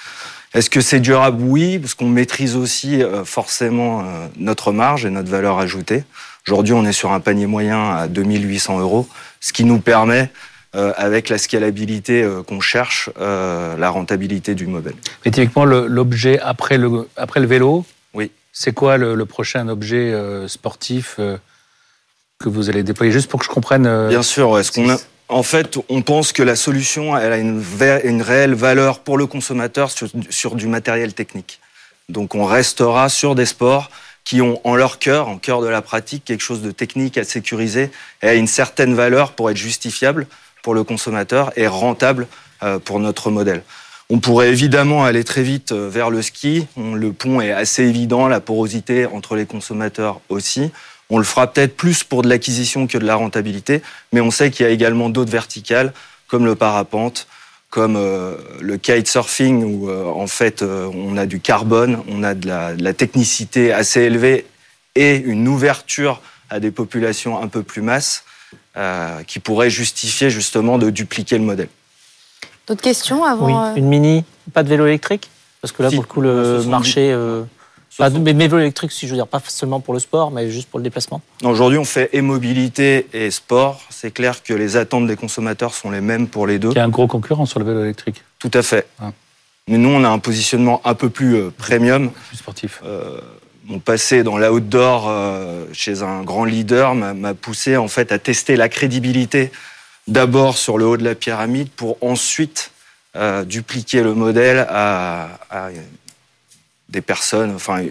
Est-ce 0.52 0.68
que 0.68 0.80
c'est 0.80 1.00
durable? 1.00 1.42
Oui, 1.42 1.78
parce 1.78 1.94
qu'on 1.94 2.08
maîtrise 2.08 2.56
aussi 2.56 3.02
euh, 3.02 3.24
forcément 3.24 4.00
euh, 4.00 4.26
notre 4.36 4.72
marge 4.72 5.06
et 5.06 5.10
notre 5.10 5.30
valeur 5.30 5.58
ajoutée. 5.58 6.04
Aujourd'hui, 6.46 6.74
on 6.74 6.84
est 6.84 6.92
sur 6.92 7.12
un 7.12 7.20
panier 7.20 7.46
moyen 7.46 7.90
à 7.90 8.08
2800 8.08 8.80
euros, 8.80 9.08
ce 9.40 9.52
qui 9.52 9.64
nous 9.64 9.78
permet, 9.78 10.30
euh, 10.74 10.92
avec 10.96 11.28
la 11.28 11.38
scalabilité 11.38 12.26
qu'on 12.46 12.60
cherche, 12.60 13.10
la 13.18 13.90
rentabilité 13.90 14.54
du 14.54 14.66
mobile. 14.66 14.94
Mais 15.24 15.30
typiquement, 15.30 15.64
l'objet 15.64 16.40
après 16.40 16.78
le, 16.78 17.08
après 17.16 17.38
le 17.38 17.46
vélo, 17.46 17.84
oui. 18.14 18.32
c'est 18.52 18.72
quoi 18.72 18.96
le, 18.96 19.24
prochain 19.26 19.68
objet 19.68 20.12
sportif 20.48 21.16
que 21.18 22.48
vous 22.48 22.70
allez 22.70 22.82
déployer? 22.82 23.12
Juste 23.12 23.30
pour 23.30 23.38
que 23.38 23.46
je 23.46 23.50
comprenne. 23.50 24.08
Bien 24.08 24.22
sûr, 24.22 24.58
est-ce 24.58 24.72
qu'on 24.72 24.90
a 24.90 24.96
en 25.30 25.42
fait, 25.42 25.78
on 25.88 26.02
pense 26.02 26.32
que 26.32 26.42
la 26.42 26.56
solution 26.56 27.16
elle 27.16 27.32
a 27.32 27.38
une, 27.38 28.22
réelle 28.22 28.54
valeur 28.54 28.98
pour 29.00 29.16
le 29.16 29.26
consommateur 29.26 29.90
sur, 29.90 30.54
du 30.54 30.66
matériel 30.66 31.14
technique. 31.14 31.60
Donc 32.08 32.34
on 32.34 32.44
restera 32.44 33.08
sur 33.08 33.34
des 33.34 33.46
sports 33.46 33.90
qui 34.24 34.42
ont 34.42 34.60
en 34.64 34.74
leur 34.74 34.98
cœur, 34.98 35.28
en 35.28 35.38
cœur 35.38 35.62
de 35.62 35.68
la 35.68 35.82
pratique, 35.82 36.24
quelque 36.24 36.42
chose 36.42 36.62
de 36.62 36.72
technique 36.72 37.16
à 37.16 37.24
sécuriser 37.24 37.90
et 38.22 38.28
à 38.28 38.34
une 38.34 38.46
certaine 38.46 38.94
valeur 38.94 39.32
pour 39.32 39.50
être 39.50 39.56
justifiable 39.56 40.26
pour 40.62 40.74
le 40.74 40.84
consommateur 40.84 41.52
et 41.56 41.66
rentable 41.66 42.26
euh, 42.62 42.78
pour 42.78 43.00
notre 43.00 43.30
modèle. 43.30 43.62
On 44.10 44.18
pourrait 44.18 44.48
évidemment 44.48 45.04
aller 45.04 45.24
très 45.24 45.42
vite 45.42 45.72
euh, 45.72 45.88
vers 45.88 46.10
le 46.10 46.20
ski. 46.20 46.66
Le 46.76 47.12
pont 47.12 47.40
est 47.40 47.52
assez 47.52 47.84
évident, 47.84 48.28
la 48.28 48.40
porosité 48.40 49.06
entre 49.06 49.36
les 49.36 49.46
consommateurs 49.46 50.20
aussi. 50.28 50.70
On 51.10 51.18
le 51.18 51.24
fera 51.24 51.52
peut-être 51.52 51.76
plus 51.76 52.04
pour 52.04 52.22
de 52.22 52.28
l'acquisition 52.28 52.86
que 52.86 52.96
de 52.96 53.04
la 53.04 53.16
rentabilité, 53.16 53.82
mais 54.12 54.20
on 54.20 54.30
sait 54.30 54.50
qu'il 54.50 54.64
y 54.64 54.68
a 54.68 54.72
également 54.72 55.10
d'autres 55.10 55.30
verticales, 55.30 55.92
comme 56.28 56.46
le 56.46 56.54
parapente, 56.54 57.26
comme 57.70 57.96
euh, 57.96 58.36
le 58.60 58.76
kitesurfing, 58.76 59.64
où 59.64 59.88
euh, 59.88 60.04
en 60.06 60.26
fait 60.26 60.62
euh, 60.62 60.90
on 60.92 61.16
a 61.16 61.26
du 61.26 61.40
carbone, 61.40 62.02
on 62.08 62.22
a 62.22 62.34
de 62.34 62.46
la, 62.46 62.92
technicité 62.92 63.72
assez 63.72 64.00
élevée 64.02 64.46
et 64.94 65.16
une 65.16 65.46
ouverture 65.48 66.20
à 66.50 66.58
des 66.60 66.72
populations 66.72 67.40
un 67.40 67.48
peu 67.48 67.62
plus 67.62 67.82
masses 67.82 68.24
qui 69.26 69.40
pourrait 69.40 69.68
justifier 69.68 70.30
justement 70.30 70.78
de 70.78 70.90
dupliquer 70.90 71.36
le 71.36 71.44
modèle. 71.44 71.68
D'autres 72.66 72.80
questions 72.80 73.24
avant 73.24 73.72
Oui, 73.72 73.78
une 73.78 73.88
mini, 73.88 74.24
pas 74.54 74.62
de 74.62 74.68
vélo 74.68 74.86
électrique? 74.86 75.30
Parce 75.60 75.70
que 75.72 75.82
là, 75.82 75.90
pour 75.90 76.02
le 76.02 76.06
coup, 76.06 76.20
le 76.20 76.62
marché 76.64 77.14
mais, 78.08 78.32
vélo 78.32 78.58
électrique, 78.58 78.92
si 78.92 79.06
je 79.06 79.12
veux 79.12 79.16
dire, 79.16 79.26
pas 79.26 79.40
seulement 79.46 79.80
pour 79.80 79.94
le 79.94 80.00
sport, 80.00 80.30
mais 80.30 80.50
juste 80.50 80.68
pour 80.68 80.78
le 80.78 80.84
déplacement 80.84 81.20
Aujourd'hui, 81.42 81.78
on 81.78 81.84
fait 81.84 82.10
et 82.12 82.22
mobilité 82.22 83.06
et 83.12 83.30
sport. 83.30 83.80
C'est 83.90 84.10
clair 84.10 84.42
que 84.42 84.54
les 84.54 84.76
attentes 84.76 85.06
des 85.06 85.16
consommateurs 85.16 85.74
sont 85.74 85.90
les 85.90 86.00
mêmes 86.00 86.26
pour 86.26 86.46
les 86.46 86.58
deux. 86.58 86.70
Il 86.70 86.76
y 86.76 86.78
a 86.78 86.84
un 86.84 86.88
gros 86.88 87.06
concurrent 87.06 87.46
sur 87.46 87.60
le 87.60 87.66
vélo 87.66 87.82
électrique. 87.82 88.22
Tout 88.38 88.50
à 88.54 88.62
fait. 88.62 88.86
Ah. 89.00 89.12
Mais 89.68 89.78
nous, 89.78 89.90
on 89.90 90.02
a 90.02 90.08
un 90.08 90.18
positionnement 90.18 90.80
un 90.84 90.94
peu 90.94 91.10
plus 91.10 91.36
euh, 91.36 91.50
premium. 91.56 92.10
Plus 92.28 92.38
sportif. 92.38 92.80
Euh, 92.84 93.20
mon 93.66 93.78
passé 93.78 94.24
dans 94.24 94.36
l'outdoor 94.36 95.06
euh, 95.08 95.66
chez 95.72 96.02
un 96.02 96.22
grand 96.22 96.44
leader 96.44 96.96
m'a 96.96 97.34
poussé 97.34 97.76
en 97.76 97.86
fait 97.86 98.10
à 98.10 98.18
tester 98.18 98.56
la 98.56 98.68
crédibilité 98.68 99.52
d'abord 100.08 100.58
sur 100.58 100.76
le 100.76 100.86
haut 100.86 100.96
de 100.96 101.04
la 101.04 101.14
pyramide 101.14 101.68
pour 101.68 101.96
ensuite 102.00 102.72
dupliquer 103.46 104.02
le 104.02 104.14
modèle 104.14 104.66
à, 104.68 105.38
à 105.50 105.68
des 106.90 107.00
personnes, 107.00 107.54
enfin 107.54 107.82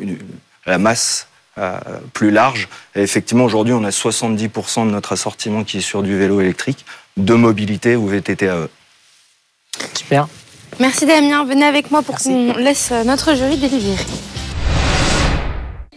la 0.65 0.77
masse 0.77 1.27
euh, 1.57 1.77
plus 2.13 2.31
large. 2.31 2.69
Et 2.95 3.01
effectivement, 3.01 3.45
aujourd'hui, 3.45 3.73
on 3.73 3.83
a 3.83 3.89
70% 3.89 4.85
de 4.85 4.91
notre 4.91 5.13
assortiment 5.13 5.63
qui 5.63 5.77
est 5.77 5.81
sur 5.81 6.03
du 6.03 6.17
vélo 6.17 6.41
électrique, 6.41 6.85
de 7.17 7.33
mobilité 7.33 7.95
ou 7.95 8.07
VTT 8.07 8.49
Super. 9.95 10.27
Merci 10.79 11.05
Damien. 11.05 11.43
Venez 11.45 11.65
avec 11.65 11.91
moi 11.91 12.01
pour 12.01 12.17
qu'on 12.17 12.53
laisse 12.53 12.91
notre 13.05 13.35
jury 13.35 13.57
délibérer. 13.57 14.05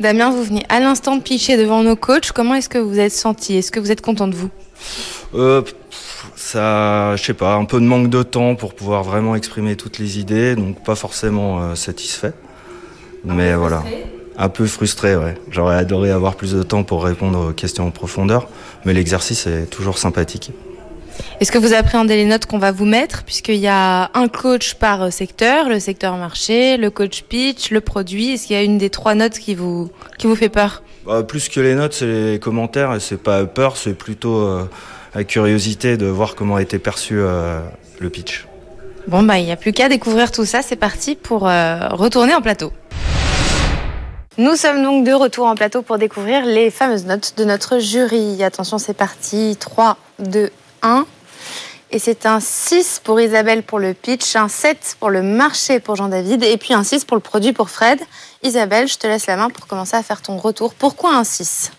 Damien, 0.01 0.31
vous 0.31 0.43
venez 0.43 0.65
à 0.69 0.81
l'instant 0.81 1.17
de 1.17 1.23
pitcher 1.23 1.57
devant 1.57 1.83
nos 1.83 1.95
coachs. 1.95 2.33
Comment 2.33 2.55
est-ce 2.55 2.69
que 2.69 2.79
vous 2.79 2.99
êtes 2.99 3.13
senti? 3.13 3.57
Est-ce 3.57 3.71
que 3.71 3.79
vous 3.79 3.93
êtes 3.93 4.01
content 4.01 4.27
de 4.27 4.35
vous? 4.35 4.51
Euh, 5.35 5.63
Ça, 6.35 7.15
je 7.17 7.23
sais 7.23 7.35
pas, 7.35 7.55
un 7.55 7.65
peu 7.65 7.79
de 7.79 7.87
manque 7.87 8.11
de 8.11 8.23
temps 8.23 8.57
pour 8.57 8.75
pouvoir 8.75 9.05
vraiment 9.05 9.37
exprimer 9.37 9.77
toutes 9.77 9.99
les 9.99 10.19
idées, 10.19 10.57
donc 10.57 10.83
pas 10.83 10.97
forcément 10.97 11.63
euh, 11.63 11.75
satisfait. 11.77 12.33
Mais 13.25 13.55
voilà. 13.55 13.83
Un 14.37 14.49
peu 14.49 14.67
frustré, 14.67 15.17
ouais. 15.17 15.35
J'aurais 15.51 15.77
adoré 15.77 16.11
avoir 16.11 16.35
plus 16.37 16.55
de 16.55 16.63
temps 16.63 16.83
pour 16.83 17.05
répondre 17.05 17.51
aux 17.51 17.53
questions 17.53 17.87
en 17.87 17.91
profondeur, 17.91 18.49
mais 18.85 18.95
l'exercice 18.95 19.47
est 19.47 19.67
toujours 19.67 19.99
sympathique. 19.99 20.53
Est-ce 21.41 21.53
que 21.53 21.59
vous 21.59 21.75
appréhendez 21.75 22.17
les 22.17 22.25
notes 22.25 22.47
qu'on 22.47 22.59
va 22.59 22.73
vous 22.73 22.85
mettre, 22.87 23.25
puisqu'il 23.25 23.57
y 23.57 23.69
a 23.69 24.11
un 24.15 24.29
coach 24.29 24.75
par 24.75 25.13
secteur, 25.13 25.69
le 25.69 25.79
secteur 25.79 26.17
marché, 26.17 26.77
le 26.77 26.91
coach 26.91 27.23
pitch, 27.23 27.71
le 27.71 27.81
produit 27.81 28.33
Est-ce 28.33 28.47
qu'il 28.47 28.57
y 28.57 28.59
a 28.59 28.63
une 28.63 28.79
des 28.79 28.91
trois 28.91 29.15
notes 29.15 29.39
qui 29.39 29.55
vous, 29.55 29.91
qui 30.19 30.27
vous 30.27 30.35
fait 30.35 30.49
peur? 30.49 30.83
Bah, 31.07 31.23
Plus 31.23 31.49
que 31.49 31.61
les 31.61 31.75
notes, 31.75 31.93
c'est 31.93 32.33
les 32.33 32.39
commentaires, 32.39 32.95
et 32.95 33.01
c'est 33.01 33.23
pas 33.23 33.45
peur, 33.45 33.77
c'est 33.77 33.95
plutôt 33.95 34.37
euh, 34.37 34.65
la 35.15 35.25
curiosité 35.25 35.97
de 35.97 36.07
voir 36.07 36.35
comment 36.35 36.57
a 36.57 36.63
été 36.63 36.79
perçu 36.79 37.17
euh, 37.19 37.61
le 37.99 38.09
pitch. 38.09 38.47
Bon, 39.09 39.23
bah, 39.23 39.39
il 39.39 39.45
n'y 39.45 39.53
a 39.53 39.57
plus 39.57 39.73
qu'à 39.73 39.89
découvrir 39.89 40.31
tout 40.31 40.45
ça, 40.45 40.63
c'est 40.63 40.77
parti 40.77 41.17
pour 41.17 41.49
euh, 41.49 41.89
retourner 41.89 42.35
en 42.35 42.41
plateau. 42.41 42.73
Nous 44.39 44.57
sommes 44.57 44.83
donc 44.83 45.05
de 45.05 45.13
retour 45.13 45.47
en 45.47 45.55
plateau 45.55 45.83
pour 45.83 45.99
découvrir 45.99 46.47
les 46.47 46.71
fameuses 46.71 47.05
notes 47.05 47.35
de 47.37 47.45
notre 47.45 47.79
jury. 47.81 48.43
Attention, 48.43 48.79
c'est 48.79 48.95
parti. 48.95 49.59
3, 49.61 49.99
2, 50.21 50.51
1. 50.81 51.05
Et 51.91 51.99
c'est 51.99 52.25
un 52.25 52.41
6 52.41 53.03
pour 53.05 53.21
Isabelle 53.21 53.63
pour 53.63 53.79
le 53.79 53.93
pitch, 53.93 54.35
un 54.35 54.49
7 54.49 54.97
pour 54.99 55.11
le 55.11 55.21
marché 55.21 55.81
pour 55.81 55.97
Jean-David 55.97 56.45
et 56.45 56.57
puis 56.57 56.73
un 56.73 56.83
6 56.83 57.05
pour 57.05 57.19
le 57.19 57.21
produit 57.21 57.53
pour 57.53 57.69
Fred. 57.69 58.01
Isabelle, 58.43 58.89
je 58.89 58.97
te 58.97 59.07
laisse 59.07 59.27
la 59.27 59.37
main 59.37 59.51
pour 59.51 59.67
commencer 59.67 59.97
à 59.99 60.03
faire 60.03 60.23
ton 60.23 60.39
retour. 60.39 60.73
Pourquoi 60.73 61.15
un 61.15 61.25
6 61.25 61.71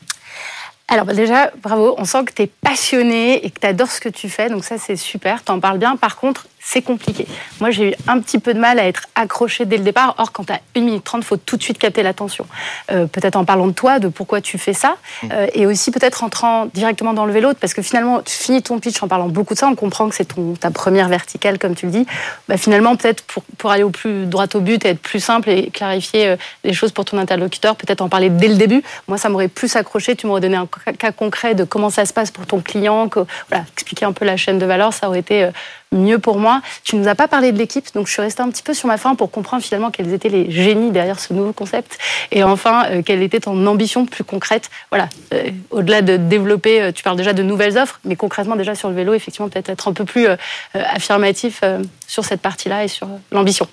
alors 0.90 1.06
bah, 1.06 1.14
déjà, 1.14 1.50
bravo, 1.64 1.96
on 1.98 2.06
sent 2.06 2.26
que 2.26 2.34
tu 2.34 2.42
es 2.44 2.48
passionné 2.48 3.44
et 3.44 3.50
que 3.50 3.60
tu 3.60 3.66
adores 3.66 3.90
ce 3.90 4.02
que 4.02 4.10
tu 4.10 4.30
fais, 4.30 4.50
donc 4.50 4.64
ça 4.64 4.78
c'est 4.78 4.98
super, 4.98 5.42
t'en 5.42 5.60
parles 5.60 5.80
bien. 5.80 5.96
Par 5.96 6.18
contre, 6.18 6.46
c'est 6.66 6.82
compliqué. 6.82 7.28
Moi, 7.60 7.72
j'ai 7.72 7.92
eu 7.92 7.94
un 8.08 8.20
petit 8.22 8.40
peu 8.40 8.54
de 8.54 8.60
mal 8.60 8.80
à 8.80 8.88
être 8.88 9.04
accroché 9.16 9.66
dès 9.66 9.78
le 9.78 9.84
départ. 9.84 10.16
Or, 10.18 10.32
quand 10.32 10.46
tu 10.46 10.54
as 10.54 10.62
1 10.76 10.82
minute 10.82 11.04
30, 11.04 11.22
il 11.22 11.26
faut 11.26 11.38
tout 11.38 11.58
de 11.58 11.64
suite 11.64 11.78
capter 11.78 12.04
l'attention. 12.04 12.46
Euh, 12.92 13.06
peut-être 13.06 13.36
en 13.36 13.44
parlant 13.44 13.68
de 13.68 13.74
toi, 13.74 14.00
de 14.00 14.08
pourquoi 14.08 14.40
tu 14.40 14.58
fais 14.58 14.74
ça, 14.74 14.96
mm. 15.24 15.28
euh, 15.34 15.48
et 15.54 15.66
aussi 15.66 15.92
peut-être 15.92 16.24
entrant 16.24 16.68
directement 16.68 17.14
dans 17.14 17.26
le 17.26 17.34
vélo, 17.34 17.54
parce 17.60 17.74
que 17.74 17.82
finalement, 17.82 18.22
tu 18.22 18.34
finis 18.34 18.64
ton 18.64 18.80
pitch 18.80 19.04
en 19.04 19.10
parlant 19.10 19.28
beaucoup 19.28 19.54
de 19.54 19.60
ça, 19.60 19.68
on 19.68 19.76
comprend 19.76 20.08
que 20.08 20.16
c'est 20.16 20.28
ta 20.60 20.72
première 20.72 21.10
verticale, 21.10 21.60
comme 21.60 21.76
tu 21.76 21.86
le 21.86 21.92
dis. 21.92 22.06
Bah, 22.48 22.56
finalement, 22.56 22.96
peut-être 22.96 23.24
pour, 23.26 23.44
pour, 23.58 23.72
aller 23.72 23.84
au 23.84 23.90
plus 23.90 24.26
droit 24.26 24.46
au 24.54 24.62
but 24.62 24.86
et 24.86 24.90
être 24.90 25.02
plus 25.02 25.20
simple 25.20 25.50
et 25.50 25.70
clarifier 25.70 26.30
euh, 26.30 26.36
les 26.64 26.74
choses 26.74 26.94
pour 26.94 27.04
ton 27.04 27.18
interlocuteur, 27.18 27.76
peut-être 27.76 28.02
en 28.02 28.08
parler 28.08 28.30
dès 28.30 28.48
le 28.48 28.56
début. 28.56 28.84
Moi, 29.10 29.18
ça 29.18 29.28
m'aurait 29.28 29.50
plus 29.50 29.76
accroché. 29.76 30.16
Tu 30.16 30.28
m'aurais 30.28 30.42
donné 30.42 30.56
un 30.56 30.68
cas 30.98 31.12
concret 31.12 31.56
de 31.56 31.66
comment 31.66 31.90
ça 31.90 32.06
se 32.06 32.14
passe 32.14 32.32
pour 32.32 32.46
ton 32.46 32.62
client, 32.62 33.10
que, 33.10 33.20
voilà, 33.50 33.66
expliquer 33.74 34.06
un 34.06 34.14
peu 34.14 34.24
la 34.24 34.38
chaîne 34.38 34.60
de 34.60 34.66
valeur, 34.66 34.94
ça 34.94 35.10
aurait 35.10 35.20
été 35.20 35.50
mieux 35.94 36.20
pour 36.20 36.38
moi. 36.38 36.62
Tu 36.84 36.96
nous 36.96 37.08
as 37.08 37.16
pas 37.16 37.28
parlé 37.28 37.52
de 37.52 37.58
l'équipe, 37.58 37.86
donc 37.94 38.08
je 38.08 38.14
suis 38.14 38.22
restée 38.22 38.42
un 38.42 38.50
petit 38.50 38.64
peu 38.64 38.74
sur 38.74 38.88
ma 38.88 38.98
fin 38.98 39.16
pour 39.16 39.32
comprendre 39.32 39.64
finalement 39.64 39.92
quels 39.92 40.12
étaient 40.14 40.30
les 40.30 40.52
génies 40.52 40.92
derrière 40.92 41.20
ce 41.20 41.34
nouveau 41.34 41.54
concept. 41.54 41.98
Et 42.32 42.44
enfin, 42.44 42.86
euh, 42.90 43.02
quelle 43.02 43.22
était 43.22 43.40
ton 43.40 43.66
ambition 43.68 44.06
plus 44.06 44.24
concrète? 44.24 44.70
Voilà, 44.90 45.10
euh, 45.34 45.52
au-delà 45.72 46.02
de 46.02 46.18
développer, 46.18 46.82
euh, 46.82 46.92
tu 46.92 47.04
parles 47.04 47.18
déjà 47.18 47.34
de 47.34 47.44
nouvelles 47.44 47.78
offres, 47.78 48.00
mais 48.04 48.16
concrètement 48.16 48.56
déjà 48.56 48.76
sur 48.76 48.90
le 48.90 48.96
vélo, 48.96 49.14
effectivement, 49.14 49.50
peut-être 49.50 49.70
être 49.70 49.88
un 49.88 49.94
peu 49.94 50.06
plus 50.06 50.28
affirmatif 50.74 51.62
sur 52.08 52.26
cette 52.26 52.42
partie-là 52.42 52.84
et 52.84 52.88
sur 52.88 53.08
l'ambition. 53.32 53.68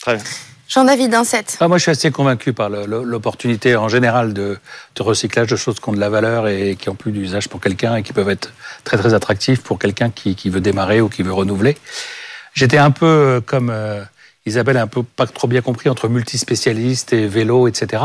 Très 0.00 0.16
bien. 0.16 0.24
Jean-David, 0.68 1.14
7. 1.24 1.58
Ah, 1.60 1.68
moi, 1.68 1.78
je 1.78 1.82
suis 1.82 1.90
assez 1.92 2.10
convaincu 2.10 2.52
par 2.52 2.68
l'opportunité 2.68 3.76
en 3.76 3.88
général 3.88 4.32
de, 4.32 4.58
recyclage 4.98 5.46
de 5.46 5.54
choses 5.54 5.78
qui 5.78 5.88
ont 5.88 5.92
de 5.92 6.00
la 6.00 6.10
valeur 6.10 6.48
et 6.48 6.74
qui 6.74 6.88
ont 6.88 6.96
plus 6.96 7.12
d'usage 7.12 7.48
pour 7.48 7.60
quelqu'un 7.60 7.94
et 7.94 8.02
qui 8.02 8.12
peuvent 8.12 8.28
être 8.28 8.52
très 8.82 8.96
très 8.96 9.14
attractifs 9.14 9.62
pour 9.62 9.78
quelqu'un 9.78 10.10
qui, 10.10 10.34
qui, 10.34 10.50
veut 10.50 10.60
démarrer 10.60 11.00
ou 11.00 11.08
qui 11.08 11.22
veut 11.22 11.32
renouveler. 11.32 11.76
J'étais 12.52 12.78
un 12.78 12.90
peu 12.90 13.06
euh, 13.06 13.40
comme 13.40 13.70
euh, 13.70 14.02
Isabelle, 14.44 14.76
un 14.76 14.88
peu 14.88 15.04
pas 15.04 15.26
trop 15.26 15.46
bien 15.46 15.60
compris 15.60 15.88
entre 15.88 16.08
multispécialiste 16.08 17.12
et 17.12 17.28
vélo, 17.28 17.68
etc. 17.68 18.02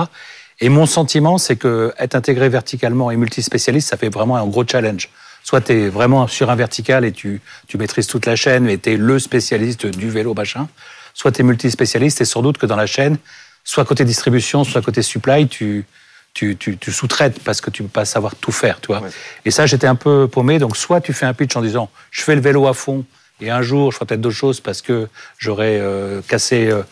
Et 0.60 0.70
mon 0.70 0.86
sentiment, 0.86 1.40
c'est 1.40 1.56
que 1.56 1.92
être 1.98 2.14
intégré 2.14 2.48
verticalement 2.48 3.10
et 3.10 3.18
multispécialiste, 3.18 3.90
ça 3.90 3.98
fait 3.98 4.10
vraiment 4.10 4.38
un 4.38 4.46
gros 4.46 4.68
challenge. 4.68 5.10
Soit 5.44 5.62
tu 5.62 5.74
es 5.74 5.90
vraiment 5.90 6.28
sur 6.28 6.52
un 6.52 6.56
vertical 6.56 7.06
et 7.06 7.12
tu, 7.12 7.42
tu 7.68 7.80
maîtrises 7.80 8.06
toute 8.06 8.28
la 8.28 8.36
chaîne 8.36 8.70
et 8.70 8.78
tu 8.78 8.92
es 8.92 8.98
le 8.98 9.18
spécialiste 9.18 9.88
du 9.88 10.12
vélo 10.12 10.36
machin 10.36 10.68
soit 11.14 11.32
tu 11.32 11.42
es 11.42 11.44
multispécialiste 11.44 12.22
et 12.22 12.26
sans 12.26 12.42
doute 12.42 12.58
que 12.58 12.66
dans 12.66 12.76
la 12.76 12.88
chaîne, 12.88 13.18
soit 13.64 13.86
côté 13.86 14.06
distribution, 14.06 14.64
soit 14.64 14.82
côté 14.82 15.02
supply, 15.02 15.48
tu, 15.48 15.86
tu, 16.34 16.58
tu, 16.58 16.92
sous-traites 16.92 17.40
parce 17.44 17.62
que 17.62 17.70
tu 17.70 17.84
ne 17.84 17.88
peux 17.88 17.94
pas 17.94 18.06
savoir 18.06 18.36
tout 18.36 18.52
faire, 18.52 18.80
tu 18.80 18.88
vois. 18.88 19.02
Et 19.46 19.52
ça, 19.52 19.66
j'étais 19.66 19.88
un 19.88 19.96
peu 19.96 20.28
paumé. 20.28 20.60
Donc, 20.60 20.78
soit 20.78 21.02
tu 21.02 21.14
fais 21.14 21.26
un 21.26 21.34
pitch 21.34 21.56
en 21.56 21.62
disant, 21.62 21.90
je 22.10 22.22
fais 22.22 22.36
le 22.36 22.42
vélo 22.42 22.68
à 22.68 22.74
fond 22.74 23.06
et 23.42 23.50
un 23.50 23.62
jour, 23.62 23.92
je 23.92 23.98
ferai 23.98 24.06
peut-être 24.06 24.22
d'autres 24.22 24.36
choses 24.36 24.60
parce 24.60 24.82
que 24.82 25.08
j'aurais 25.38 25.80
euh, 25.80 26.22
cassé 26.28 26.68
euh, 26.68 26.84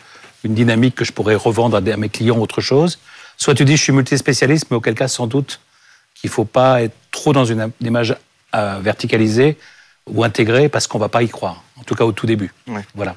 une 0.43 0.55
dynamique 0.55 0.95
que 0.95 1.05
je 1.05 1.13
pourrais 1.13 1.35
revendre 1.35 1.77
à, 1.77 1.81
mes 1.81 2.09
clients 2.09 2.37
autre 2.37 2.61
chose. 2.61 2.99
Soit 3.37 3.55
tu 3.55 3.65
dis, 3.65 3.77
je 3.77 3.83
suis 3.83 3.93
multispécialiste, 3.93 4.67
mais 4.69 4.77
auquel 4.77 4.95
cas, 4.95 5.07
sans 5.07 5.27
doute, 5.27 5.61
qu'il 6.15 6.29
ne 6.29 6.33
faut 6.33 6.45
pas 6.45 6.81
être 6.81 6.95
trop 7.11 7.33
dans 7.33 7.45
une 7.45 7.71
image 7.81 8.15
euh, 8.55 8.79
verticalisée 8.81 9.57
ou 10.07 10.23
intégrée 10.23 10.69
parce 10.69 10.87
qu'on 10.87 10.97
ne 10.97 11.03
va 11.03 11.09
pas 11.09 11.23
y 11.23 11.29
croire, 11.29 11.63
en 11.79 11.83
tout 11.83 11.95
cas 11.95 12.03
au 12.03 12.11
tout 12.11 12.25
début. 12.25 12.51
Voilà. 12.95 13.15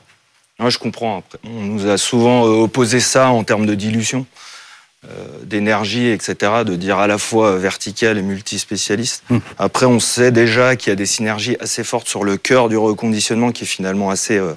Je 0.70 0.78
comprends. 0.78 1.22
On 1.44 1.62
nous 1.62 1.88
a 1.88 1.98
souvent 1.98 2.46
euh, 2.46 2.62
opposé 2.62 3.00
ça 3.00 3.30
en 3.30 3.44
termes 3.44 3.66
de 3.66 3.74
dilution. 3.74 4.26
Euh, 5.10 5.42
d'énergie, 5.42 6.10
etc., 6.10 6.62
de 6.64 6.76
dire 6.76 7.00
à 7.00 7.08
la 7.08 7.18
fois 7.18 7.56
vertical 7.58 8.18
et 8.18 8.22
multispécialiste. 8.22 9.24
Hmm. 9.30 9.38
Après, 9.58 9.84
on 9.84 9.98
sait 9.98 10.30
déjà 10.30 10.76
qu'il 10.76 10.90
y 10.90 10.92
a 10.92 10.96
des 10.96 11.06
synergies 11.06 11.56
assez 11.58 11.82
fortes 11.82 12.06
sur 12.06 12.22
le 12.22 12.36
cœur 12.36 12.68
du 12.68 12.76
reconditionnement 12.76 13.50
qui 13.50 13.64
est 13.64 13.66
finalement 13.66 14.10
assez 14.10 14.38
euh, 14.38 14.52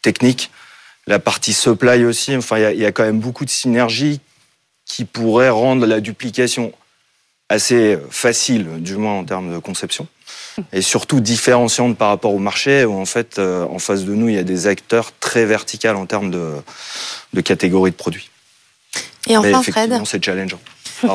technique. 0.00 0.52
La 1.08 1.18
partie 1.18 1.52
supply 1.52 2.04
aussi, 2.04 2.36
enfin, 2.36 2.60
il 2.70 2.78
y, 2.78 2.86
a 2.86 2.92
quand 2.92 3.02
même 3.02 3.18
beaucoup 3.18 3.44
de 3.44 3.50
synergies 3.50 4.20
qui 4.84 5.04
pourraient 5.04 5.50
rendre 5.50 5.84
la 5.84 5.98
duplication 5.98 6.72
assez 7.48 7.98
facile, 8.08 8.80
du 8.80 8.96
moins 8.96 9.14
en 9.14 9.24
termes 9.24 9.52
de 9.52 9.58
conception, 9.58 10.06
et 10.72 10.82
surtout 10.82 11.20
différenciante 11.20 11.96
par 11.96 12.08
rapport 12.08 12.34
au 12.34 12.38
marché, 12.38 12.84
où 12.84 12.98
en 12.98 13.04
fait, 13.04 13.38
euh, 13.38 13.64
en 13.66 13.78
face 13.78 14.04
de 14.04 14.14
nous, 14.14 14.28
il 14.28 14.34
y 14.34 14.38
a 14.38 14.44
des 14.44 14.66
acteurs 14.66 15.12
très 15.20 15.44
verticaux 15.44 15.88
en 15.88 16.06
termes 16.06 16.30
de, 16.30 16.52
de 17.32 17.40
catégories 17.40 17.90
de 17.90 17.96
produits. 17.96 18.30
Et 19.28 19.36
enfin, 19.36 19.62
Fred 19.62 20.00
C'est 20.04 20.24
challengeant. 20.24 20.60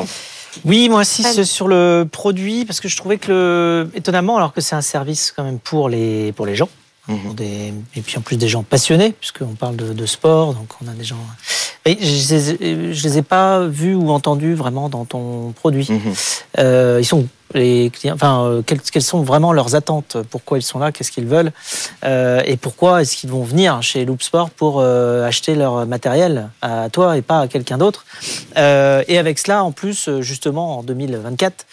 Oui, 0.64 0.88
moi 0.88 1.00
aussi, 1.00 1.24
sur 1.44 1.68
le 1.68 2.06
produit, 2.10 2.64
parce 2.64 2.80
que 2.80 2.88
je 2.88 2.96
trouvais 2.96 3.18
que, 3.18 3.30
le, 3.30 3.98
étonnamment, 3.98 4.36
alors 4.36 4.52
que 4.52 4.60
c'est 4.60 4.76
un 4.76 4.82
service 4.82 5.32
quand 5.34 5.42
même 5.42 5.58
pour 5.58 5.88
les, 5.88 6.32
pour 6.32 6.46
les 6.46 6.54
gens, 6.54 6.68
mhm. 7.08 7.34
des, 7.34 7.74
et 7.96 8.00
puis 8.00 8.16
en 8.18 8.20
plus 8.20 8.36
des 8.36 8.48
gens 8.48 8.62
passionnés, 8.62 9.12
puisqu'on 9.18 9.54
parle 9.54 9.76
de, 9.76 10.06
sport, 10.06 10.54
donc 10.54 10.68
on 10.82 10.88
a 10.88 10.92
des 10.92 11.04
gens. 11.04 11.18
Et 11.86 11.98
je 12.00 12.34
ne 12.34 12.92
les, 12.92 13.18
ai 13.18 13.22
pas 13.22 13.66
vus 13.66 13.94
ou 13.94 14.10
entendus 14.10 14.54
vraiment 14.54 14.88
dans 14.88 15.04
ton 15.04 15.52
produit. 15.52 15.88
Mhm. 15.90 16.14
Euh, 16.58 16.98
ils 17.00 17.06
sont 17.06 17.26
les 17.54 17.90
clients, 17.90 18.14
enfin, 18.14 18.44
euh, 18.44 18.62
quelles, 18.62 19.02
sont 19.02 19.22
vraiment 19.22 19.52
leurs 19.52 19.74
attentes, 19.74 20.16
pourquoi 20.30 20.58
ils 20.58 20.62
sont 20.62 20.78
là, 20.78 20.92
qu'est-ce 20.92 21.12
qu'ils 21.12 21.26
veulent, 21.26 21.52
euh, 22.04 22.42
et 22.44 22.56
pourquoi 22.56 23.02
est-ce 23.02 23.16
qu'ils 23.16 23.30
vont 23.30 23.44
venir 23.44 23.80
chez 23.82 24.04
Loop 24.04 24.22
Sport 24.22 24.50
pour 24.50 24.80
euh, 24.80 25.26
acheter 25.26 25.54
leur 25.54 25.86
matériel 25.86 26.50
à 26.62 26.88
toi 26.90 27.16
et 27.16 27.22
pas 27.22 27.40
à 27.40 27.48
quelqu'un 27.48 27.78
d'autre. 27.78 28.04
et 28.56 29.18
avec 29.18 29.38
cela, 29.38 29.62
en 29.64 29.72
plus, 29.72 30.10
justement, 30.20 30.78
en 30.78 30.82
2024, 30.82 31.66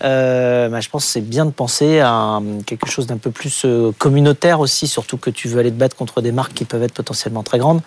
bah, 0.00 0.80
je 0.80 0.88
pense 0.88 1.04
que 1.04 1.10
c'est 1.10 1.20
bien 1.20 1.46
de 1.46 1.50
penser 1.50 2.00
à 2.00 2.40
quelque 2.66 2.88
chose 2.88 3.06
d'un 3.06 3.18
peu 3.18 3.30
plus 3.30 3.64
communautaire 3.98 4.60
aussi, 4.60 4.88
surtout 4.88 5.16
que 5.16 5.30
tu 5.30 5.48
veux 5.48 5.60
aller 5.60 5.70
te 5.70 5.78
battre 5.78 5.96
contre 5.96 6.20
des 6.20 6.32
marques 6.32 6.54
qui 6.54 6.64
peuvent 6.64 6.82
être 6.82 6.94
potentiellement 6.94 7.42
très 7.42 7.58
grandes. 7.58 7.80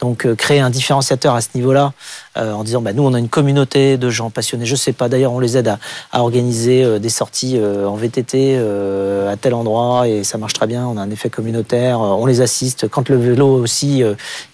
Donc, 0.00 0.32
créer 0.36 0.60
un 0.60 0.70
différenciateur 0.70 1.34
à 1.34 1.40
ce 1.40 1.48
niveau-là, 1.54 1.92
en 2.36 2.64
disant, 2.64 2.80
bah, 2.80 2.92
nous, 2.92 3.02
on 3.02 3.14
a 3.14 3.18
une 3.18 3.28
communauté 3.28 3.96
de 3.98 4.10
gens 4.10 4.30
passionnés. 4.30 4.66
Je 4.66 4.76
sais 4.76 4.92
pas, 4.92 5.08
d'ailleurs, 5.08 5.32
on 5.32 5.40
les 5.40 5.56
aide 5.56 5.68
à, 5.68 5.78
à 6.12 6.20
organiser 6.20 6.93
des 6.98 7.08
sorties 7.08 7.56
euh, 7.56 7.86
en 7.86 7.94
VTT 7.94 8.56
euh, 8.56 9.32
à 9.32 9.36
tel 9.36 9.54
endroit 9.54 10.08
et 10.08 10.24
ça 10.24 10.38
marche 10.38 10.52
très 10.52 10.66
bien. 10.66 10.86
On 10.86 10.96
a 10.96 11.00
un 11.00 11.10
effet 11.10 11.30
communautaire, 11.30 12.00
on 12.00 12.26
les 12.26 12.40
assiste. 12.40 12.88
Quand 12.88 13.08
le 13.08 13.16
vélo 13.16 13.48
aussi, 13.48 14.02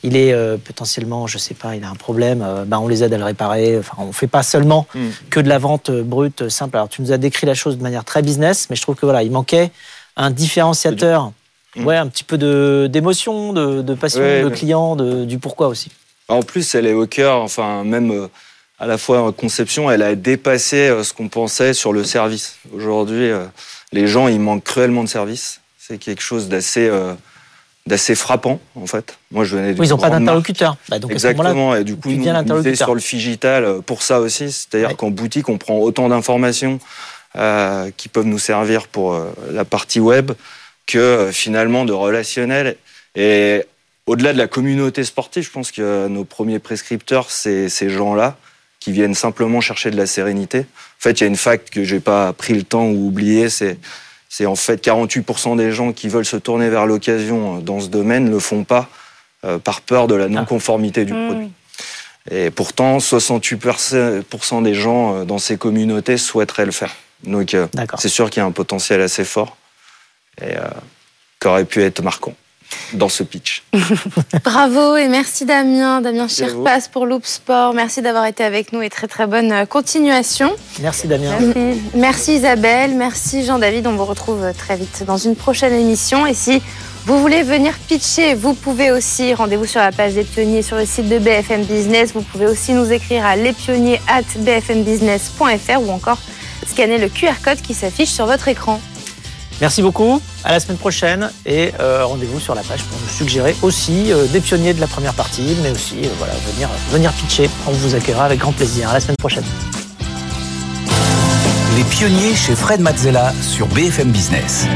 il 0.02 0.16
est 0.16 0.34
potentiellement, 0.58 1.26
je 1.26 1.38
sais 1.38 1.54
pas, 1.54 1.76
il 1.76 1.84
a 1.84 1.90
un 1.90 1.94
problème, 1.94 2.44
ben 2.66 2.78
on 2.78 2.88
les 2.88 3.02
aide 3.04 3.12
à 3.12 3.18
le 3.18 3.24
réparer. 3.24 3.78
Enfin, 3.78 3.96
on 3.98 4.12
fait 4.12 4.26
pas 4.26 4.42
seulement 4.42 4.86
hmm. 4.94 5.08
que 5.30 5.40
de 5.40 5.48
la 5.48 5.58
vente 5.58 5.90
brute 5.90 6.48
simple. 6.48 6.76
Alors 6.76 6.88
tu 6.88 7.02
nous 7.02 7.12
as 7.12 7.18
décrit 7.18 7.46
la 7.46 7.54
chose 7.54 7.78
de 7.78 7.82
manière 7.82 8.04
très 8.04 8.22
business, 8.22 8.68
mais 8.70 8.76
je 8.76 8.82
trouve 8.82 8.96
que 8.96 9.06
voilà, 9.06 9.22
il 9.22 9.30
manquait 9.30 9.70
un 10.16 10.30
différenciateur. 10.30 11.32
Hmm. 11.76 11.84
Ouais, 11.84 11.96
un 11.96 12.08
petit 12.08 12.24
peu 12.24 12.36
d'émotion, 12.88 13.52
de, 13.52 13.80
de, 13.80 13.94
passion, 13.94 14.20
de 14.20 14.48
client, 14.48 14.96
de, 14.96 15.24
du 15.24 15.38
pourquoi 15.38 15.68
aussi. 15.68 15.90
En 16.26 16.42
plus, 16.42 16.74
elle 16.74 16.86
est 16.86 16.94
au 16.94 17.06
cœur, 17.06 17.42
enfin, 17.42 17.84
même 17.84 18.28
à 18.80 18.86
la 18.86 18.96
fois 18.96 19.20
en 19.20 19.30
conception, 19.30 19.90
elle 19.90 20.02
a 20.02 20.14
dépassé 20.14 20.88
euh, 20.88 21.04
ce 21.04 21.12
qu'on 21.12 21.28
pensait 21.28 21.74
sur 21.74 21.92
le 21.92 22.02
service. 22.02 22.56
Aujourd'hui, 22.74 23.30
euh, 23.30 23.44
les 23.92 24.06
gens, 24.06 24.26
ils 24.26 24.40
manquent 24.40 24.64
cruellement 24.64 25.04
de 25.04 25.08
service. 25.08 25.60
C'est 25.78 25.98
quelque 25.98 26.22
chose 26.22 26.48
d'assez 26.48 26.88
euh, 26.88 27.12
d'assez 27.86 28.14
frappant 28.14 28.58
en 28.74 28.86
fait. 28.86 29.18
Moi, 29.30 29.44
je 29.44 29.56
venais. 29.56 29.72
ils 29.72 29.90
n'ont 29.90 29.98
pas 29.98 30.08
d'interlocuteur. 30.08 30.76
Bah, 30.88 30.96
Exactement. 31.10 31.76
et 31.76 31.84
du 31.84 31.96
coup, 31.96 32.10
nous, 32.10 32.26
on 32.26 32.62
est 32.62 32.74
sur 32.74 32.94
le 32.94 33.00
digital 33.00 33.82
pour 33.84 34.02
ça 34.02 34.20
aussi. 34.20 34.50
C'est-à-dire 34.50 34.96
qu'en 34.96 35.10
boutique, 35.10 35.48
on 35.50 35.58
prend 35.58 35.78
autant 35.78 36.08
d'informations 36.08 36.80
qui 37.96 38.08
peuvent 38.08 38.26
nous 38.26 38.38
servir 38.38 38.88
pour 38.88 39.18
la 39.50 39.64
partie 39.64 40.00
web 40.00 40.32
que 40.86 41.30
finalement 41.32 41.84
de 41.84 41.92
relationnel. 41.92 42.76
Et 43.14 43.64
au-delà 44.06 44.32
de 44.32 44.38
la 44.38 44.46
communauté 44.46 45.04
sportive, 45.04 45.44
je 45.44 45.50
pense 45.50 45.70
que 45.70 46.08
nos 46.08 46.24
premiers 46.24 46.58
prescripteurs, 46.58 47.30
c'est 47.30 47.68
ces 47.68 47.90
gens-là 47.90 48.36
qui 48.80 48.92
viennent 48.92 49.14
simplement 49.14 49.60
chercher 49.60 49.90
de 49.90 49.96
la 49.96 50.06
sérénité. 50.06 50.60
En 50.60 51.00
fait, 51.00 51.12
il 51.12 51.20
y 51.20 51.24
a 51.24 51.26
une 51.26 51.36
fact 51.36 51.70
que 51.70 51.84
j'ai 51.84 52.00
pas 52.00 52.32
pris 52.32 52.54
le 52.54 52.62
temps 52.62 52.86
ou 52.86 53.08
oublié, 53.08 53.48
c'est 53.50 53.78
c'est 54.32 54.46
en 54.46 54.54
fait 54.54 54.82
48% 54.82 55.56
des 55.56 55.72
gens 55.72 55.92
qui 55.92 56.08
veulent 56.08 56.24
se 56.24 56.36
tourner 56.36 56.70
vers 56.70 56.86
l'occasion 56.86 57.58
euh, 57.58 57.60
dans 57.60 57.80
ce 57.80 57.88
domaine 57.88 58.26
ne 58.26 58.30
le 58.30 58.38
font 58.38 58.64
pas 58.64 58.88
euh, 59.44 59.58
par 59.58 59.82
peur 59.82 60.06
de 60.06 60.14
la 60.14 60.26
ah. 60.26 60.28
non-conformité 60.28 61.04
du 61.04 61.12
mmh. 61.12 61.26
produit. 61.26 61.52
Et 62.30 62.50
pourtant, 62.50 62.98
68% 62.98 64.62
des 64.62 64.74
gens 64.74 65.16
euh, 65.16 65.24
dans 65.24 65.38
ces 65.38 65.58
communautés 65.58 66.16
souhaiteraient 66.16 66.64
le 66.64 66.72
faire. 66.72 66.94
Donc, 67.24 67.54
c'est 67.98 68.08
sûr 68.08 68.30
qu'il 68.30 68.40
y 68.40 68.42
a 68.42 68.46
un 68.46 68.52
potentiel 68.52 69.02
assez 69.02 69.24
fort 69.24 69.58
et 70.40 70.54
qui 71.38 71.48
aurait 71.48 71.66
pu 71.66 71.82
être 71.82 72.00
marquant 72.02 72.34
dans 72.92 73.08
ce 73.08 73.22
pitch. 73.22 73.62
Bravo 74.44 74.96
et 74.96 75.08
merci 75.08 75.44
Damien, 75.44 76.00
Damien 76.00 76.28
Chirpas 76.28 76.88
pour 76.92 77.06
Loop 77.06 77.26
Sport. 77.26 77.74
Merci 77.74 78.02
d'avoir 78.02 78.26
été 78.26 78.44
avec 78.44 78.72
nous 78.72 78.82
et 78.82 78.90
très 78.90 79.06
très 79.06 79.26
bonne 79.26 79.52
euh, 79.52 79.66
continuation. 79.66 80.50
Merci 80.80 81.08
Damien. 81.08 81.38
Merci, 81.94 82.36
Isabelle, 82.36 82.94
merci 82.94 83.44
Jean-David. 83.44 83.86
On 83.86 83.96
vous 83.96 84.04
retrouve 84.04 84.52
très 84.56 84.76
vite 84.76 85.04
dans 85.06 85.16
une 85.16 85.36
prochaine 85.36 85.72
émission. 85.72 86.26
Et 86.26 86.34
si 86.34 86.62
vous 87.06 87.20
voulez 87.20 87.42
venir 87.42 87.74
pitcher, 87.88 88.34
vous 88.34 88.54
pouvez 88.54 88.90
aussi, 88.90 89.32
rendez-vous 89.34 89.66
sur 89.66 89.80
la 89.80 89.92
page 89.92 90.14
des 90.14 90.24
pionniers 90.24 90.62
sur 90.62 90.76
le 90.76 90.84
site 90.84 91.08
de 91.08 91.18
BFM 91.18 91.64
Business. 91.64 92.12
Vous 92.12 92.22
pouvez 92.22 92.46
aussi 92.46 92.72
nous 92.72 92.92
écrire 92.92 93.24
à 93.24 93.36
lespionniers@bfmbusiness.fr 93.36 95.80
ou 95.80 95.90
encore 95.90 96.18
scanner 96.66 96.98
le 96.98 97.08
QR 97.08 97.34
code 97.42 97.60
qui 97.60 97.74
s'affiche 97.74 98.10
sur 98.10 98.26
votre 98.26 98.48
écran. 98.48 98.80
Merci 99.60 99.82
beaucoup, 99.82 100.22
à 100.42 100.52
la 100.52 100.60
semaine 100.60 100.78
prochaine 100.78 101.30
et 101.44 101.72
euh, 101.80 102.04
rendez-vous 102.04 102.40
sur 102.40 102.54
la 102.54 102.62
page 102.62 102.82
pour 102.84 102.98
nous 102.98 103.08
suggérer 103.08 103.54
aussi 103.60 104.10
euh, 104.10 104.26
des 104.26 104.40
pionniers 104.40 104.72
de 104.72 104.80
la 104.80 104.86
première 104.86 105.12
partie, 105.12 105.54
mais 105.62 105.70
aussi 105.70 105.98
euh, 106.04 106.08
voilà, 106.16 106.32
venir, 106.54 106.70
venir 106.90 107.12
pitcher. 107.12 107.50
On 107.66 107.72
vous 107.72 107.94
accueillera 107.94 108.24
avec 108.24 108.40
grand 108.40 108.52
plaisir. 108.52 108.88
À 108.88 108.94
la 108.94 109.00
semaine 109.00 109.16
prochaine. 109.18 109.44
Les 111.76 111.84
pionniers 111.84 112.34
chez 112.34 112.54
Fred 112.54 112.80
Mazzella 112.80 113.34
sur 113.42 113.66
BFM 113.68 114.10
Business. 114.10 114.66